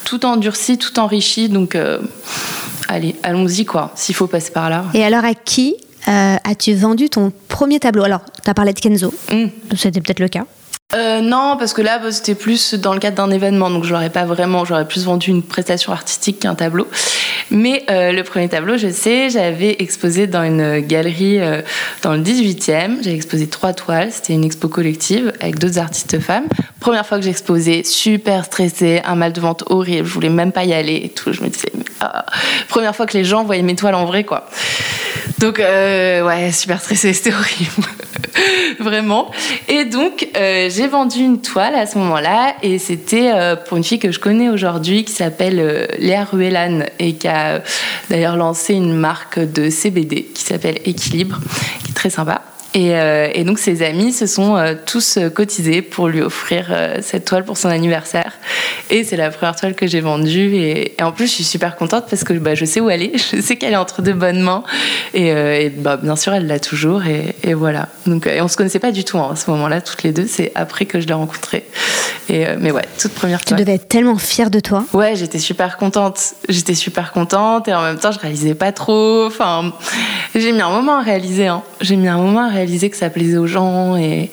tout 0.05 0.25
endurci, 0.25 0.79
tout 0.79 0.99
enrichi. 0.99 1.49
Donc, 1.49 1.75
euh, 1.75 2.01
allez, 2.89 3.17
allons-y, 3.23 3.65
quoi, 3.65 3.93
s'il 3.95 4.15
faut 4.15 4.27
passer 4.27 4.51
par 4.51 4.71
là. 4.71 4.85
Et 4.95 5.05
alors, 5.05 5.25
à 5.25 5.35
qui 5.35 5.77
as-tu 6.07 6.73
vendu 6.73 7.11
ton 7.11 7.33
premier 7.49 7.81
tableau? 7.81 8.03
Alors, 8.03 8.23
tu 8.43 8.49
as 8.49 8.55
parlé 8.55 8.73
de 8.73 8.81
Kenzo. 8.81 9.13
Mm. 9.31 9.49
C'était 9.77 10.01
peut-être 10.01 10.21
le 10.21 10.29
cas. 10.29 10.47
Euh, 10.95 11.21
non, 11.21 11.57
parce 11.59 11.75
que 11.75 11.83
là, 11.83 11.99
bah, 11.99 12.11
c'était 12.11 12.35
plus 12.35 12.73
dans 12.73 12.95
le 12.95 12.99
cadre 12.99 13.19
d'un 13.19 13.31
événement, 13.31 13.69
donc 13.69 13.85
je 13.85 14.09
pas 14.09 14.25
vraiment, 14.25 14.65
j'aurais 14.65 14.89
plus 14.89 15.05
vendu 15.05 15.29
une 15.29 15.43
prestation 15.43 15.93
artistique 15.93 16.39
qu'un 16.41 16.55
tableau. 16.55 16.89
Mais 17.51 17.85
euh, 17.91 18.11
le 18.11 18.23
premier 18.25 18.49
tableau, 18.49 18.79
je 18.79 18.91
sais, 18.91 19.29
j'avais 19.29 19.77
exposé 19.81 20.27
dans 20.27 20.43
une 20.43 20.79
galerie 20.79 21.41
euh, 21.41 21.61
dans 22.01 22.15
le 22.15 22.21
18e. 22.21 23.03
J'avais 23.03 23.17
exposé 23.17 23.49
trois 23.49 23.75
toiles. 23.75 24.11
C'était 24.13 24.33
une 24.33 24.45
expo 24.45 24.69
collective 24.69 25.35
avec 25.41 25.59
d'autres 25.59 25.79
artistes 25.79 26.21
femmes. 26.21 26.47
Première 26.81 27.05
fois 27.05 27.19
que 27.19 27.25
j'exposais, 27.25 27.83
super 27.85 28.47
stressée, 28.47 29.03
un 29.05 29.15
mal 29.15 29.35
de 29.35 29.43
vente 29.43 29.65
horrible. 29.67 30.07
Je 30.07 30.13
voulais 30.15 30.31
même 30.31 30.53
pas 30.53 30.65
y 30.65 30.73
aller 30.73 31.03
et 31.05 31.11
tout. 31.11 31.35
Je 31.35 31.43
me 31.43 31.51
disais, 31.51 31.71
ah. 32.01 32.25
première 32.71 32.97
fois 32.97 33.05
que 33.05 33.17
les 33.19 33.25
gens 33.25 33.45
voyaient 33.45 33.61
mes 33.61 33.77
toiles 33.77 33.95
en 33.95 34.07
vrai, 34.07 34.25
quoi. 34.25 34.49
Donc, 35.37 35.59
ouais, 35.59 36.51
super 36.51 36.81
stressée, 36.81 37.13
c'était 37.13 37.35
horrible. 37.35 37.89
Vraiment. 38.79 39.31
Et 39.69 39.85
donc, 39.85 40.29
j'ai 40.35 40.87
vendu 40.87 41.19
une 41.19 41.41
toile 41.41 41.75
à 41.75 41.87
ce 41.87 41.99
moment-là 41.99 42.55
et 42.63 42.79
c'était 42.79 43.33
euh, 43.33 43.57
pour 43.57 43.77
une 43.77 43.85
fille 43.85 43.99
que 43.99 44.13
je 44.13 44.19
connais 44.19 44.49
aujourd'hui 44.49 45.05
qui 45.05 45.13
s'appelle 45.13 45.59
euh, 45.61 45.87
Léa 45.99 46.25
Ruelan 46.25 46.81
et 46.99 47.15
qui 47.15 47.29
a 47.29 47.49
euh, 47.49 47.59
d'ailleurs 48.11 48.37
lancé 48.37 48.75
une 48.75 48.95
marque 48.95 49.39
de 49.39 49.71
CBD 49.71 50.25
qui 50.35 50.43
s'appelle 50.43 50.79
Équilibre, 50.85 51.39
qui 51.85 51.91
est 51.91 51.95
très 51.95 52.11
sympa. 52.11 52.43
Euh, 52.77 53.31
et, 53.33 53.45
donc 53.45 53.59
ses 53.59 53.83
amis 53.83 54.13
se 54.13 54.27
sont 54.27 54.57
euh, 54.57 54.75
tous 54.85 55.17
euh, 55.17 55.31
cotisés 55.31 55.81
pour 55.81 56.09
lui 56.09 56.21
offrir 56.21 56.67
cette 57.01 57.25
toile 57.25 57.45
pour 57.45 57.57
son 57.57 57.69
anniversaire. 57.69 58.33
Et 58.91 59.05
c'est 59.05 59.17
la 59.17 59.31
première 59.31 59.57
toile 59.57 59.75
que 59.75 59.87
j'ai 59.87 60.01
vendue. 60.01 60.55
Et, 60.55 60.95
en 61.01 61.13
plus, 61.13 61.27
je 61.27 61.33
suis 61.33 61.45
super 61.45 61.77
contente 61.77 62.07
parce 62.09 62.25
que 62.25 62.33
bah, 62.35 62.55
je 62.55 62.65
sais 62.65 62.81
où 62.81 62.91
elle 62.91 63.03
est. 63.03 63.13
Je 63.29 63.41
sais 63.43 63.57
qu'elle 63.57 63.73
est 63.73 63.77
entre 63.77 64.03
de 64.03 64.13
bonnes 64.13 64.41
mains. 64.41 64.63
Et, 65.13 65.71
bah, 65.71 65.97
bien 65.97 66.17
sûr, 66.17 66.33
elle 66.33 66.47
l'a 66.47 66.59
toujours. 66.59 67.03
Et, 67.07 67.55
voilà. 67.55 67.89
Donc, 68.07 68.27
et 68.27 68.41
on 68.41 68.49
se 68.49 68.57
connaissait 68.57 68.79
pas 68.79 68.93
du 68.93 69.05
tout 69.05 69.19
hein, 69.19 69.31
à 69.33 69.37
ce 69.37 69.51
moment-là, 69.51 69.81
toutes 69.81 70.03
les 70.03 70.13
deux. 70.13 70.27
C'est 70.27 70.53
après 70.55 70.87
que 70.87 71.01
je 71.01 71.07
l'ai 71.07 71.15
rencontrée. 71.15 71.65
Et, 72.29 72.45
mais 72.59 72.71
ouais, 72.71 72.85
toute 72.99 73.13
première 73.13 73.45
toile. 73.45 73.59
Tu 73.59 73.65
devais 73.65 73.77
être 73.77 73.89
tellement 73.89 74.17
fière 74.17 74.51
de 74.51 74.61
toi. 74.61 74.85
Ouais, 74.93 75.17
j'étais 75.17 75.39
super 75.39 75.77
contente. 75.77 76.35
J'étais 76.49 76.75
super 76.75 77.13
contente. 77.13 77.69
Et 77.69 77.75
en 77.75 77.83
même 77.83 77.99
temps, 77.99 78.13
je 78.13 78.19
réalisais 78.19 78.55
pas 78.55 78.73
trop. 78.73 79.27
Enfin, 79.27 79.73
j'ai 80.35 80.53
mis 80.53 80.61
un 80.61 80.71
moment 80.71 80.99
à 80.99 81.03
réaliser. 81.03 81.49
Hein. 81.49 81.63
J'ai 81.81 81.97
mis 81.97 82.09
un 82.09 82.19
moment 82.19 82.45
à 82.45 82.49
réaliser 82.49 82.59
réalisé 82.69 82.91
que 82.91 82.97
ça 82.97 83.09
plaisait 83.09 83.39
aux 83.39 83.47
gens 83.47 83.97
et, 83.97 84.31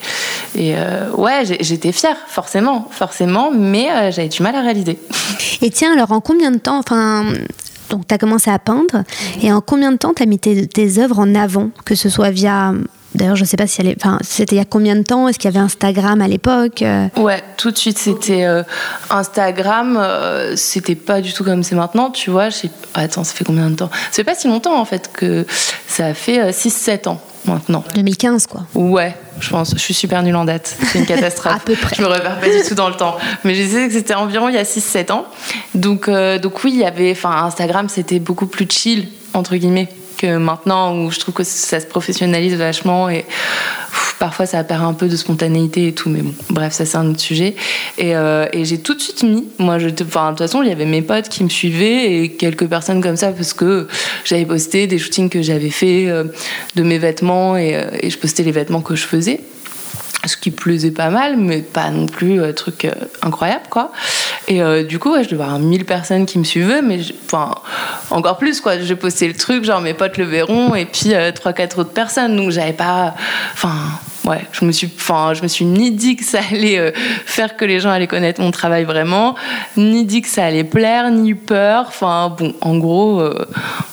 et 0.56 0.76
euh, 0.76 1.10
ouais, 1.12 1.44
j'étais 1.62 1.94
fière, 1.94 2.18
forcément, 2.28 2.88
forcément, 2.92 3.50
mais 3.52 3.90
euh, 3.90 4.12
j'avais 4.12 4.28
du 4.28 4.44
mal 4.44 4.56
à 4.56 4.62
réaliser. 4.62 5.00
Et 5.62 5.70
tiens, 5.70 5.94
alors 5.94 6.12
en 6.12 6.20
combien 6.20 6.52
de 6.52 6.58
temps, 6.58 6.80
enfin, 6.80 7.26
donc 7.90 8.08
tu 8.08 8.14
as 8.14 8.18
commencé 8.18 8.52
à 8.52 8.60
peindre, 8.60 9.04
et 9.42 9.54
en 9.54 9.62
combien 9.62 9.92
de 9.94 9.98
temps 9.98 10.14
tu 10.14 10.22
as 10.22 10.26
mis 10.26 10.38
tes, 10.38 10.68
tes, 10.68 11.00
œuvres 11.00 11.20
en 11.20 11.34
avant, 11.34 11.70
que 11.86 11.96
ce 11.96 12.10
soit 12.10 12.30
via 12.30 12.74
D'ailleurs, 13.14 13.38
je 13.38 13.46
sais 13.46 13.56
pas 13.56 13.66
si 13.66 13.80
elle 13.80 13.88
est... 13.88 13.96
enfin, 14.04 14.20
c'était 14.22 14.56
il 14.56 14.58
y 14.58 14.62
a 14.62 14.66
combien 14.66 14.94
de 14.98 15.02
temps 15.02 15.30
Est-ce 15.30 15.40
qu'il 15.40 15.50
y 15.50 15.56
avait 15.56 15.64
Instagram 15.64 16.20
à 16.20 16.28
l'époque 16.28 16.82
euh? 16.82 17.08
Ouais, 17.16 17.42
tout 17.56 17.72
de 17.72 17.78
suite, 17.78 17.98
c'était 17.98 18.46
Instagram. 19.10 20.06
c'était 20.58 20.96
pas 20.96 21.22
du 21.22 21.32
tout 21.32 21.46
comme 21.46 21.64
c'est 21.64 21.76
maintenant, 21.76 22.10
tu 22.10 22.30
vois. 22.30 22.50
Attends, 22.94 23.24
ça 23.24 23.34
fait 23.34 23.46
combien 23.46 23.70
de 23.70 23.76
temps? 23.76 23.90
Ça 24.12 24.16
fait 24.16 24.26
pas 24.26 24.36
si 24.36 24.50
longtemps, 24.50 24.78
en 24.78 24.84
fait, 24.84 25.12
que 25.14 25.46
ça 25.88 26.14
fait 26.14 26.52
6-7 26.52 27.08
ans 27.08 27.22
maintenant. 27.48 27.84
2015, 27.96 28.48
quoi. 28.48 28.66
Ouais, 28.74 29.16
je 29.40 29.50
pense. 29.50 29.72
Je 29.74 29.80
suis 29.80 29.94
super 29.94 30.24
nulle 30.24 30.36
en 30.36 30.46
date. 30.46 30.76
C'est 30.92 31.00
une 31.00 31.06
catastrophe. 31.08 31.56
à 31.56 31.60
peu 31.60 31.76
près. 31.76 31.96
Je 31.96 32.02
me 32.02 32.08
repère 32.08 32.40
pas 32.40 32.48
du 32.48 32.68
tout 32.68 32.76
dans 32.76 32.90
le 32.90 32.96
temps. 32.96 33.18
Mais 33.44 33.56
je 33.56 33.68
sais 33.68 33.88
que 33.88 33.94
c'était 33.94 34.16
environ 34.16 34.50
il 34.50 34.56
y 34.56 34.58
a 34.58 34.64
6-7 34.64 35.12
ans. 35.12 35.26
Donc, 35.74 36.08
euh, 36.08 36.40
donc 36.40 36.64
oui, 36.64 36.72
il 36.74 36.80
y 36.80 36.86
avait. 36.86 37.12
Enfin, 37.12 37.32
Instagram, 37.46 37.90
c'était 37.90 38.20
beaucoup 38.20 38.48
plus 38.48 38.68
chill, 38.70 39.08
entre 39.34 39.56
guillemets, 39.56 39.90
que 40.18 40.38
maintenant, 40.38 40.96
où 40.96 41.12
je 41.12 41.20
trouve 41.20 41.34
que 41.34 41.44
ça 41.44 41.80
se 41.80 41.86
professionnalise 41.86 42.56
vachement. 42.56 43.10
Et 43.10 43.26
parfois 44.20 44.46
ça 44.46 44.64
perd 44.64 44.84
un 44.84 44.94
peu 44.94 45.08
de 45.08 45.16
spontanéité 45.16 45.88
et 45.88 45.94
tout, 45.94 46.10
mais 46.10 46.22
bon, 46.22 46.34
bref, 46.50 46.74
ça 46.74 46.86
c'est 46.86 46.98
un 46.98 47.10
autre 47.10 47.20
sujet. 47.20 47.56
Et, 47.98 48.16
euh, 48.16 48.46
j'ai 48.64 48.80
tout 48.80 48.94
de 48.94 49.02
suite 49.02 49.24
mis, 49.24 49.46
moi, 49.60 49.78
de 49.78 49.90
toute 49.90 50.10
façon, 50.10 50.62
il 50.62 50.70
y 50.70 50.72
avait 50.72 50.86
mes 50.86 51.02
potes 51.02 51.30
qui 51.30 51.44
me 51.44 51.50
suivaient 51.50 52.24
et 52.24 52.32
quelques 52.32 52.68
personnes 52.68 53.02
comme 53.02 53.18
ça 53.18 53.32
parce 53.32 53.54
que 53.54 53.88
j'avais 54.24 54.46
posté 54.46 54.88
des 54.88 54.98
shootings 54.98 55.30
que 55.30 55.42
j'avais 55.42 55.70
fait 55.70 56.08
euh, 56.08 56.26
de 56.76 56.84
mes 56.84 56.98
vêtements 56.98 57.58
et, 57.58 57.76
euh, 57.76 57.90
et 58.02 58.10
je 58.10 58.18
postais 58.18 58.44
les 58.44 58.52
vêtements 58.52 58.82
que 58.82 58.96
je 58.96 59.06
faisais 59.06 59.42
ce 60.26 60.38
qui 60.38 60.52
plaisait 60.52 60.92
pas 60.92 61.10
mal, 61.10 61.38
mais 61.38 61.62
pas 61.62 61.90
non 61.90 62.06
plus 62.06 62.44
un 62.44 62.54
truc 62.54 62.88
incroyable, 63.22 63.66
quoi. 63.70 63.92
Et 64.48 64.62
du 64.84 65.00
coup, 65.00 65.16
je 65.22 65.30
devais 65.30 65.44
avoir 65.44 65.60
1000 65.60 65.86
personnes 65.86 66.26
qui 66.26 66.40
me 66.40 66.44
suivaient, 66.44 66.82
mais 66.82 67.00
encore 68.12 68.38
plus, 68.38 68.62
quoi. 68.62 68.80
J'ai 68.80 68.96
posté 68.96 69.28
le 69.28 69.34
truc, 69.34 69.64
genre 69.64 69.82
mes 69.82 69.94
potes 69.94 70.18
le 70.18 70.26
verront, 70.26 70.76
et 70.76 70.86
puis 70.86 71.14
trois, 71.34 71.54
quatre 71.54 71.80
autres 71.80 71.94
personnes, 71.94 72.36
donc 72.36 72.52
j'avais 72.52 72.74
pas. 72.74 73.16
Enfin 73.54 73.74
ouais, 74.26 74.42
je 74.52 74.66
me 74.66 74.72
suis, 74.72 74.90
enfin, 74.96 75.34
je 75.34 75.44
me 75.44 75.48
suis 75.48 75.66
ni 75.66 75.92
dit 75.92 76.16
que 76.16 76.24
ça 76.24 76.40
allait 76.52 76.78
euh, 76.78 76.92
faire 77.26 77.56
que 77.56 77.66
les 77.66 77.80
gens 77.80 77.90
allaient 77.90 78.08
connaître 78.08 78.42
mon 78.42 78.52
travail 78.52 78.84
vraiment, 78.84 79.36
ni 79.78 80.06
dit 80.06 80.22
que 80.22 80.28
ça 80.28 80.46
allait 80.46 80.64
plaire, 80.64 81.10
ni 81.12 81.32
eu 81.32 81.36
peur. 81.36 81.86
Enfin, 81.88 82.36
bon, 82.38 82.54
en 82.62 82.78
gros, 82.78 83.22
euh, 83.22 83.46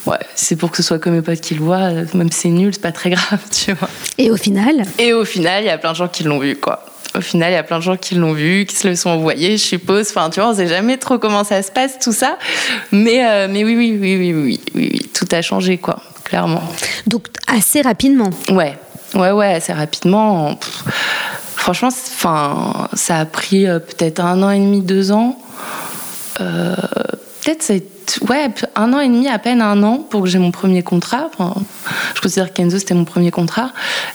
ouais, 0.07 0.19
c'est 0.35 0.57
pour 0.57 0.71
que 0.71 0.77
ce 0.77 0.83
soit 0.83 0.99
comme 0.99 1.15
mes 1.15 1.23
potes 1.23 1.41
qui 1.41 1.55
le 1.55 1.61
voient, 1.61 1.91
même 2.15 2.31
si 2.31 2.41
c'est 2.41 2.49
nul, 2.49 2.73
c'est 2.73 2.83
pas 2.83 2.93
très 2.93 3.11
grave, 3.11 3.41
tu 3.51 3.73
vois. 3.73 3.89
Et 4.19 4.31
au 4.31 4.37
final 4.37 4.83
Et 4.99 5.13
au 5.13 5.25
final, 5.25 5.63
il 5.63 5.67
y 5.67 5.71
a 5.71 5.79
plein 5.79 5.93
de 5.93 5.97
gens 5.97 6.09
qui 6.09 6.25
l'ont 6.25 6.39
vu, 6.39 6.57
quoi. 6.57 6.85
Au 7.15 7.21
final, 7.21 7.51
il 7.51 7.55
y 7.55 7.59
a 7.59 7.63
plein 7.63 7.79
de 7.79 7.83
gens 7.83 7.99
qui 7.99 8.15
l'ont 8.15 8.33
vu, 8.33 8.65
qui 8.65 8.75
se 8.75 8.89
le 8.89 8.97
sont 8.97 9.11
envoyés, 9.11 9.59
je 9.59 9.63
suppose. 9.63 10.09
Enfin, 10.09 10.31
tu 10.31 10.41
vois, 10.41 10.49
on 10.49 10.55
sait 10.55 10.67
jamais 10.67 10.97
trop 10.97 11.19
comment 11.19 11.45
ça 11.45 11.63
se 11.63 11.71
passe, 11.71 11.99
tout 11.99 12.13
ça. 12.13 12.39
Mais, 12.91 13.27
euh, 13.27 13.49
mais 13.51 13.65
oui, 13.65 13.77
oui, 13.77 13.99
oui, 14.01 14.17
oui, 14.17 14.33
oui, 14.33 14.61
oui, 14.75 14.91
oui, 14.93 15.11
tout 15.13 15.27
a 15.31 15.43
changé, 15.43 15.77
quoi, 15.77 15.99
clairement. 16.25 16.63
Donc, 17.07 17.27
assez 17.47 17.83
rapidement 17.83 18.31
Ouais, 18.49 18.79
Ouais, 19.15 19.31
ouais, 19.31 19.55
assez 19.55 19.73
rapidement. 19.73 20.59
franchement, 21.57 21.89
enfin, 21.89 22.89
ça 22.95 23.19
a 23.19 23.25
pris 23.25 23.67
euh, 23.67 23.79
peut-être 23.79 24.21
un 24.21 24.43
an 24.43 24.51
et 24.51 24.59
demi, 24.59 24.81
deux 24.81 25.13
ans. 25.13 25.39
Euh, 26.41 26.75
peut-être 27.45 27.73
ouais, 28.29 28.49
un 28.75 28.93
an 28.95 29.01
et 29.01 29.09
demi, 29.09 29.29
à 29.29 29.39
peine 29.39 29.61
un 29.61 29.83
an 29.83 29.99
pour 29.99 30.23
que 30.23 30.29
j'ai 30.29 30.39
mon 30.39 30.51
premier 30.51 30.83
contrat. 30.83 31.31
je 32.15 32.21
considère 32.21 32.49
que 32.49 32.55
Kenzo, 32.55 32.79
c'était 32.79 32.95
mon 32.95 33.05
premier 33.05 33.31
contrat. 33.31 33.73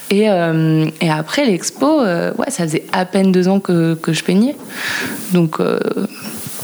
Et, 0.09 0.29
euh, 0.29 0.87
et 0.99 1.11
après 1.11 1.45
l'expo, 1.45 2.01
ouais, 2.01 2.49
ça 2.49 2.63
faisait 2.63 2.85
à 2.91 3.05
peine 3.05 3.31
deux 3.31 3.47
ans 3.47 3.59
que, 3.59 3.93
que 3.93 4.13
je 4.13 4.23
peignais. 4.23 4.55
Donc, 5.31 5.59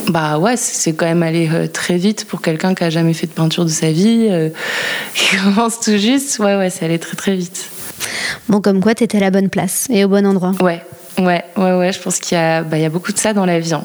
bah 0.10 0.40
ouais, 0.40 0.58
c'est 0.58 0.94
quand 0.94 1.06
même 1.06 1.24
allé 1.24 1.50
très 1.72 1.98
vite 1.98 2.26
pour 2.26 2.42
quelqu'un 2.42 2.74
qui 2.74 2.84
a 2.84 2.90
jamais 2.90 3.14
fait 3.14 3.28
de 3.28 3.32
peinture 3.32 3.64
de 3.64 3.70
sa 3.70 3.92
vie, 3.92 4.28
qui 5.14 5.38
commence 5.38 5.80
tout 5.80 5.98
juste. 5.98 6.40
Ouais, 6.40 6.58
ouais, 6.58 6.72
c'est 6.72 6.86
allé 6.86 6.98
très 6.98 7.16
très 7.16 7.36
vite. 7.36 7.70
Bon, 8.50 8.62
comme 8.62 8.82
quoi, 8.82 8.96
tu 8.96 9.04
étais 9.04 9.18
à 9.18 9.22
la 9.22 9.32
bonne 9.32 9.50
place 9.50 9.88
et 9.90 10.04
au 10.06 10.08
bon 10.08 10.26
endroit. 10.26 10.54
Ouais, 10.62 10.82
ouais, 11.18 11.44
ouais, 11.58 11.74
ouais. 11.74 11.94
Je 11.94 12.00
pense 12.00 12.20
qu'il 12.20 12.38
y, 12.38 12.42
a, 12.42 12.62
bah, 12.64 12.78
y 12.78 12.86
a 12.86 12.90
beaucoup 12.90 13.12
de 13.12 13.18
ça 13.18 13.34
dans 13.34 13.46
la 13.46 13.60
vie. 13.60 13.74
Hein. 13.74 13.84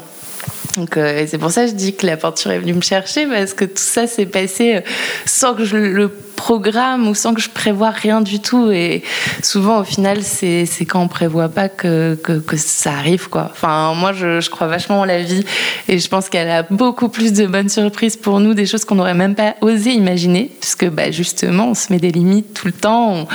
Donc, 0.76 0.96
euh, 0.96 1.24
c'est 1.28 1.38
pour 1.38 1.50
ça 1.50 1.64
que 1.64 1.70
je 1.70 1.74
dis 1.74 1.94
que 1.94 2.06
la 2.06 2.16
peinture 2.16 2.50
est 2.52 2.58
venue 2.58 2.74
me 2.74 2.80
chercher 2.80 3.26
parce 3.26 3.54
que 3.54 3.64
tout 3.64 3.72
ça 3.76 4.06
s'est 4.06 4.26
passé 4.26 4.76
euh, 4.76 4.80
sans 5.26 5.54
que 5.54 5.64
je 5.64 5.76
le 5.76 6.08
programme 6.38 7.08
ou 7.08 7.16
sans 7.16 7.34
que 7.34 7.40
je 7.40 7.50
prévoie 7.50 7.90
rien 7.90 8.20
du 8.20 8.38
tout. 8.38 8.70
Et 8.70 9.02
souvent, 9.42 9.80
au 9.80 9.84
final, 9.84 10.22
c'est 10.22 10.66
quand 10.88 11.02
on 11.02 11.08
prévoit 11.08 11.48
pas 11.48 11.68
que, 11.68 12.14
que, 12.14 12.56
ça 12.56 12.92
arrive, 12.92 13.28
quoi. 13.28 13.48
Enfin, 13.50 13.92
moi, 13.94 14.12
je, 14.12 14.40
je, 14.40 14.48
crois 14.48 14.68
vachement 14.68 15.00
en 15.00 15.04
la 15.04 15.20
vie 15.20 15.44
et 15.88 15.98
je 15.98 16.08
pense 16.08 16.28
qu'elle 16.28 16.48
a 16.48 16.62
beaucoup 16.62 17.08
plus 17.08 17.32
de 17.32 17.46
bonnes 17.46 17.68
surprises 17.68 18.16
pour 18.16 18.38
nous, 18.38 18.54
des 18.54 18.66
choses 18.66 18.84
qu'on 18.84 18.94
n'aurait 18.94 19.14
même 19.14 19.34
pas 19.34 19.56
osé 19.60 19.90
imaginer, 19.90 20.50
puisque 20.60 20.88
bah, 20.88 21.10
justement, 21.10 21.70
on 21.70 21.74
se 21.74 21.92
met 21.92 21.98
des 21.98 22.12
limites 22.12 22.54
tout 22.54 22.68
le 22.68 22.72
temps. 22.72 23.26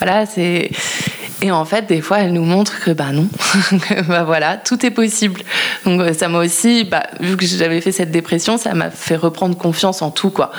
voilà, 0.00 0.24
c'est 0.24 0.70
Et 1.40 1.52
en 1.52 1.64
fait, 1.64 1.86
des 1.86 2.00
fois, 2.00 2.18
elle 2.18 2.32
nous 2.32 2.44
montre 2.44 2.80
que 2.80 2.90
bah 2.90 3.12
non, 3.12 3.28
bah 4.08 4.24
voilà, 4.24 4.56
tout 4.56 4.84
est 4.84 4.90
possible. 4.90 5.42
Donc 5.84 6.02
ça 6.16 6.26
m'a 6.26 6.38
aussi, 6.38 6.82
bah, 6.82 7.04
vu 7.20 7.36
que 7.36 7.46
j'avais 7.46 7.80
fait 7.80 7.92
cette 7.92 8.10
dépression, 8.10 8.58
ça 8.58 8.74
m'a 8.74 8.90
fait 8.90 9.14
reprendre 9.14 9.56
confiance 9.56 10.02
en 10.02 10.10
tout, 10.10 10.30
quoi, 10.30 10.50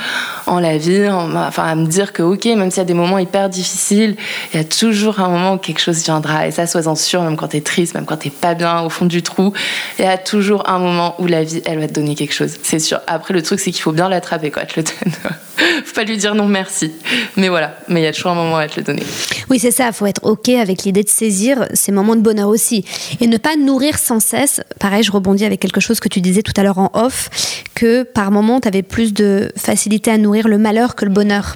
en 0.47 0.59
la 0.59 0.77
vie, 0.77 1.09
enfin 1.09 1.63
à 1.63 1.75
me 1.75 1.85
dire 1.85 2.13
que 2.13 2.23
ok, 2.23 2.45
même 2.45 2.71
s'il 2.71 2.77
y 2.77 2.81
a 2.81 2.85
des 2.85 2.93
moments 2.93 3.19
hyper 3.19 3.49
difficiles, 3.49 4.15
il 4.53 4.57
y 4.57 4.59
a 4.61 4.63
toujours 4.63 5.19
un 5.19 5.27
moment 5.27 5.55
où 5.55 5.57
quelque 5.57 5.81
chose 5.81 6.01
viendra. 6.03 6.47
Et 6.47 6.51
ça, 6.51 6.65
sois-en 6.65 6.95
sûr, 6.95 7.21
même 7.23 7.35
quand 7.35 7.49
t'es 7.49 7.61
triste, 7.61 7.93
même 7.93 8.05
quand 8.05 8.17
t'es 8.17 8.29
pas 8.29 8.53
bien 8.53 8.81
au 8.81 8.89
fond 8.89 9.05
du 9.05 9.21
trou, 9.21 9.51
il 9.97 10.05
y 10.05 10.07
a 10.07 10.17
toujours 10.17 10.69
un 10.69 10.79
moment 10.79 11.15
où 11.19 11.27
la 11.27 11.43
vie, 11.43 11.61
elle 11.65 11.79
va 11.79 11.87
te 11.87 11.93
donner 11.93 12.15
quelque 12.15 12.33
chose. 12.33 12.55
C'est 12.63 12.79
sûr. 12.79 13.01
Après, 13.07 13.33
le 13.33 13.41
truc, 13.41 13.59
c'est 13.59 13.71
qu'il 13.71 13.81
faut 13.81 13.91
bien 13.91 14.07
l'attraper, 14.07 14.49
quoi. 14.49 14.63
Je 14.73 14.79
le 14.79 14.83
donne. 15.03 15.13
faut 15.85 15.93
pas 15.93 16.03
lui 16.03 16.17
dire 16.17 16.35
non 16.35 16.47
merci. 16.47 16.91
Mais 17.35 17.49
voilà, 17.49 17.77
mais 17.87 18.01
il 18.01 18.03
y 18.03 18.07
a 18.07 18.13
toujours 18.13 18.31
un 18.31 18.35
moment 18.35 18.57
à 18.57 18.67
te 18.67 18.79
le 18.79 18.85
donner. 18.85 19.03
Oui, 19.49 19.59
c'est 19.59 19.71
ça. 19.71 19.91
Faut 19.91 20.05
être 20.05 20.23
ok 20.23 20.49
avec 20.49 20.83
l'idée 20.83 21.03
de 21.03 21.09
saisir 21.09 21.67
ces 21.73 21.91
moments 21.91 22.15
de 22.15 22.21
bonheur 22.21 22.49
aussi 22.49 22.85
et 23.19 23.27
ne 23.27 23.37
pas 23.37 23.55
nourrir 23.55 23.97
sans 23.97 24.19
cesse. 24.19 24.61
Pareil, 24.79 25.03
je 25.03 25.11
rebondis 25.11 25.45
avec 25.45 25.59
quelque 25.59 25.81
chose 25.81 25.99
que 25.99 26.09
tu 26.09 26.21
disais 26.21 26.41
tout 26.41 26.53
à 26.55 26.63
l'heure 26.63 26.77
en 26.77 26.91
off, 26.93 27.29
que 27.75 28.03
par 28.03 28.31
moment, 28.31 28.59
tu 28.59 28.67
avais 28.67 28.83
plus 28.83 29.13
de 29.13 29.51
facilité 29.55 30.11
à 30.11 30.17
nourrir 30.17 30.47
le 30.47 30.57
malheur 30.57 30.95
que 30.95 31.05
le 31.05 31.11
bonheur. 31.11 31.55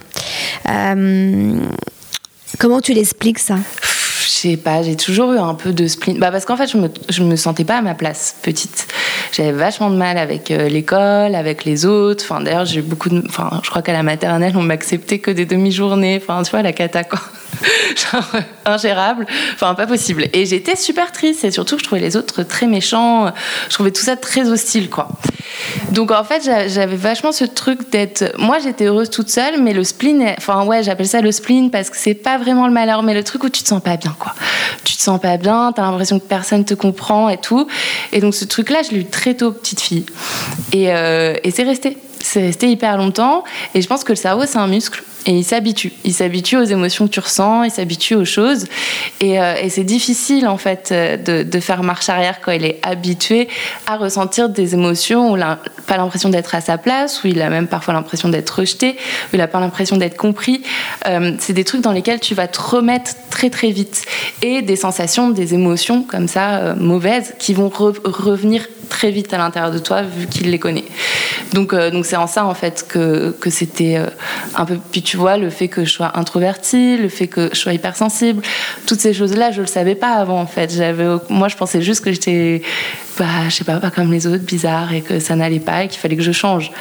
Euh, 0.69 1.55
comment 2.59 2.81
tu 2.81 2.93
l'expliques 2.93 3.39
ça? 3.39 3.57
Je 4.23 4.29
sais 4.29 4.57
pas, 4.57 4.81
j'ai 4.81 4.95
toujours 4.95 5.33
eu 5.33 5.37
un 5.37 5.53
peu 5.53 5.73
de 5.73 5.87
spleen. 5.87 6.17
Bah 6.17 6.31
parce 6.31 6.45
qu'en 6.45 6.55
fait, 6.55 6.67
je 6.67 6.77
me, 6.77 6.89
je 7.09 7.23
me 7.23 7.35
sentais 7.35 7.65
pas 7.65 7.77
à 7.77 7.81
ma 7.81 7.93
place 7.93 8.35
petite. 8.41 8.87
J'avais 9.31 9.51
vachement 9.51 9.89
de 9.89 9.95
mal 9.95 10.17
avec 10.17 10.51
euh, 10.51 10.69
l'école, 10.69 11.35
avec 11.35 11.65
les 11.65 11.85
autres. 11.85 12.23
Enfin, 12.23 12.41
d'ailleurs, 12.41 12.65
j'ai 12.65 12.81
beaucoup 12.81 13.09
de. 13.09 13.21
Enfin, 13.27 13.59
je 13.63 13.69
crois 13.69 13.81
qu'à 13.81 13.93
la 13.93 14.03
maternelle, 14.03 14.55
on 14.55 14.61
m'acceptait 14.61 15.19
que 15.19 15.31
des 15.31 15.45
demi-journées. 15.45 16.19
Enfin, 16.21 16.41
tu 16.43 16.51
vois, 16.51 16.61
la 16.61 16.73
cata, 16.73 17.03
quoi. 17.03 17.19
Genre, 18.11 18.41
ingérable. 18.65 19.25
Enfin, 19.53 19.73
pas 19.75 19.87
possible. 19.87 20.27
Et 20.33 20.45
j'étais 20.45 20.75
super 20.75 21.11
triste. 21.11 21.43
Et 21.43 21.51
surtout, 21.51 21.77
je 21.77 21.83
trouvais 21.83 22.01
les 22.01 22.17
autres 22.17 22.43
très 22.43 22.67
méchants. 22.67 23.31
Je 23.69 23.73
trouvais 23.73 23.91
tout 23.91 24.01
ça 24.01 24.15
très 24.15 24.49
hostile, 24.49 24.89
quoi. 24.89 25.09
Donc, 25.91 26.11
en 26.11 26.23
fait, 26.23 26.43
j'avais 26.43 26.95
vachement 26.95 27.31
ce 27.31 27.45
truc 27.45 27.89
d'être. 27.91 28.33
Moi, 28.37 28.57
j'étais 28.63 28.85
heureuse 28.85 29.09
toute 29.09 29.29
seule, 29.29 29.61
mais 29.61 29.73
le 29.73 29.83
spleen. 29.83 30.33
Enfin, 30.37 30.65
ouais, 30.65 30.83
j'appelle 30.83 31.07
ça 31.07 31.21
le 31.21 31.31
spleen 31.31 31.71
parce 31.71 31.89
que 31.89 31.97
c'est 31.97 32.13
pas 32.13 32.37
vraiment 32.37 32.67
le 32.67 32.73
malheur, 32.73 33.03
mais 33.03 33.13
le 33.13 33.23
truc 33.23 33.43
où 33.43 33.49
tu 33.49 33.63
te 33.63 33.67
sens 33.67 33.81
pas 33.81 33.97
bien, 33.97 34.15
quoi. 34.17 34.33
Tu 34.83 34.95
te 34.95 35.01
sens 35.01 35.19
pas 35.19 35.37
bien, 35.37 35.71
t'as 35.75 35.83
l'impression 35.83 36.19
que 36.19 36.25
personne 36.25 36.65
te 36.65 36.73
comprend 36.73 37.29
et 37.29 37.37
tout. 37.37 37.67
Et 38.11 38.19
donc, 38.19 38.33
ce 38.33 38.45
truc-là, 38.45 38.81
je 38.83 38.91
l'ai 38.91 39.01
eu 39.01 39.05
très 39.05 39.35
tôt, 39.35 39.51
petite 39.51 39.81
fille. 39.81 40.05
Et, 40.71 40.91
euh, 40.91 41.35
et 41.43 41.51
c'est 41.51 41.63
resté. 41.63 41.97
C'est 42.23 42.41
resté 42.41 42.71
hyper 42.71 42.97
longtemps. 42.97 43.43
Et 43.75 43.81
je 43.81 43.87
pense 43.87 44.03
que 44.03 44.13
le 44.13 44.17
cerveau, 44.17 44.43
c'est 44.47 44.57
un 44.57 44.67
muscle. 44.67 45.03
Et 45.25 45.31
il 45.31 45.43
s'habitue. 45.43 45.93
Il 46.03 46.13
s'habitue 46.13 46.57
aux 46.57 46.63
émotions 46.63 47.07
que 47.07 47.11
tu 47.11 47.19
ressens, 47.19 47.63
il 47.63 47.71
s'habitue 47.71 48.15
aux 48.15 48.25
choses. 48.25 48.65
Et, 49.21 49.39
euh, 49.39 49.55
c'est 49.69 49.83
difficile, 49.83 50.47
en 50.47 50.57
fait, 50.57 50.89
euh, 50.91 51.43
de, 51.43 51.59
faire 51.59 51.83
marche 51.83 52.09
arrière 52.09 52.41
quand 52.41 52.51
il 52.51 52.65
est 52.65 52.79
habitué 52.83 53.47
à 53.87 53.95
ressentir 53.95 54.49
des 54.49 54.73
émotions 54.73 55.31
où 55.31 55.37
il 55.37 55.39
n'a 55.39 55.59
pas 55.87 55.95
l'impression 55.95 56.29
d'être 56.29 56.55
à 56.55 56.61
sa 56.61 56.77
place, 56.77 57.23
où 57.23 57.27
il 57.27 57.41
a 57.41 57.49
même 57.49 57.67
parfois 57.67 57.93
l'impression 57.93 58.27
d'être 58.27 58.49
rejeté, 58.49 58.97
où 59.31 59.35
il 59.35 59.37
n'a 59.37 59.47
pas 59.47 59.61
l'impression 59.61 59.95
d'être 59.95 60.17
compris. 60.17 60.61
Euh, 61.07 61.33
c'est 61.39 61.53
des 61.53 61.63
trucs 61.63 61.81
dans 61.81 61.93
lesquels 61.93 62.19
tu 62.19 62.35
vas 62.35 62.47
te 62.47 62.59
remettre 62.59 63.11
très, 63.29 63.49
très 63.49 63.71
vite. 63.71 64.03
Et 64.41 64.61
des 64.61 64.75
sensations, 64.75 65.29
des 65.29 65.53
émotions 65.53 66.03
comme 66.03 66.27
ça, 66.27 66.75
mauvaises, 66.75 67.33
qui 67.39 67.53
vont 67.53 67.69
re 67.69 67.93
revenir 68.03 68.67
très 68.89 69.11
vite 69.11 69.33
à 69.33 69.37
l'intérieur 69.37 69.71
de 69.71 69.79
toi, 69.79 70.01
vu 70.01 70.27
qu'il 70.27 70.51
les 70.51 70.59
connaît. 70.59 70.85
Donc, 71.53 71.73
donc 71.73 72.05
c'est 72.13 72.17
en 72.17 72.27
ça, 72.27 72.45
en 72.45 72.53
fait, 72.53 72.85
que, 72.87 73.35
que 73.39 73.49
c'était 73.49 73.99
un 74.53 74.65
peu. 74.65 74.77
Puis 74.91 75.01
tu 75.01 75.17
vois, 75.17 75.37
le 75.37 75.49
fait 75.49 75.67
que 75.67 75.83
je 75.83 75.91
sois 75.91 76.11
introvertie, 76.15 76.95
le 76.95 77.09
fait 77.09 77.25
que 77.25 77.49
je 77.51 77.57
sois 77.57 77.73
hypersensible, 77.73 78.43
toutes 78.85 78.99
ces 78.99 79.15
choses-là, 79.15 79.49
je 79.49 79.61
le 79.61 79.67
savais 79.67 79.95
pas 79.95 80.13
avant 80.13 80.39
en 80.39 80.45
fait. 80.45 80.71
J'avais, 80.71 81.07
moi, 81.29 81.47
je 81.47 81.55
pensais 81.55 81.81
juste 81.81 82.03
que 82.03 82.11
j'étais, 82.11 82.61
bah, 83.17 83.25
je 83.49 83.55
sais 83.55 83.63
pas, 83.63 83.77
pas 83.77 83.89
comme 83.89 84.11
les 84.11 84.27
autres, 84.27 84.43
bizarre 84.43 84.93
et 84.93 85.01
que 85.01 85.19
ça 85.19 85.35
n'allait 85.35 85.59
pas 85.59 85.85
et 85.85 85.87
qu'il 85.87 85.99
fallait 85.99 86.15
que 86.15 86.21
je 86.21 86.31
change. 86.31 86.71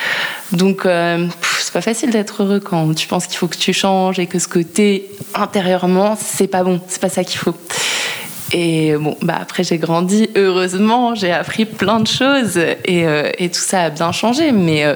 Donc, 0.53 0.85
euh, 0.85 1.27
c'est 1.59 1.73
pas 1.73 1.81
facile 1.81 2.11
d'être 2.11 2.43
heureux 2.43 2.61
quand 2.61 2.95
tu 2.95 3.07
penses 3.07 3.27
qu'il 3.27 3.39
faut 3.39 3.49
que 3.49 3.57
tu 3.57 3.73
changes 3.73 4.19
et 4.19 4.27
que 4.27 4.39
ce 4.39 4.49
côté 4.49 5.09
intérieurement, 5.35 6.15
c'est 6.21 6.47
pas 6.47 6.63
bon, 6.63 6.79
c'est 6.89 7.01
pas 7.01 7.09
ça 7.09 7.25
qu'il 7.25 7.39
faut. 7.39 7.55
Et 8.53 8.95
bon, 8.99 9.17
bah 9.23 9.39
après 9.41 9.65
j'ai 9.65 9.79
grandi, 9.79 10.29
heureusement, 10.37 11.15
j'ai 11.15 11.33
appris 11.33 11.65
plein 11.65 12.01
de 12.01 12.07
choses 12.07 12.59
et, 12.59 13.07
euh, 13.07 13.31
tout 13.39 13.61
ça 13.61 13.85
a 13.85 13.91
bien 13.91 14.13
changé, 14.13 14.53
mais, 14.53 14.85
euh, 14.85 14.95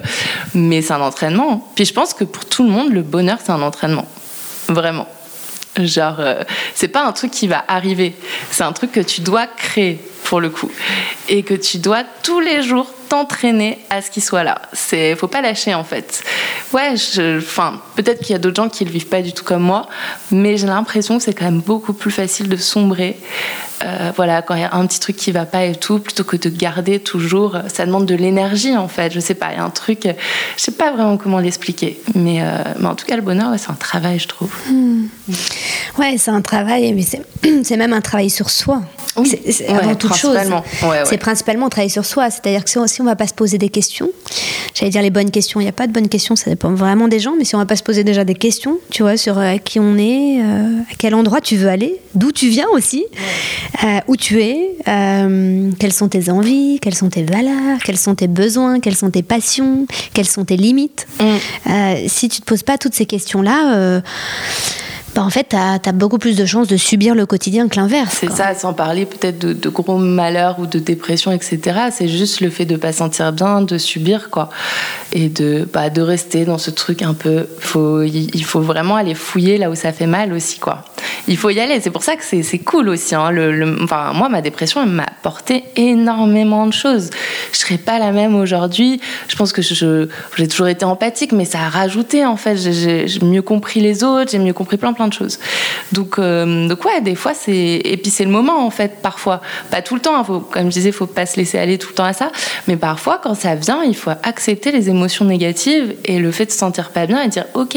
mais 0.54 0.82
c'est 0.82 0.92
un 0.92 1.00
entraînement. 1.00 1.66
Puis 1.74 1.86
je 1.86 1.94
pense 1.94 2.12
que 2.12 2.24
pour 2.24 2.44
tout 2.44 2.64
le 2.64 2.70
monde, 2.70 2.92
le 2.92 3.02
bonheur, 3.02 3.38
c'est 3.42 3.52
un 3.52 3.62
entraînement. 3.62 4.06
Vraiment. 4.68 5.08
Genre, 5.78 6.16
euh, 6.18 6.42
c'est 6.74 6.88
pas 6.88 7.06
un 7.06 7.12
truc 7.12 7.30
qui 7.30 7.48
va 7.48 7.64
arriver, 7.66 8.14
c'est 8.50 8.64
un 8.64 8.72
truc 8.72 8.92
que 8.92 9.00
tu 9.00 9.22
dois 9.22 9.46
créer 9.46 10.00
pour 10.26 10.40
le 10.40 10.50
coup. 10.50 10.70
Et 11.28 11.42
que 11.42 11.54
tu 11.54 11.78
dois 11.78 12.02
tous 12.22 12.40
les 12.40 12.62
jours 12.62 12.92
t'entraîner 13.08 13.78
à 13.90 14.02
ce 14.02 14.10
qu'il 14.10 14.22
soit 14.22 14.42
là. 14.42 14.60
C'est, 14.72 15.14
faut 15.14 15.28
pas 15.28 15.40
lâcher 15.40 15.74
en 15.74 15.84
fait. 15.84 16.24
Ouais, 16.72 16.94
enfin, 17.38 17.80
peut-être 17.94 18.20
qu'il 18.20 18.32
y 18.32 18.34
a 18.34 18.38
d'autres 18.38 18.56
gens 18.56 18.68
qui 18.68 18.84
le 18.84 18.90
vivent 18.90 19.06
pas 19.06 19.22
du 19.22 19.32
tout 19.32 19.44
comme 19.44 19.62
moi, 19.62 19.88
mais 20.32 20.56
j'ai 20.56 20.66
l'impression 20.66 21.18
que 21.18 21.22
c'est 21.22 21.32
quand 21.32 21.44
même 21.44 21.60
beaucoup 21.60 21.92
plus 21.92 22.10
facile 22.10 22.48
de 22.48 22.56
sombrer. 22.56 23.16
Euh, 23.84 24.10
voilà, 24.16 24.42
quand 24.42 24.54
il 24.54 24.62
y 24.62 24.64
a 24.64 24.74
un 24.74 24.86
petit 24.86 24.98
truc 24.98 25.16
qui 25.16 25.30
va 25.32 25.44
pas 25.44 25.64
et 25.64 25.76
tout, 25.76 25.98
plutôt 25.98 26.24
que 26.24 26.36
de 26.36 26.48
garder 26.48 26.98
toujours, 26.98 27.58
ça 27.72 27.86
demande 27.86 28.06
de 28.06 28.14
l'énergie 28.14 28.76
en 28.76 28.88
fait. 28.88 29.12
Je 29.12 29.20
sais 29.20 29.34
pas, 29.34 29.52
il 29.52 29.58
y 29.58 29.60
a 29.60 29.64
un 29.64 29.70
truc, 29.70 30.00
je 30.56 30.62
sais 30.62 30.72
pas 30.72 30.90
vraiment 30.90 31.16
comment 31.18 31.38
l'expliquer, 31.38 32.00
mais, 32.14 32.42
euh, 32.42 32.58
mais 32.80 32.88
en 32.88 32.94
tout 32.94 33.06
cas 33.06 33.16
le 33.16 33.22
bonheur, 33.22 33.52
c'est 33.58 33.70
un 33.70 33.74
travail, 33.74 34.18
je 34.18 34.28
trouve. 34.28 34.52
Hmm. 34.68 35.04
Ouais, 35.98 36.16
c'est 36.18 36.30
un 36.30 36.42
travail, 36.42 36.92
mais 36.94 37.02
c'est 37.62 37.76
même 37.76 37.92
un 37.92 38.00
travail 38.00 38.30
sur 38.30 38.50
soi. 38.50 38.82
Oui, 39.16 39.34
c'est 39.50 39.68
avant 39.68 39.94
toute 39.94 40.14
chose. 40.14 40.36
C'est 41.04 41.18
principalement 41.18 41.68
travailler 41.68 41.90
sur 41.90 42.04
soi. 42.04 42.30
C'est-à-dire 42.30 42.64
que 42.64 42.70
si 42.70 42.78
on, 42.78 42.84
on 43.00 43.04
va 43.04 43.16
pas 43.16 43.26
se 43.26 43.34
poser 43.34 43.58
des 43.58 43.68
questions, 43.68 44.10
j'allais 44.74 44.90
dire 44.90 45.02
les 45.02 45.10
bonnes 45.10 45.30
questions, 45.30 45.60
il 45.60 45.64
n'y 45.64 45.68
a 45.68 45.72
pas 45.72 45.86
de 45.86 45.92
bonnes 45.92 46.08
questions, 46.08 46.36
ça 46.36 46.50
dépend 46.50 46.72
vraiment 46.74 47.08
des 47.08 47.18
gens, 47.18 47.34
mais 47.36 47.44
si 47.44 47.54
on 47.54 47.58
va 47.58 47.66
pas 47.66 47.76
se 47.76 47.82
poser 47.82 48.04
déjà 48.04 48.24
des 48.24 48.34
questions, 48.34 48.78
tu 48.90 49.02
vois, 49.02 49.16
sur 49.16 49.38
euh, 49.38 49.56
qui 49.58 49.80
on 49.80 49.96
est, 49.96 50.40
euh, 50.40 50.80
à 50.80 50.94
quel 50.98 51.14
endroit 51.14 51.40
tu 51.40 51.56
veux 51.56 51.68
aller, 51.68 52.00
d'où 52.14 52.32
tu 52.32 52.48
viens 52.48 52.68
aussi, 52.72 53.04
euh, 53.84 53.98
où 54.06 54.16
tu 54.16 54.42
es, 54.42 54.76
quelles 55.78 55.92
sont 55.92 56.08
tes 56.08 56.30
envies, 56.30 56.78
quelles 56.80 56.94
sont 56.94 57.10
tes 57.10 57.24
valeurs, 57.24 57.78
quels 57.84 57.98
sont 57.98 58.14
tes 58.14 58.28
besoins, 58.28 58.80
quelles 58.80 58.96
sont 58.96 59.10
tes 59.10 59.22
passions, 59.22 59.86
quelles 60.14 60.28
sont 60.28 60.44
tes 60.44 60.56
limites. 60.56 61.06
Mm. 61.20 62.08
si 62.08 62.28
tu 62.28 62.40
te 62.40 62.46
poses 62.46 62.62
pas 62.62 62.78
toutes 62.78 62.94
ces 62.94 63.06
questions-là, 63.06 64.02
bah, 65.16 65.22
en 65.22 65.30
fait, 65.30 65.48
tu 65.48 65.56
as, 65.56 65.92
beaucoup 65.92 66.18
plus 66.18 66.36
de 66.36 66.44
chances 66.44 66.68
de 66.68 66.76
subir 66.76 67.14
le 67.14 67.24
quotidien 67.24 67.68
que 67.68 67.76
l'inverse. 67.76 68.18
C'est 68.20 68.30
ça, 68.30 68.54
sans 68.54 68.74
parler 68.74 69.06
peut-être 69.06 69.38
de, 69.38 69.68
gros 69.70 69.96
malheurs 69.96 70.58
ou 70.58 70.66
de 70.66 70.78
dépression, 70.78 71.32
etc. 71.32 71.88
C'est 71.90 72.06
juste 72.06 72.42
le 72.42 72.50
fait 72.50 72.66
de 72.66 72.76
pas 72.76 72.92
sentir 72.92 73.32
bien, 73.32 73.62
de 73.62 73.78
subir, 73.78 74.28
quoi. 74.28 74.50
Et 75.14 75.30
de, 75.30 75.66
bah, 75.72 75.88
de 75.88 76.02
rester 76.02 76.44
dans 76.44 76.58
ce 76.58 76.70
truc 76.70 77.00
un 77.00 77.14
peu. 77.14 77.46
Faut, 77.60 78.02
il 78.02 78.44
faut 78.44 78.60
vraiment 78.60 78.96
aller 78.96 79.14
fouiller 79.14 79.56
là 79.56 79.70
où 79.70 79.74
ça 79.74 79.90
fait 79.90 80.06
mal 80.06 80.34
aussi, 80.34 80.58
quoi. 80.58 80.84
Il 81.28 81.38
faut 81.38 81.48
y 81.48 81.60
aller. 81.60 81.80
C'est 81.80 81.90
pour 81.90 82.02
ça 82.02 82.16
que 82.16 82.22
c'est 82.22 82.58
cool 82.58 82.90
aussi. 82.90 83.14
Hein. 83.14 83.30
Le, 83.30 83.82
enfin, 83.82 84.12
moi, 84.12 84.28
ma 84.28 84.42
dépression, 84.42 84.82
elle 84.82 84.90
m'a 84.90 85.04
apporté 85.04 85.64
énormément 85.76 86.66
de 86.66 86.74
choses. 86.74 87.08
Je 87.52 87.58
serais 87.58 87.78
pas 87.78 87.98
la 87.98 88.12
même 88.12 88.36
aujourd'hui. 88.36 89.00
Je 89.28 89.36
pense 89.36 89.52
que 89.52 89.62
j'ai 89.62 90.48
toujours 90.48 90.68
été 90.68 90.84
empathique, 90.84 91.32
mais 91.32 91.46
ça 91.46 91.60
a 91.60 91.68
rajouté, 91.70 92.26
en 92.26 92.36
fait. 92.36 92.56
J'ai 92.56 93.06
mieux 93.22 93.42
compris 93.42 93.80
les 93.80 94.04
autres, 94.04 94.30
j'ai 94.32 94.38
mieux 94.38 94.52
compris 94.52 94.76
plein, 94.76 94.92
plein 94.92 95.05
de 95.08 95.12
choses. 95.12 95.38
Donc, 95.92 96.18
euh, 96.18 96.68
ouais, 96.84 97.00
des 97.00 97.14
fois, 97.14 97.34
c'est. 97.34 97.80
Et 97.84 97.96
puis, 97.96 98.10
c'est 98.10 98.24
le 98.24 98.30
moment, 98.30 98.64
en 98.66 98.70
fait, 98.70 99.00
parfois. 99.02 99.40
Pas 99.70 99.82
tout 99.82 99.94
le 99.94 100.00
temps, 100.00 100.20
hein, 100.20 100.44
comme 100.50 100.64
je 100.64 100.70
disais, 100.70 100.90
il 100.90 100.94
faut 100.94 101.06
pas 101.06 101.26
se 101.26 101.36
laisser 101.36 101.58
aller 101.58 101.78
tout 101.78 101.88
le 101.88 101.94
temps 101.94 102.04
à 102.04 102.12
ça. 102.12 102.30
Mais 102.68 102.76
parfois, 102.76 103.20
quand 103.22 103.34
ça 103.34 103.54
vient, 103.54 103.82
il 103.84 103.96
faut 103.96 104.10
accepter 104.22 104.72
les 104.72 104.88
émotions 104.88 105.24
négatives 105.24 105.94
et 106.04 106.18
le 106.18 106.30
fait 106.30 106.46
de 106.46 106.50
se 106.50 106.58
sentir 106.58 106.90
pas 106.90 107.06
bien 107.06 107.22
et 107.22 107.28
dire 107.28 107.46
Ok, 107.54 107.76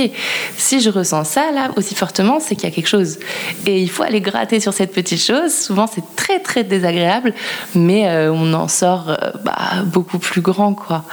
si 0.58 0.82
je 0.82 0.90
ressens 0.90 1.24
ça, 1.24 1.52
là, 1.52 1.72
aussi 1.76 1.96
fortement, 1.96 2.40
c'est 2.40 2.56
qu'il 2.56 2.68
y 2.70 2.72
a 2.72 2.76
quelque 2.76 2.88
chose. 2.88 3.20
Et 3.66 3.82
il 3.82 3.90
faut 3.90 4.04
aller 4.04 4.22
gratter 4.22 4.60
sur 4.60 4.74
cette 4.74 4.94
petite 4.94 5.22
chose. 5.22 5.54
Souvent, 5.54 5.88
c'est 5.88 6.04
très, 6.16 6.40
très 6.40 6.64
désagréable, 6.64 7.34
mais 7.76 8.08
euh, 8.08 8.32
on 8.32 8.54
en 8.54 8.68
sort 8.68 9.10
euh, 9.10 9.32
bah, 9.44 9.84
beaucoup 9.86 10.20
plus 10.20 10.42
grand, 10.42 10.74
quoi. 10.74 11.04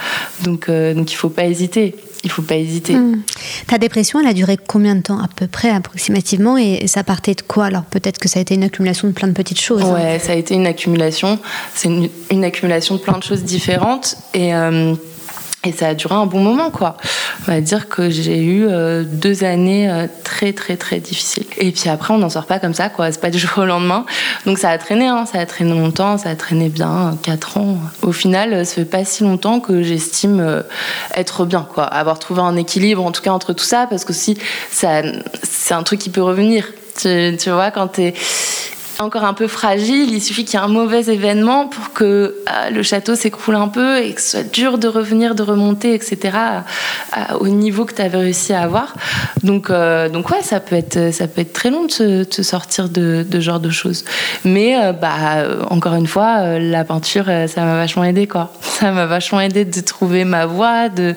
Donc, 0.43 0.69
donc 0.69 1.11
il 1.11 1.15
faut 1.15 1.29
pas 1.29 1.45
hésiter 1.45 1.95
il 2.27 2.31
faut 2.31 2.41
pas 2.41 2.55
hésiter. 2.55 2.93
Hmm. 2.93 3.21
Ta 3.67 3.77
dépression, 3.77 4.19
elle 4.19 4.27
a 4.27 4.33
duré 4.33 4.57
combien 4.57 4.95
de 4.95 5.01
temps 5.01 5.19
à 5.19 5.29
peu 5.33 5.47
près, 5.47 5.69
approximativement, 5.69 6.57
et 6.57 6.85
ça 6.87 7.03
partait 7.03 7.33
de 7.33 7.41
quoi 7.41 7.65
Alors 7.65 7.83
peut-être 7.83 8.17
que 8.19 8.27
ça 8.27 8.39
a 8.39 8.41
été 8.41 8.55
une 8.55 8.63
accumulation 8.63 9.07
de 9.07 9.13
plein 9.13 9.29
de 9.29 9.33
petites 9.33 9.61
choses. 9.61 9.83
Hein. 9.83 9.93
Ouais, 9.93 10.19
ça 10.19 10.33
a 10.33 10.35
été 10.35 10.53
une 10.53 10.67
accumulation. 10.67 11.39
C'est 11.73 11.89
une, 12.29 12.43
accumulation 12.43 12.95
de 12.95 12.99
plein 12.99 13.17
de 13.17 13.23
choses 13.23 13.43
différentes 13.43 14.17
et 14.33 14.53
euh, 14.53 14.93
et 15.67 15.71
ça 15.71 15.89
a 15.89 15.93
duré 15.93 16.15
un 16.15 16.25
bon 16.25 16.39
moment, 16.39 16.71
quoi. 16.71 16.97
On 17.47 17.51
va 17.51 17.61
dire 17.61 17.89
que 17.89 18.09
j'ai 18.09 18.41
eu 18.41 18.65
euh, 18.67 19.03
deux 19.05 19.43
années 19.43 19.89
euh, 19.89 20.07
très, 20.23 20.53
très, 20.53 20.77
très 20.77 20.99
difficiles. 20.99 21.45
Et 21.57 21.71
puis 21.71 21.89
après, 21.89 22.13
on 22.13 22.17
n'en 22.17 22.29
sort 22.29 22.45
pas 22.45 22.59
comme 22.59 22.73
ça, 22.73 22.89
quoi. 22.89 23.11
C'est 23.11 23.19
pas 23.21 23.29
du 23.29 23.37
jour 23.37 23.51
au 23.57 23.65
lendemain. 23.65 24.05
Donc 24.45 24.57
ça 24.57 24.69
a 24.69 24.77
traîné, 24.77 25.07
hein. 25.07 25.25
ça 25.25 25.39
a 25.39 25.45
traîné 25.45 25.71
longtemps, 25.71 26.17
ça 26.17 26.29
a 26.29 26.35
traîné 26.35 26.69
bien, 26.69 27.17
quatre 27.21 27.57
ans. 27.57 27.77
Au 28.01 28.11
final, 28.11 28.65
ça 28.65 28.75
fait 28.75 28.85
pas 28.85 29.03
si 29.03 29.23
longtemps 29.23 29.59
que 29.59 29.83
j'estime 29.83 30.39
euh, 30.39 30.61
être 31.15 31.45
bien, 31.45 31.67
quoi. 31.71 31.83
Avoir 31.83 32.19
trouvé 32.19 32.41
un 32.41 32.55
équilibre, 32.55 33.05
en 33.05 33.11
tout 33.11 33.21
cas, 33.21 33.31
entre 33.31 33.53
tout 33.53 33.65
ça, 33.65 33.87
parce 33.89 34.05
que 34.05 34.13
si 34.13 34.37
ça, 34.71 35.01
c'est 35.43 35.73
un 35.73 35.83
truc 35.83 35.99
qui 35.99 36.09
peut 36.09 36.21
revenir 36.23 36.65
Tu, 36.97 37.37
tu 37.37 37.51
vois, 37.51 37.71
quand 37.71 37.87
t'es 37.87 38.13
encore 38.99 39.25
un 39.25 39.33
peu 39.33 39.47
fragile. 39.47 40.13
Il 40.13 40.21
suffit 40.21 40.45
qu'il 40.45 40.59
y 40.59 40.61
ait 40.61 40.65
un 40.65 40.69
mauvais 40.69 41.05
événement 41.05 41.67
pour 41.67 41.93
que 41.93 42.05
euh, 42.05 42.69
le 42.69 42.83
château 42.83 43.15
s'écroule 43.15 43.55
un 43.55 43.67
peu 43.67 44.01
et 44.01 44.13
que 44.13 44.21
ce 44.21 44.31
soit 44.31 44.51
dur 44.51 44.77
de 44.77 44.87
revenir, 44.87 45.35
de 45.35 45.43
remonter, 45.43 45.93
etc. 45.93 46.37
au 47.39 47.47
niveau 47.47 47.85
que 47.85 47.93
tu 47.93 48.01
avais 48.01 48.17
réussi 48.17 48.53
à 48.53 48.61
avoir. 48.61 48.95
Donc, 49.43 49.69
euh, 49.69 50.09
donc 50.09 50.29
ouais, 50.29 50.41
ça 50.41 50.59
peut 50.59 50.75
être, 50.75 51.13
ça 51.13 51.27
peut 51.27 51.41
être 51.41 51.53
très 51.53 51.69
long 51.69 51.85
de 51.85 51.91
se, 51.91 52.43
sortir 52.43 52.89
de, 52.89 53.25
ce 53.31 53.39
genre 53.39 53.59
de 53.59 53.69
choses. 53.69 54.05
Mais 54.43 54.77
euh, 54.79 54.93
bah, 54.93 55.45
encore 55.69 55.95
une 55.95 56.07
fois, 56.07 56.59
la 56.59 56.83
peinture, 56.83 57.25
ça 57.25 57.61
m'a 57.61 57.75
vachement 57.75 58.03
aidé 58.03 58.27
quoi. 58.27 58.51
Ça 58.61 58.91
m'a 58.91 59.05
vachement 59.05 59.41
aidé 59.41 59.65
de 59.65 59.81
trouver 59.81 60.23
ma 60.23 60.45
voie, 60.45 60.89
de 60.89 61.15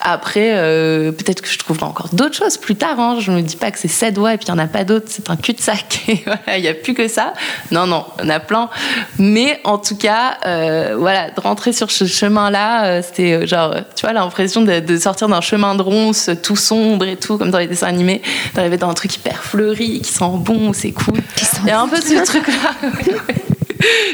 après, 0.00 0.52
euh, 0.54 1.12
peut-être 1.12 1.42
que 1.42 1.48
je 1.48 1.58
trouverai 1.58 1.84
encore 1.84 2.08
d'autres 2.12 2.36
choses 2.36 2.56
plus 2.56 2.76
tard. 2.76 2.98
Hein. 2.98 3.16
Je 3.20 3.30
ne 3.30 3.36
me 3.36 3.42
dis 3.42 3.56
pas 3.56 3.70
que 3.70 3.78
c'est 3.78 3.88
cette 3.88 4.18
voies 4.18 4.34
et 4.34 4.36
puis 4.36 4.46
il 4.48 4.54
n'y 4.54 4.60
en 4.60 4.64
a 4.64 4.66
pas 4.66 4.84
d'autres. 4.84 5.06
C'est 5.08 5.30
un 5.30 5.36
cul-de-sac. 5.36 6.00
il 6.08 6.60
n'y 6.60 6.68
a 6.68 6.74
plus 6.74 6.94
que 6.94 7.08
ça. 7.08 7.34
Non, 7.70 7.86
non, 7.86 8.06
il 8.18 8.24
y 8.24 8.26
en 8.28 8.30
a 8.30 8.40
plein. 8.40 8.70
Mais 9.18 9.60
en 9.64 9.78
tout 9.78 9.96
cas, 9.96 10.38
euh, 10.46 10.94
voilà, 10.98 11.30
de 11.30 11.40
rentrer 11.40 11.72
sur 11.72 11.90
ce 11.90 12.04
chemin-là, 12.04 12.86
euh, 12.86 13.02
c'était 13.02 13.46
genre, 13.46 13.74
tu 13.94 14.06
vois, 14.06 14.12
l'impression 14.12 14.62
de, 14.62 14.96
sortir 14.96 15.28
d'un 15.28 15.40
chemin 15.40 15.74
de 15.74 15.82
ronce 15.82 16.30
tout 16.42 16.56
sombre 16.56 17.06
et 17.06 17.16
tout, 17.16 17.38
comme 17.38 17.50
dans 17.50 17.58
les 17.58 17.66
dessins 17.66 17.88
animés, 17.88 18.22
d'arriver 18.54 18.76
dans 18.76 18.90
un 18.90 18.94
truc 18.94 19.14
hyper 19.16 19.42
fleuri, 19.42 20.00
qui 20.00 20.12
sent 20.12 20.24
bon, 20.36 20.72
c'est 20.72 20.92
cool. 20.92 21.20
Il 21.62 21.68
y 21.68 21.70
a 21.70 21.80
un 21.80 21.88
peu 21.88 22.00
ce 22.00 22.24
truc-là. 22.24 22.90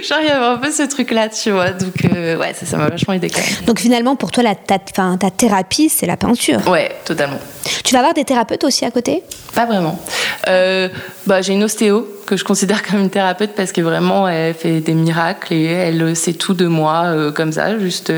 Genre, 0.08 0.18
il 0.20 0.26
y 0.26 0.30
avait 0.30 0.44
un 0.44 0.56
peu 0.56 0.70
ce 0.70 0.82
truc-là, 0.82 1.28
tu 1.28 1.50
vois. 1.50 1.70
Donc, 1.70 1.94
euh, 2.04 2.36
ouais, 2.36 2.54
ça, 2.54 2.76
m'a 2.76 2.88
vachement 2.88 3.14
aidé 3.14 3.30
quand 3.30 3.40
même. 3.40 3.64
Donc, 3.66 3.80
finalement, 3.80 4.16
pour 4.16 4.30
toi, 4.30 4.42
la, 4.42 4.54
ta, 4.54 4.78
ta 4.78 5.30
thérapie, 5.30 5.88
c'est 5.88 6.06
la 6.06 6.16
peinture. 6.16 6.66
Ouais, 6.68 6.90
totalement. 7.04 7.38
Tu 7.84 7.92
vas 7.92 8.00
avoir 8.00 8.14
des 8.14 8.24
thérapeutes 8.24 8.64
aussi 8.64 8.84
à 8.84 8.90
côté? 8.90 9.22
Pas 9.54 9.66
vraiment. 9.66 10.00
Euh, 10.48 10.88
bah, 11.26 11.42
j'ai 11.42 11.52
une 11.52 11.64
ostéo 11.64 12.08
que 12.26 12.36
je 12.36 12.44
considère 12.44 12.82
comme 12.82 13.00
une 13.00 13.10
thérapeute 13.10 13.52
parce 13.54 13.72
que 13.72 13.80
vraiment, 13.80 14.28
elle 14.28 14.54
fait 14.54 14.80
des 14.80 14.94
miracles 14.94 15.52
et 15.52 15.64
elle 15.64 16.14
sait 16.16 16.34
tout 16.34 16.54
de 16.54 16.66
moi 16.66 17.04
euh, 17.06 17.32
comme 17.32 17.52
ça, 17.52 17.78
juste 17.78 18.12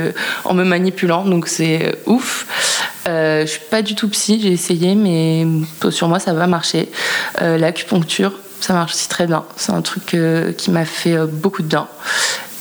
en 0.45 0.55
me 0.55 0.65
manipulant. 0.65 1.25
Donc, 1.25 1.49
c'est 1.49 1.97
ouf. 2.07 2.47
Euh, 3.09 3.43
je 3.43 3.51
suis 3.51 3.61
pas 3.71 3.83
du 3.83 3.95
tout 3.95 4.09
psy, 4.09 4.41
j'ai 4.43 4.53
essayé, 4.53 4.95
mais 4.95 5.47
sur 5.91 6.09
moi, 6.09 6.19
ça 6.19 6.33
va 6.33 6.47
marcher. 6.47 6.89
L'acupuncture, 7.41 8.33
ça 8.61 8.75
marche 8.75 8.95
aussi 8.95 9.09
très 9.09 9.27
bien. 9.27 9.45
C'est 9.57 9.73
un 9.73 9.83
truc 9.83 10.15
euh, 10.15 10.53
qui 10.53 10.71
m'a 10.71 10.85
fait 10.85 11.17
euh, 11.17 11.27
beaucoup 11.27 11.63
de 11.63 11.69
bien. 11.69 11.89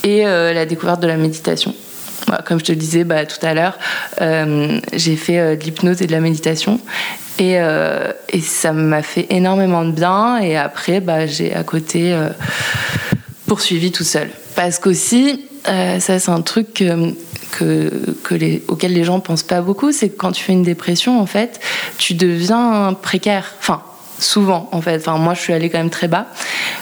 Et 0.02 0.26
euh, 0.26 0.52
la 0.52 0.66
découverte 0.66 1.00
de 1.00 1.06
la 1.06 1.16
méditation. 1.16 1.74
comme 2.46 2.58
je 2.58 2.64
te 2.64 2.72
le 2.72 2.78
disais 2.78 3.04
bah, 3.04 3.26
tout 3.26 3.44
à 3.44 3.54
l'heure, 3.54 3.78
j'ai 4.92 5.16
fait 5.16 5.56
de 5.56 5.62
l'hypnose 5.62 6.00
et 6.02 6.06
de 6.06 6.12
la 6.12 6.20
méditation. 6.20 6.80
Et, 7.38 7.58
ça 8.42 8.72
m'a 8.72 9.02
fait 9.02 9.26
énormément 9.30 9.84
de 9.84 9.92
bien. 9.92 10.38
Et 10.38 10.56
après, 10.56 11.00
bah, 11.00 11.26
j'ai 11.26 11.54
à 11.54 11.64
côté 11.64 12.16
poursuivi 13.46 13.92
tout 13.92 14.04
seul. 14.04 14.30
Parce 14.54 14.78
qu'aussi, 14.78 15.44
ça 15.64 16.18
c'est 16.18 16.30
un 16.30 16.40
truc 16.40 16.82
auquel 18.68 18.92
les 18.92 19.04
gens 19.04 19.20
pensent 19.20 19.42
pas 19.42 19.60
beaucoup, 19.60 19.92
c'est 19.92 20.08
que 20.08 20.16
quand 20.16 20.32
tu 20.32 20.42
fais 20.42 20.52
une 20.52 20.62
dépression, 20.62 21.20
en 21.20 21.26
fait, 21.26 21.60
tu 21.98 22.14
deviens 22.14 22.96
précaire. 23.02 23.54
Enfin, 23.58 23.82
souvent 24.20 24.68
en 24.72 24.80
fait. 24.80 24.96
Enfin, 24.96 25.18
moi, 25.18 25.34
je 25.34 25.40
suis 25.40 25.52
allée 25.52 25.70
quand 25.70 25.78
même 25.78 25.90
très 25.90 26.08
bas. 26.08 26.26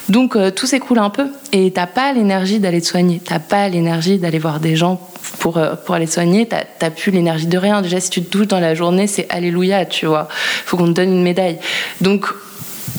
Donc, 0.08 0.36
euh, 0.36 0.50
tout 0.50 0.66
s'écroule 0.66 0.98
un 0.98 1.10
peu 1.10 1.28
et 1.52 1.70
t'as 1.70 1.86
pas 1.86 2.12
l'énergie 2.12 2.58
d'aller 2.58 2.80
te 2.80 2.86
soigner. 2.86 3.20
T'as 3.24 3.38
pas 3.38 3.68
l'énergie 3.68 4.18
d'aller 4.18 4.38
voir 4.38 4.60
des 4.60 4.76
gens 4.76 5.00
pour, 5.38 5.58
euh, 5.58 5.74
pour 5.74 5.94
aller 5.94 6.06
soigner. 6.06 6.46
T'as, 6.46 6.64
t'as 6.78 6.90
plus 6.90 7.10
l'énergie 7.10 7.46
de 7.46 7.58
rien. 7.58 7.82
Déjà, 7.82 8.00
si 8.00 8.10
tu 8.10 8.22
te 8.22 8.30
touches 8.30 8.48
dans 8.48 8.60
la 8.60 8.74
journée, 8.74 9.06
c'est 9.06 9.26
alléluia, 9.30 9.86
tu 9.86 10.06
vois. 10.06 10.28
Faut 10.30 10.76
qu'on 10.76 10.86
te 10.86 10.92
donne 10.92 11.12
une 11.12 11.22
médaille. 11.22 11.58
Donc, 12.00 12.26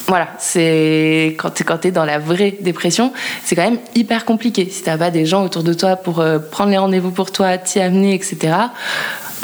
voilà, 0.08 0.30
c'est 0.40 1.36
quand 1.38 1.52
tu 1.52 1.88
es, 1.88 1.92
dans 1.92 2.06
la 2.06 2.20
vraie 2.20 2.56
dépression, 2.62 3.14
c'est 3.44 3.56
quand 3.56 3.64
même 3.64 3.80
hyper 3.96 4.26
compliqué. 4.26 4.68
Si 4.72 4.84
t'as 4.84 4.98
pas 4.98 5.12
des 5.12 5.26
gens 5.26 5.44
autour 5.44 5.64
de 5.64 5.74
toi 5.74 5.96
pour 5.96 6.20
euh, 6.20 6.40
prendre 6.40 6.72
les 6.72 6.78
rendez-vous 6.78 7.12
pour 7.12 7.32
toi, 7.32 7.58
t'y 7.58 7.80
amener, 7.80 8.16
etc. 8.16 8.38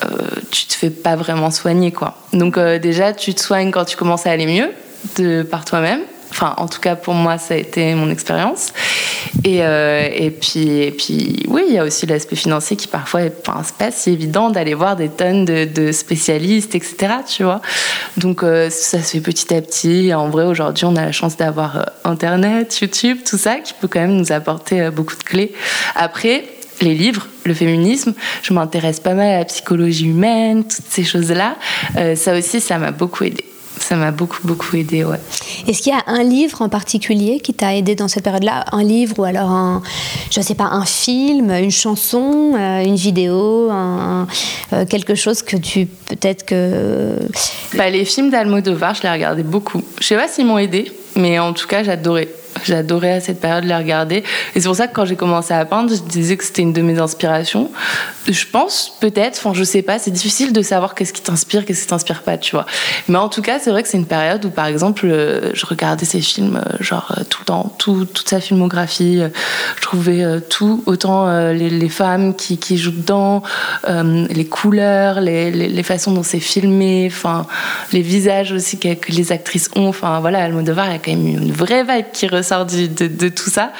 Euh, 0.03 0.07
tu 0.51 0.65
te 0.65 0.73
fais 0.73 0.89
pas 0.89 1.15
vraiment 1.15 1.51
soigner 1.51 1.91
quoi. 1.91 2.17
Donc 2.33 2.59
déjà 2.59 3.13
tu 3.13 3.33
te 3.33 3.39
soignes 3.39 3.71
quand 3.71 3.85
tu 3.85 3.95
commences 3.95 4.27
à 4.27 4.31
aller 4.31 4.45
mieux, 4.45 4.71
par 5.49 5.65
toi-même. 5.65 6.01
Enfin, 6.35 6.53
en 6.57 6.67
tout 6.67 6.81
cas, 6.81 6.97
pour 6.97 7.13
moi, 7.13 7.37
ça 7.37 7.53
a 7.53 7.57
été 7.57 7.95
mon 7.95 8.09
expérience. 8.09 8.73
Et, 9.45 9.59
euh, 9.61 10.29
puis, 10.41 11.43
oui, 11.47 11.63
il 11.69 11.73
y 11.73 11.77
a 11.77 11.85
aussi 11.85 12.05
l'aspect 12.05 12.35
financier 12.35 12.75
qui 12.75 12.87
parfois 12.87 13.21
est 13.21 13.33
enfin, 13.47 13.61
pas 13.77 13.89
si 13.89 14.11
évident 14.11 14.49
d'aller 14.49 14.73
voir 14.73 14.97
des 14.97 15.07
tonnes 15.07 15.45
de, 15.45 15.91
spécialistes, 15.93 16.75
etc. 16.75 16.95
Tu 17.25 17.43
vois. 17.43 17.61
Donc, 18.17 18.43
euh, 18.43 18.69
ça 18.69 19.01
se 19.01 19.13
fait 19.13 19.21
petit 19.21 19.53
à 19.53 19.61
petit. 19.61 20.13
En 20.13 20.29
vrai, 20.29 20.43
aujourd'hui, 20.43 20.83
on 20.83 20.97
a 20.97 21.05
la 21.05 21.13
chance 21.13 21.37
d'avoir 21.37 21.77
euh, 21.77 21.83
Internet, 22.03 22.79
YouTube, 22.81 23.19
tout 23.25 23.37
ça, 23.37 23.61
qui 23.61 23.73
peut 23.73 23.87
quand 23.87 24.01
même 24.01 24.17
nous 24.17 24.33
apporter 24.33 24.89
beaucoup 24.89 25.15
de 25.15 25.23
clés. 25.23 25.53
Après, 25.95 26.43
les 26.81 26.95
livres, 26.95 27.27
le 27.45 27.53
féminisme, 27.53 28.13
je 28.41 28.53
m'intéresse 28.53 28.99
pas 28.99 29.13
mal 29.13 29.27
à 29.27 29.37
la 29.37 29.45
psychologie 29.45 30.07
humaine, 30.07 30.63
toutes 30.63 30.85
ces 30.89 31.05
choses-là. 31.05 31.55
ça 32.15 32.37
aussi, 32.37 32.59
ça 32.59 32.77
m'a 32.77 32.91
beaucoup 32.91 33.23
aidé 33.23 33.45
ça 33.79 33.95
m'a 33.95 34.11
beaucoup, 34.11 34.39
beaucoup 34.43 34.75
aidé, 34.75 35.03
ouais. 35.03 35.19
Est-ce 35.67 35.81
qu'il 35.81 35.93
y 35.93 35.95
a 35.95 36.03
un 36.07 36.23
livre 36.23 36.61
en 36.61 36.69
particulier 36.69 37.39
qui 37.39 37.53
t'a 37.53 37.75
aidé 37.75 37.95
dans 37.95 38.07
cette 38.07 38.23
période-là? 38.23 38.65
Un 38.71 38.83
livre 38.83 39.19
ou 39.19 39.23
alors 39.23 39.49
un, 39.49 39.81
je 40.31 40.41
sais 40.41 40.55
pas, 40.55 40.65
un 40.65 40.85
film, 40.85 41.51
une 41.51 41.71
chanson, 41.71 42.53
euh, 42.55 42.83
une 42.83 42.95
vidéo, 42.95 43.69
un, 43.71 44.27
euh, 44.73 44.85
quelque 44.85 45.15
chose 45.15 45.41
que 45.41 45.57
tu, 45.57 45.85
peut-être 45.85 46.45
que... 46.45 47.17
Bah, 47.75 47.89
les 47.89 48.05
films 48.05 48.29
d'Almodovar, 48.29 48.95
je 48.95 49.03
les 49.03 49.11
regardais 49.11 49.43
beaucoup. 49.43 49.81
Je 49.99 50.05
sais 50.05 50.15
pas 50.15 50.27
s'ils 50.27 50.45
m'ont 50.45 50.57
aidé, 50.57 50.91
mais 51.15 51.39
en 51.39 51.53
tout 51.53 51.67
cas, 51.67 51.83
j'adorais. 51.83 52.29
J'adorais 52.63 53.13
à 53.13 53.19
cette 53.19 53.41
période 53.41 53.65
les 53.65 53.75
regarder. 53.75 54.23
Et 54.55 54.61
c'est 54.61 54.67
pour 54.67 54.75
ça 54.75 54.87
que 54.87 54.93
quand 54.93 55.05
j'ai 55.05 55.15
commencé 55.15 55.53
à 55.53 55.65
peindre, 55.65 55.93
je 55.93 56.01
disais 56.01 56.37
que 56.37 56.43
c'était 56.43 56.61
une 56.61 56.73
de 56.73 56.81
mes 56.81 56.99
inspirations. 56.99 57.69
Je 58.27 58.45
pense, 58.51 58.97
peut-être, 58.99 59.37
enfin, 59.37 59.53
je 59.53 59.63
sais 59.63 59.81
pas, 59.81 59.99
c'est 59.99 60.11
difficile 60.11 60.53
de 60.53 60.61
savoir 60.61 60.95
qu'est-ce 60.95 61.13
qui 61.13 61.21
t'inspire, 61.21 61.65
qu'est-ce 61.65 61.83
qui 61.83 61.87
t'inspire 61.87 62.23
pas, 62.23 62.37
tu 62.37 62.55
vois. 62.55 62.65
Mais 63.07 63.17
en 63.17 63.29
tout 63.29 63.41
cas, 63.41 63.59
c'est 63.59 63.69
vrai 63.69 63.83
que 63.83 63.89
c'est 63.89 63.97
une 63.97 64.07
période 64.07 64.43
où, 64.45 64.49
par 64.49 64.65
exemple, 64.65 65.05
euh, 65.05 65.51
je 65.53 65.65
regardais 65.65 66.05
ces 66.05 66.21
films, 66.21 66.57
euh, 66.57 66.83
genre, 66.83 67.13
euh, 67.17 67.23
tout 67.29 67.41
le 67.41 67.45
temps, 67.45 67.75
tout, 67.77 68.05
toute 68.05 68.27
sa 68.29 68.39
filmographie. 68.39 69.21
Je 69.75 69.81
trouvais 69.81 70.23
tout, 70.49 70.83
autant 70.85 71.29
les, 71.51 71.89
femmes 71.89 72.35
qui, 72.35 72.77
jouent 72.77 72.91
dedans, 72.91 73.43
les 73.87 74.45
couleurs, 74.45 75.21
les, 75.21 75.83
façons 75.83 76.11
dont 76.13 76.23
c'est 76.23 76.39
filmé, 76.39 77.07
enfin, 77.11 77.45
les 77.91 78.01
visages 78.01 78.51
aussi 78.51 78.79
que, 78.79 78.87
les 79.09 79.31
actrices 79.31 79.69
ont. 79.75 79.89
Enfin, 79.89 80.19
voilà, 80.19 80.43
Almodovar, 80.43 80.89
a 80.89 80.97
quand 80.97 81.11
même 81.11 81.27
une 81.27 81.51
vraie 81.51 81.83
vibe 81.83 82.05
qui 82.11 82.27
ressort 82.27 82.44
de, 82.51 83.29
tout 83.29 83.49
ça. 83.49 83.71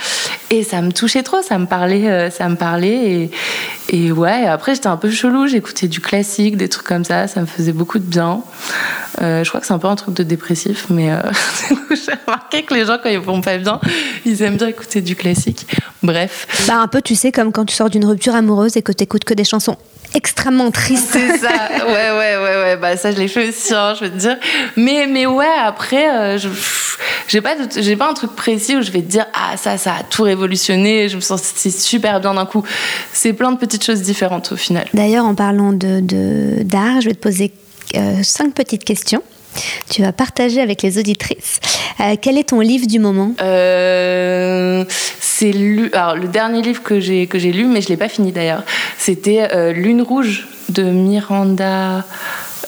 Et 0.50 0.64
ça 0.64 0.82
me 0.82 0.92
touchait 0.92 1.24
trop, 1.24 1.42
ça 1.42 1.58
me 1.58 1.66
parlait, 1.66 2.10
euh, 2.10 2.30
ça 2.30 2.50
me 2.50 2.56
parlait. 2.56 3.30
Et, 3.85 3.85
et 3.90 4.12
ouais, 4.12 4.46
après 4.48 4.74
j'étais 4.74 4.88
un 4.88 4.98
peu 4.98 5.12
chelou, 5.12 5.48
j'écoutais 5.48 5.88
du 5.88 6.00
classique, 6.00 6.58
des 6.58 6.70
trucs 6.70 6.88
comme 6.88 7.06
ça, 7.06 7.28
ça 7.28 7.42
me 7.42 7.46
faisait 7.46 7.72
beaucoup 7.72 8.00
de 8.00 8.04
bien. 8.04 8.42
Euh, 9.22 9.44
je 9.44 9.50
crois 9.50 9.62
que 9.62 9.68
c'est 9.68 9.74
un 9.74 9.80
peu 9.80 9.88
un 9.88 9.96
truc 9.96 10.16
de 10.16 10.24
dépressif, 10.24 10.88
mais 10.90 11.12
euh, 11.12 11.22
j'ai 11.92 12.14
remarqué 12.26 12.64
que 12.64 12.74
les 12.74 12.86
gens, 12.86 12.98
quand 13.02 13.10
ils 13.10 13.20
vont 13.20 13.42
pas 13.42 13.58
bien, 13.58 13.80
ils 14.26 14.42
aiment 14.42 14.58
bien 14.58 14.68
écouter 14.68 15.02
du 15.02 15.16
classique. 15.16 15.68
Bref. 16.02 16.48
Bah, 16.68 16.78
un 16.78 16.88
peu, 16.88 17.02
tu 17.02 17.16
sais, 17.16 17.32
comme 17.32 17.52
quand 17.52 17.66
tu 17.66 17.76
sors 17.76 17.90
d'une 17.90 18.06
rupture 18.06 18.36
amoureuse 18.36 18.76
et 18.76 18.82
que 18.82 18.92
tu 18.92 19.04
écoutes 19.04 19.24
que 19.24 19.34
des 19.34 19.46
chansons 19.46 19.78
extrêmement 20.14 20.72
tristes. 20.72 21.10
C'est 21.12 21.38
ça, 21.38 21.50
ouais, 21.88 22.12
ouais, 22.12 22.38
ouais, 22.38 22.58
ouais. 22.58 22.78
Bah, 22.78 22.96
ça, 22.96 23.12
je 23.12 23.18
l'ai 23.18 23.28
fait 23.28 23.50
aussi, 23.50 23.74
hein, 23.74 23.94
je 24.00 24.06
veux 24.06 24.12
te 24.12 24.18
dire. 24.18 24.38
Mais, 24.78 25.08
mais 25.08 25.26
ouais, 25.26 25.46
après, 25.66 26.38
je 26.38 26.48
j'ai 27.28 27.42
pas, 27.42 27.56
j'ai 27.76 27.96
pas 27.96 28.10
un 28.10 28.14
truc 28.14 28.36
précis 28.36 28.76
où 28.76 28.82
je 28.82 28.92
vais 28.92 29.02
te 29.02 29.08
dire, 29.08 29.26
ah, 29.34 29.58
ça, 29.58 29.78
ça 29.78 29.94
a 29.94 30.04
tout 30.04 30.24
révolutionné, 30.24 31.10
je 31.10 31.16
me 31.16 31.22
sens 31.22 31.42
super 31.70 32.20
bien 32.20 32.34
d'un 32.34 32.46
coup. 32.46 32.64
C'est 33.14 33.34
plein 33.34 33.52
de 33.52 33.58
petites 33.76 33.86
choses 33.86 34.02
différentes 34.02 34.52
au 34.52 34.56
final. 34.56 34.88
D'ailleurs, 34.94 35.26
en 35.26 35.36
parlant 35.36 35.74
de, 35.74 36.02
d'art, 36.64 37.02
je 37.02 37.10
vais 37.10 37.16
te 37.16 37.20
poser 37.20 37.52
euh, 37.96 38.24
cinq 38.24 38.54
petites 38.54 38.84
questions. 38.84 39.22
Tu 39.90 40.02
vas 40.02 40.12
partager 40.12 40.60
avec 40.60 40.82
les 40.82 40.98
auditrices. 40.98 41.60
Euh, 42.02 42.16
quel 42.22 42.38
est 42.38 42.50
ton 42.50 42.60
livre 42.60 42.88
du 42.88 43.00
moment? 43.00 43.34
Euh, 43.42 44.84
C'est 45.22 45.54
Alors, 45.94 46.16
le 46.16 46.28
dernier 46.28 46.62
livre 46.62 46.84
que 46.84 47.00
j'ai 47.00 47.28
que 47.28 47.40
j'ai 47.40 47.54
lu, 47.54 47.66
mais 47.66 47.82
je 47.82 47.88
l'ai 47.88 47.98
pas 47.98 48.10
fini 48.10 48.32
d'ailleurs. 48.32 48.64
C'était 48.98 49.74
Lune 49.74 50.02
rouge 50.02 50.48
de 50.70 50.84
Miranda. 50.84 52.04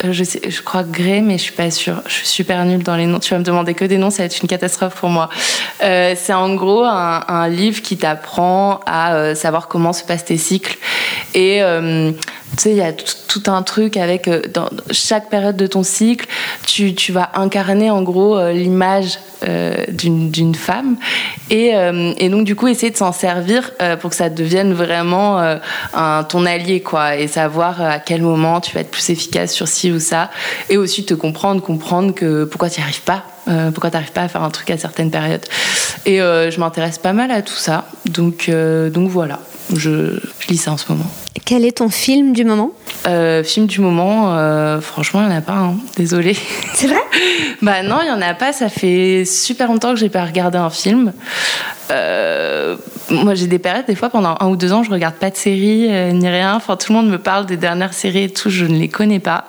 Euh, 0.03 0.13
je, 0.13 0.61
crois 0.61 0.83
Grey, 0.83 1.21
mais 1.21 1.37
je 1.37 1.43
suis 1.43 1.53
pas 1.53 1.71
sûre. 1.71 2.01
Je 2.07 2.13
suis 2.13 2.27
super 2.27 2.63
nulle 2.65 2.83
dans 2.83 2.95
les 2.95 3.05
noms. 3.05 3.19
Tu 3.19 3.31
vas 3.31 3.39
me 3.39 3.43
demander 3.43 3.73
que 3.73 3.85
des 3.85 3.97
noms, 3.97 4.09
ça 4.09 4.23
va 4.23 4.25
être 4.25 4.41
une 4.41 4.47
catastrophe 4.47 4.95
pour 4.95 5.09
moi. 5.09 5.29
Euh, 5.83 6.13
c'est 6.15 6.33
en 6.33 6.53
gros 6.55 6.83
un, 6.83 7.47
livre 7.49 7.81
qui 7.81 7.97
t'apprend 7.97 8.79
à 8.85 9.15
euh, 9.15 9.35
savoir 9.35 9.67
comment 9.67 9.93
se 9.93 10.03
passent 10.03 10.25
tes 10.25 10.37
cycles. 10.37 10.77
Et 11.33 11.61
tu 12.55 12.63
sais, 12.63 12.71
il 12.71 12.77
y 12.77 12.81
a 12.81 12.93
tout, 12.93 13.43
un 13.47 13.61
truc 13.61 13.97
avec 13.97 14.29
dans 14.53 14.69
chaque 14.91 15.29
période 15.29 15.57
de 15.57 15.67
ton 15.67 15.83
cycle, 15.83 16.27
tu, 16.65 16.95
tu 16.95 17.11
vas 17.11 17.29
incarner 17.35 17.91
en 17.91 18.01
gros 18.01 18.39
l'image 18.49 19.19
d'une 19.89 20.55
femme. 20.55 20.95
Et, 21.51 21.73
donc, 22.29 22.45
du 22.45 22.55
coup, 22.55 22.67
essayer 22.67 22.91
de 22.91 22.97
s'en 22.97 23.11
servir 23.11 23.71
pour 23.99 24.09
que 24.09 24.15
ça 24.15 24.29
devienne 24.29 24.73
vraiment 24.73 25.59
ton 26.29 26.45
allié, 26.45 26.81
quoi. 26.81 27.17
Et 27.17 27.27
savoir 27.27 27.79
à 27.81 27.99
quel 27.99 28.21
moment 28.21 28.59
tu 28.59 28.73
vas 28.73 28.81
être 28.81 28.91
plus 28.91 29.09
efficace 29.09 29.53
sur 29.53 29.67
ci 29.67 29.91
ou 29.91 29.99
ça. 29.99 30.31
Et 30.69 30.77
aussi 30.77 31.05
te 31.05 31.13
comprendre, 31.13 31.61
comprendre 31.61 32.13
que 32.13 32.45
pourquoi 32.45 32.69
tu 32.69 32.79
n'y 32.79 32.83
arrives 32.83 33.01
pas 33.01 33.23
euh, 33.47 33.71
Pourquoi 33.71 33.91
t'arrives 33.91 34.11
pas 34.11 34.23
à 34.23 34.27
faire 34.27 34.43
un 34.43 34.49
truc 34.49 34.69
à 34.69 34.77
certaines 34.77 35.11
périodes 35.11 35.45
Et 36.05 36.21
euh, 36.21 36.51
je 36.51 36.59
m'intéresse 36.59 36.97
pas 36.97 37.13
mal 37.13 37.31
à 37.31 37.41
tout 37.41 37.55
ça. 37.55 37.85
Donc, 38.05 38.49
euh, 38.49 38.89
donc 38.89 39.09
voilà, 39.09 39.39
je 39.75 40.19
lis 40.49 40.57
ça 40.57 40.71
en 40.71 40.77
ce 40.77 40.91
moment. 40.91 41.09
Quel 41.45 41.65
est 41.65 41.77
ton 41.77 41.89
film 41.89 42.33
du 42.33 42.43
moment? 42.43 42.71
Euh, 43.07 43.43
film 43.43 43.67
du 43.67 43.79
moment, 43.81 44.33
euh, 44.33 44.81
franchement, 44.81 45.21
il 45.21 45.27
n'y 45.27 45.33
en 45.33 45.37
a 45.37 45.41
pas, 45.41 45.53
hein. 45.53 45.75
désolé. 45.95 46.35
C'est 46.73 46.87
vrai? 46.87 46.97
Bah 47.61 47.81
non, 47.81 47.97
il 48.03 48.05
n'y 48.05 48.11
en 48.11 48.21
a 48.21 48.35
pas. 48.35 48.53
Ça 48.53 48.69
fait 48.69 49.25
super 49.25 49.67
longtemps 49.67 49.91
que 49.91 49.99
j'ai 49.99 50.09
pas 50.09 50.23
regardé 50.23 50.59
un 50.59 50.69
film. 50.69 51.11
Euh, 51.89 52.77
moi, 53.09 53.33
j'ai 53.33 53.47
des 53.47 53.57
périodes, 53.57 53.87
des 53.87 53.95
fois, 53.95 54.09
pendant 54.09 54.35
un 54.39 54.47
ou 54.47 54.55
deux 54.55 54.73
ans, 54.73 54.83
je 54.83 54.91
regarde 54.91 55.15
pas 55.15 55.31
de 55.31 55.35
séries 55.35 55.87
euh, 55.89 56.11
ni 56.11 56.27
rien. 56.29 56.53
Enfin, 56.55 56.75
tout 56.75 56.93
le 56.93 56.99
monde 56.99 57.09
me 57.09 57.17
parle 57.17 57.47
des 57.47 57.57
dernières 57.57 57.93
séries 57.93 58.25
et 58.25 58.29
tout, 58.29 58.51
je 58.51 58.65
ne 58.65 58.77
les 58.77 58.89
connais 58.89 59.19
pas. 59.19 59.45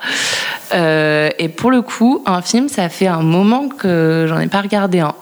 Et 0.72 1.49
pour 1.49 1.70
le 1.70 1.82
coup, 1.82 2.22
un 2.24 2.41
film, 2.41 2.68
ça 2.68 2.89
fait 2.89 3.07
un 3.07 3.22
moment 3.22 3.68
que 3.68 4.26
j'en 4.28 4.39
ai 4.39 4.47
pas 4.47 4.62
regardé 4.62 5.01
un. 5.01 5.14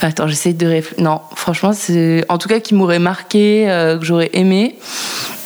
Attends, 0.00 0.26
j'essaie 0.26 0.52
de 0.54 0.66
réfléchir. 0.66 1.04
Non, 1.04 1.20
franchement, 1.34 1.72
c'est 1.72 2.24
en 2.28 2.38
tout 2.38 2.48
cas 2.48 2.60
qui 2.60 2.74
m'aurait 2.74 2.98
marqué, 2.98 3.64
que 4.00 4.04
j'aurais 4.04 4.30
aimé. 4.32 4.78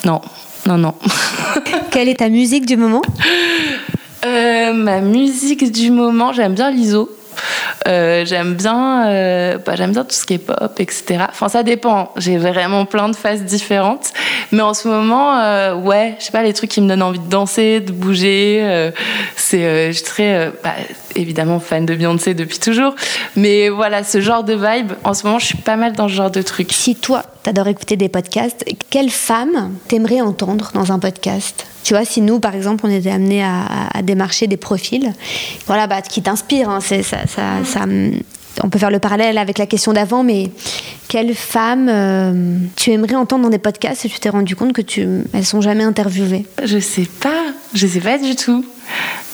Non, 0.04 0.20
non, 0.66 0.78
non. 0.78 0.94
Quelle 1.90 2.08
est 2.08 2.16
ta 2.16 2.28
musique 2.28 2.66
du 2.66 2.76
moment? 2.76 3.02
Euh, 4.24 4.72
ma 4.72 5.00
musique 5.00 5.70
du 5.70 5.90
moment, 5.90 6.32
j'aime 6.32 6.54
bien 6.54 6.70
l'ISO. 6.70 7.08
Euh, 7.86 8.24
j'aime 8.24 8.54
bien, 8.54 9.08
euh, 9.08 9.58
bah, 9.58 9.76
j'aime 9.76 9.92
bien 9.92 10.04
tout 10.04 10.14
ce 10.14 10.24
qui 10.26 10.34
est 10.34 10.38
pop, 10.38 10.72
etc. 10.78 11.24
Enfin, 11.28 11.48
ça 11.48 11.62
dépend. 11.62 12.12
J'ai 12.16 12.38
vraiment 12.38 12.84
plein 12.84 13.08
de 13.08 13.16
phases 13.16 13.42
différentes. 13.42 14.12
Mais 14.52 14.62
en 14.62 14.74
ce 14.74 14.88
moment, 14.88 15.38
euh, 15.38 15.74
ouais, 15.74 16.16
je 16.18 16.24
sais 16.24 16.32
pas, 16.32 16.42
les 16.42 16.52
trucs 16.52 16.70
qui 16.70 16.80
me 16.80 16.88
donnent 16.88 17.02
envie 17.02 17.18
de 17.18 17.28
danser, 17.28 17.80
de 17.80 17.92
bouger. 17.92 18.60
euh, 18.62 18.90
c'est, 19.36 19.88
je 19.88 19.92
suis 19.92 20.04
très, 20.04 20.52
bah, 20.62 20.74
évidemment, 21.14 21.60
fan 21.60 21.86
de 21.86 21.94
Beyoncé 21.94 22.34
depuis 22.34 22.58
toujours. 22.58 22.94
Mais 23.36 23.68
voilà, 23.68 24.04
ce 24.04 24.20
genre 24.20 24.44
de 24.44 24.54
vibe, 24.54 24.92
en 25.04 25.14
ce 25.14 25.26
moment, 25.26 25.38
je 25.38 25.46
suis 25.46 25.58
pas 25.58 25.76
mal 25.76 25.92
dans 25.92 26.08
ce 26.08 26.14
genre 26.14 26.30
de 26.30 26.42
trucs. 26.42 26.72
Si 26.72 26.96
toi, 26.96 27.22
t'adores 27.42 27.68
écouter 27.68 27.96
des 27.96 28.08
podcasts, 28.08 28.64
quelle 28.90 29.10
femme 29.10 29.72
t'aimerais 29.88 30.20
entendre 30.20 30.70
dans 30.74 30.92
un 30.92 30.98
podcast? 30.98 31.66
Tu 31.86 31.94
vois, 31.94 32.04
si 32.04 32.20
nous, 32.20 32.40
par 32.40 32.56
exemple, 32.56 32.84
on 32.84 32.90
était 32.90 33.12
amenés 33.12 33.44
à, 33.44 34.02
démarcher 34.02 34.48
des 34.48 34.56
profils, 34.56 35.12
voilà, 35.68 35.86
bah, 35.86 36.02
qui 36.02 36.20
t'inspirent, 36.20 36.68
hein, 36.68 36.80
c'est- 36.80 37.04
ça, 37.04 37.18
ça- 37.28 37.64
ça, 37.64 37.84
hum, 37.84 38.10
on 38.64 38.68
peut 38.70 38.78
faire 38.80 38.90
le 38.90 38.98
parallèle 38.98 39.38
avec 39.38 39.56
la 39.56 39.66
question 39.66 39.92
d'avant, 39.92 40.24
mais 40.24 40.50
quelle 41.06 41.32
femme 41.36 41.88
euh, 41.88 42.32
tu 42.74 42.90
aimerais 42.90 43.14
entendre 43.14 43.44
dans 43.44 43.50
des 43.50 43.58
podcasts 43.60 44.04
et 44.04 44.08
tu 44.08 44.18
t'es 44.18 44.30
rendu 44.30 44.56
compte 44.56 44.72
que 44.72 44.82
tu, 44.82 45.06
elles 45.32 45.44
sont 45.46 45.60
jamais 45.60 45.84
interviewées? 45.84 46.44
Je 46.64 46.78
sais 46.80 47.06
pas, 47.20 47.44
je 47.72 47.86
sais 47.86 48.00
pas 48.00 48.18
du 48.18 48.34
tout. 48.34 48.64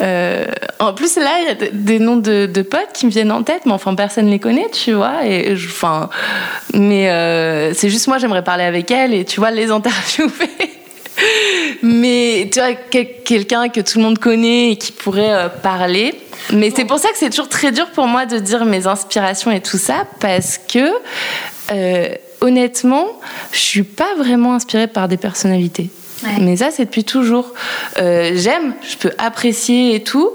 Euh, 0.03 0.44
en 0.78 0.92
plus, 0.92 1.16
là, 1.16 1.30
il 1.40 1.46
y 1.46 1.50
a 1.50 1.55
de- 1.55 1.70
des 1.76 1.98
noms 2.00 2.16
de, 2.16 2.44
de 2.44 2.62
potes 2.62 2.90
qui 2.92 3.07
me 3.07 3.11
viennent 3.11 3.32
en 3.32 3.42
tête, 3.44 3.62
mais 3.64 3.72
enfin, 3.72 3.94
personne 3.94 4.26
les 4.26 4.40
connaît, 4.40 4.68
tu 4.72 4.92
vois. 4.92 5.24
Et 5.26 5.55
enfin, 5.55 6.11
mais 6.74 7.09
euh, 7.09 7.72
c'est 7.72 7.88
juste 7.88 8.09
moi, 8.09 8.18
j'aimerais 8.18 8.44
parler 8.44 8.64
avec 8.64 8.90
elles 8.90 9.14
et 9.14 9.24
tu 9.24 9.40
vois, 9.40 9.50
les 9.53 9.70
interviewer. 9.78 10.50
Mais 11.82 12.48
tu 12.52 12.60
vois, 12.60 12.74
quel- 12.90 13.22
quelqu'un 13.24 13.68
que 13.68 13.80
tout 13.80 13.98
le 13.98 14.04
monde 14.04 14.18
connaît 14.18 14.72
et 14.72 14.76
qui 14.76 14.92
pourrait 14.92 15.32
euh, 15.32 15.48
parler. 15.48 16.14
Mais 16.52 16.72
c'est 16.74 16.84
pour 16.84 16.98
ça 16.98 17.08
que 17.10 17.16
c'est 17.18 17.30
toujours 17.30 17.48
très 17.48 17.72
dur 17.72 17.90
pour 17.90 18.06
moi 18.06 18.26
de 18.26 18.38
dire 18.38 18.64
mes 18.64 18.86
inspirations 18.86 19.50
et 19.50 19.60
tout 19.60 19.78
ça, 19.78 20.06
parce 20.20 20.58
que 20.58 20.90
euh, 21.70 22.08
honnêtement, 22.40 23.06
je 23.52 23.58
suis 23.58 23.82
pas 23.84 24.14
vraiment 24.16 24.54
inspirée 24.54 24.88
par 24.88 25.08
des 25.08 25.16
personnalités. 25.16 25.90
Ouais. 26.24 26.40
Mais 26.40 26.56
ça, 26.56 26.70
c'est 26.70 26.84
depuis 26.86 27.04
toujours. 27.04 27.52
Euh, 28.00 28.32
J'aime, 28.36 28.74
je 28.88 28.96
peux 28.96 29.12
apprécier 29.18 29.94
et 29.96 30.02
tout. 30.02 30.30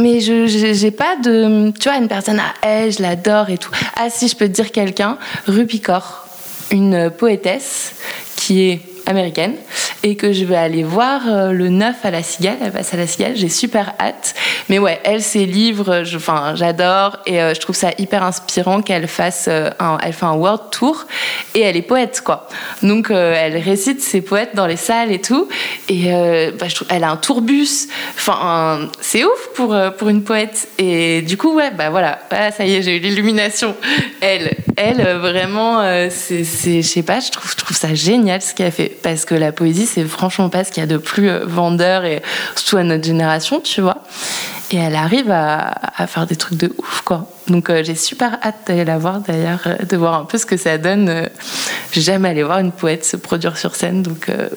Mais 0.00 0.20
je 0.20 0.46
j'ai 0.46 0.90
pas 0.90 1.16
de. 1.16 1.72
Tu 1.78 1.88
vois, 1.88 1.98
une 1.98 2.08
personne, 2.08 2.40
ah, 2.40 2.54
elle, 2.66 2.90
je 2.92 3.02
l'adore 3.02 3.50
et 3.50 3.58
tout. 3.58 3.70
Ah, 3.96 4.08
si, 4.08 4.28
je 4.28 4.36
peux 4.36 4.46
te 4.46 4.52
dire 4.52 4.72
quelqu'un, 4.72 5.18
Rupicor, 5.46 6.26
une 6.70 7.10
poétesse 7.10 7.92
qui 8.36 8.62
est 8.70 8.80
américaine 9.06 9.54
et 10.02 10.16
que 10.16 10.32
je 10.32 10.44
vais 10.44 10.56
aller 10.56 10.82
voir 10.82 11.22
euh, 11.28 11.52
le 11.52 11.68
9 11.68 11.96
à 12.04 12.10
la 12.10 12.22
Cigale, 12.22 12.56
elle 12.62 12.72
passe 12.72 12.94
à 12.94 12.96
la 12.96 13.06
Cigale, 13.06 13.32
j'ai 13.36 13.48
super 13.48 13.92
hâte. 14.00 14.34
Mais 14.68 14.78
ouais, 14.78 15.00
elle, 15.04 15.22
ses 15.22 15.46
livres, 15.46 16.02
j'adore 16.54 17.18
et 17.26 17.40
euh, 17.40 17.54
je 17.54 17.60
trouve 17.60 17.76
ça 17.76 17.90
hyper 17.98 18.22
inspirant 18.22 18.82
qu'elle 18.82 19.08
fasse 19.08 19.46
euh, 19.48 19.70
un, 19.78 19.98
elle 20.02 20.12
fait 20.12 20.26
un 20.26 20.34
world 20.34 20.62
tour 20.70 21.06
et 21.54 21.60
elle 21.60 21.76
est 21.76 21.82
poète 21.82 22.22
quoi. 22.24 22.48
Donc 22.82 23.10
elle 23.10 23.56
récite 23.58 24.00
ses 24.00 24.20
poètes 24.20 24.54
dans 24.54 24.66
les 24.66 24.76
salles 24.76 25.12
et 25.12 25.20
tout 25.20 25.48
et 25.88 26.10
bah, 26.58 26.68
je 26.68 26.74
trouve, 26.74 26.88
elle 26.90 27.04
a 27.04 27.10
un 27.10 27.16
tourbus, 27.16 27.88
enfin 28.16 28.88
c'est 29.00 29.24
ouf 29.24 29.48
pour 29.54 29.76
pour 29.98 30.08
une 30.08 30.22
poète 30.22 30.68
et 30.78 31.22
du 31.22 31.36
coup 31.36 31.54
ouais 31.54 31.70
bah 31.70 31.90
voilà, 31.90 32.18
Ah, 32.30 32.50
ça 32.50 32.64
y 32.64 32.74
est 32.74 32.82
j'ai 32.82 32.96
eu 32.96 33.00
l'illumination. 33.00 33.74
Elle, 34.20 34.56
elle 34.76 35.02
vraiment 35.18 35.82
c'est- 36.10 36.44
je 36.44 36.80
sais 36.82 37.02
pas, 37.02 37.20
je 37.20 37.30
trouve 37.30 37.50
je 37.50 37.56
trouve 37.56 37.76
ça 37.76 37.94
génial 37.94 38.40
ce 38.42 38.54
qu'elle 38.54 38.72
fait 38.72 38.89
parce 39.02 39.24
que 39.24 39.34
la 39.34 39.52
poésie 39.52 39.86
c'est 39.86 40.04
franchement 40.04 40.48
pas 40.48 40.64
ce 40.64 40.70
qu'il 40.72 40.80
y 40.82 40.84
a 40.84 40.86
de 40.86 40.96
plus 40.96 41.28
euh, 41.28 41.40
vendeur 41.44 42.04
et 42.04 42.22
surtout 42.56 42.76
à 42.78 42.82
notre 42.82 43.04
génération 43.04 43.60
tu 43.60 43.80
vois. 43.80 43.98
Et 44.72 44.76
elle 44.76 44.94
arrive 44.94 45.32
à, 45.32 45.72
à 45.96 46.06
faire 46.06 46.26
des 46.28 46.36
trucs 46.36 46.56
de 46.56 46.72
ouf, 46.78 47.00
quoi. 47.04 47.28
Donc 47.48 47.68
euh, 47.70 47.82
j'ai 47.82 47.96
super 47.96 48.38
hâte 48.40 48.54
d'aller 48.68 48.84
la 48.84 48.98
voir 48.98 49.18
d'ailleurs, 49.18 49.58
euh, 49.66 49.84
de 49.84 49.96
voir 49.96 50.14
un 50.14 50.24
peu 50.24 50.38
ce 50.38 50.46
que 50.46 50.56
ça 50.56 50.78
donne. 50.78 51.08
Euh, 51.08 51.26
J'ai 51.90 52.02
jamais 52.02 52.28
allé 52.28 52.44
voir 52.44 52.60
une 52.60 52.70
poète 52.70 53.04
se 53.04 53.16
produire 53.16 53.58
sur 53.58 53.74
scène, 53.74 54.02
donc 54.04 54.28
euh, 54.28 54.48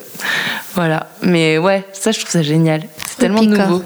voilà. 0.76 1.08
Mais 1.24 1.58
ouais, 1.58 1.84
ça 1.94 2.12
je 2.12 2.20
trouve 2.20 2.30
ça 2.30 2.44
génial. 2.44 2.84
C'est 3.10 3.18
tellement 3.18 3.42
nouveau. 3.42 3.82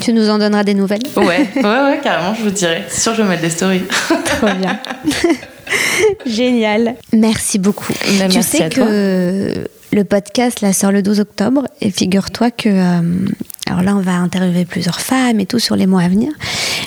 Tu 0.00 0.12
nous 0.12 0.28
en 0.30 0.38
donneras 0.38 0.64
des 0.64 0.74
nouvelles? 0.74 1.02
Ouais, 1.16 1.48
ouais, 1.56 1.62
ouais, 1.62 2.00
carrément, 2.02 2.34
je 2.34 2.42
vous 2.42 2.50
dirais. 2.50 2.84
C'est 2.88 3.00
sûr, 3.00 3.14
je 3.14 3.22
vais 3.22 3.28
mettre 3.28 3.42
des 3.42 3.50
stories. 3.50 3.82
Trop 4.24 4.48
bien. 4.58 4.80
Génial. 6.26 6.94
Merci 7.12 7.58
beaucoup. 7.58 7.92
Bah, 7.92 8.26
tu 8.28 8.34
merci 8.34 8.56
sais 8.56 8.64
à 8.64 8.68
que 8.68 9.54
toi. 9.54 9.68
Le 9.92 10.04
podcast 10.04 10.60
là 10.60 10.72
sort 10.72 10.92
le 10.92 11.02
12 11.02 11.20
octobre. 11.20 11.66
Et 11.80 11.90
figure-toi 11.90 12.50
que 12.50 12.68
euh, 12.68 13.28
alors 13.68 13.82
là 13.82 13.94
on 13.94 14.00
va 14.00 14.12
interviewer 14.12 14.64
plusieurs 14.64 15.00
femmes 15.00 15.40
et 15.40 15.46
tout 15.46 15.58
sur 15.58 15.76
les 15.76 15.86
mois 15.86 16.02
à 16.02 16.08
venir, 16.08 16.32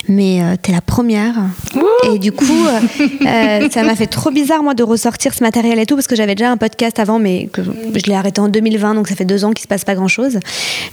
mais 0.08 0.42
euh, 0.42 0.56
t'es 0.60 0.72
la 0.72 0.80
première 0.80 1.34
et 2.12 2.18
du 2.18 2.32
coup 2.32 2.44
euh, 2.66 2.80
euh, 3.26 3.68
ça 3.70 3.82
m'a 3.82 3.94
fait 3.94 4.06
trop 4.06 4.30
bizarre 4.30 4.62
moi 4.62 4.74
de 4.74 4.82
ressortir 4.82 5.32
ce 5.34 5.42
matériel 5.42 5.78
et 5.78 5.86
tout 5.86 5.94
parce 5.94 6.06
que 6.06 6.16
j'avais 6.16 6.34
déjà 6.34 6.50
un 6.50 6.56
podcast 6.56 6.98
avant 6.98 7.18
mais 7.18 7.48
que 7.52 7.62
je 7.62 8.06
l'ai 8.06 8.14
arrêté 8.14 8.40
en 8.40 8.48
2020 8.48 8.94
donc 8.94 9.08
ça 9.08 9.14
fait 9.14 9.24
deux 9.24 9.44
ans 9.44 9.52
qu'il 9.52 9.62
se 9.62 9.68
passe 9.68 9.84
pas 9.84 9.94
grand 9.94 10.08
chose, 10.08 10.38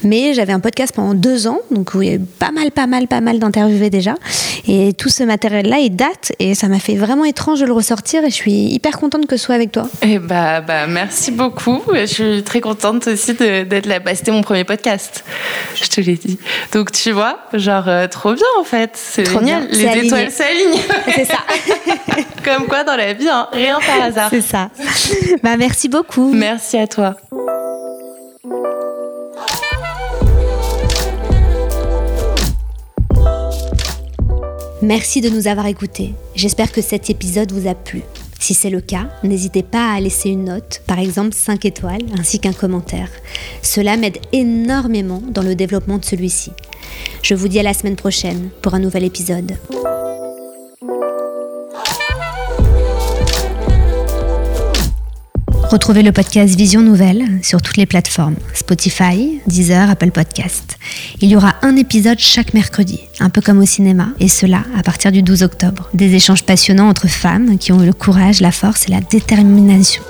mais 0.04 0.34
j'avais 0.34 0.54
un 0.54 0.60
podcast 0.60 0.94
pendant 0.96 1.14
deux 1.14 1.48
ans 1.48 1.60
donc 1.72 1.94
où 1.96 2.02
il 2.02 2.08
y 2.08 2.12
a 2.12 2.16
eu 2.16 2.20
pas 2.20 2.52
mal 2.52 2.72
pas 2.72 2.88
mal 2.88 3.08
pas 3.08 3.22
mal 3.22 3.40
d'interviewés 3.40 3.90
déjà 3.90 4.16
et 4.68 4.94
tout 4.94 5.10
ce 5.10 5.24
matériel 5.24 5.68
là 5.68 5.80
il 5.80 5.96
date 5.96 6.32
et 6.40 6.54
ça 6.56 6.68
m'a 6.68 6.80
fait 6.80 6.96
vraiment 6.96 7.26
étrange 7.26 7.60
de 7.60 7.66
le 7.66 7.74
ressortir 7.74 8.24
et 8.24 8.30
je 8.30 8.36
suis 8.36 8.52
hyper 8.52 9.00
contente 9.00 9.26
que 9.28 9.38
ce 9.38 9.46
soit 9.46 9.56
avec 9.56 9.72
toi. 9.72 9.88
Et 10.02 10.20
bah, 10.20 10.62
bah, 10.62 10.88
merci 10.88 11.32
beaucoup. 11.32 11.82
Je 11.94 12.06
suis 12.06 12.44
très 12.44 12.62
contente 12.62 13.08
aussi 13.08 13.34
d'être 13.34 13.86
là. 13.86 14.00
Bah, 14.00 14.16
C'était 14.16 14.32
mon 14.32 14.42
premier 14.42 14.64
podcast, 14.64 15.24
je 15.84 15.90
te 15.90 16.02
l'ai 16.02 16.16
dit. 16.16 16.38
Donc 16.74 16.92
tu 16.92 17.12
vois, 17.12 17.40
genre 17.54 17.88
euh, 17.88 18.08
trop 18.08 18.34
bien 18.34 18.46
en 18.60 18.64
fait. 18.64 18.92
C'est 18.94 19.24
Trop 19.24 19.40
bien. 19.40 19.62
Les 19.72 19.86
aligné. 19.88 20.08
étoiles 20.08 20.32
s'alignent. 20.32 20.82
C'est 21.16 21.26
ça. 21.26 21.40
Comme 22.44 22.68
quoi 22.68 22.84
dans 22.84 22.96
la 22.96 23.14
vie, 23.14 23.30
hein, 23.30 23.48
rien 23.52 23.80
par 23.86 24.02
hasard. 24.02 24.30
C'est 24.30 24.42
ça. 24.42 24.70
Bah, 25.44 25.58
merci 25.58 25.90
beaucoup. 25.90 26.32
Merci 26.34 26.78
à 26.78 26.88
toi. 26.88 27.16
Merci 34.82 35.20
de 35.22 35.30
nous 35.30 35.48
avoir 35.48 35.66
écoutés. 35.68 36.14
J'espère 36.36 36.72
que 36.72 36.82
cet 36.82 37.10
épisode 37.10 37.52
vous 37.52 37.68
a 37.68 37.76
plu. 37.76 38.02
Si 38.40 38.54
c'est 38.54 38.70
le 38.70 38.82
cas, 38.82 39.10
n'hésitez 39.24 39.64
pas 39.64 39.92
à 39.92 40.00
laisser 40.00 40.30
une 40.30 40.46
note, 40.46 40.82
par 40.88 40.98
exemple 40.98 41.34
5 41.34 41.66
étoiles, 41.66 42.02
ainsi 42.18 42.40
qu'un 42.40 42.54
commentaire. 42.54 43.10
Cela 43.62 43.98
m'aide 43.98 44.18
énormément 44.32 45.22
dans 45.30 45.44
le 45.44 45.56
développement 45.56 45.98
de 45.98 46.06
celui-ci. 46.06 46.52
Je 47.22 47.36
vous 47.36 47.50
dis 47.50 47.60
à 47.60 47.64
la 47.64 47.74
semaine 47.74 47.98
prochaine 47.98 48.50
pour 48.62 48.74
un 48.74 48.80
nouvel 48.80 49.04
épisode. 49.04 49.58
Retrouvez 55.70 56.02
le 56.02 56.12
podcast 56.12 56.56
Vision 56.56 56.82
Nouvelle 56.82 57.24
sur 57.44 57.62
toutes 57.62 57.78
les 57.78 57.86
plateformes 57.86 58.34
Spotify, 58.56 59.40
Deezer, 59.46 59.88
Apple 59.88 60.10
Podcast. 60.10 60.80
Il 61.22 61.30
y 61.30 61.36
aura 61.36 61.58
un 61.62 61.76
épisode 61.76 62.18
chaque 62.18 62.56
mercredi, 62.56 63.02
un 63.20 63.30
peu 63.30 63.40
comme 63.40 63.60
au 63.60 63.66
cinéma, 63.68 64.08
et 64.20 64.30
cela 64.30 64.64
à 64.76 64.82
partir 64.82 65.12
du 65.12 65.22
12 65.22 65.44
octobre. 65.44 65.88
Des 65.94 66.16
échanges 66.16 66.44
passionnants 66.44 66.90
entre 66.90 67.08
femmes 67.08 67.60
qui 67.60 67.72
ont 67.72 67.84
eu 67.84 67.86
le 67.86 67.94
courage, 67.94 68.42
la 68.42 68.52
force 68.52 68.88
et 68.88 68.92
la 68.92 69.02
détermination. 69.02 70.02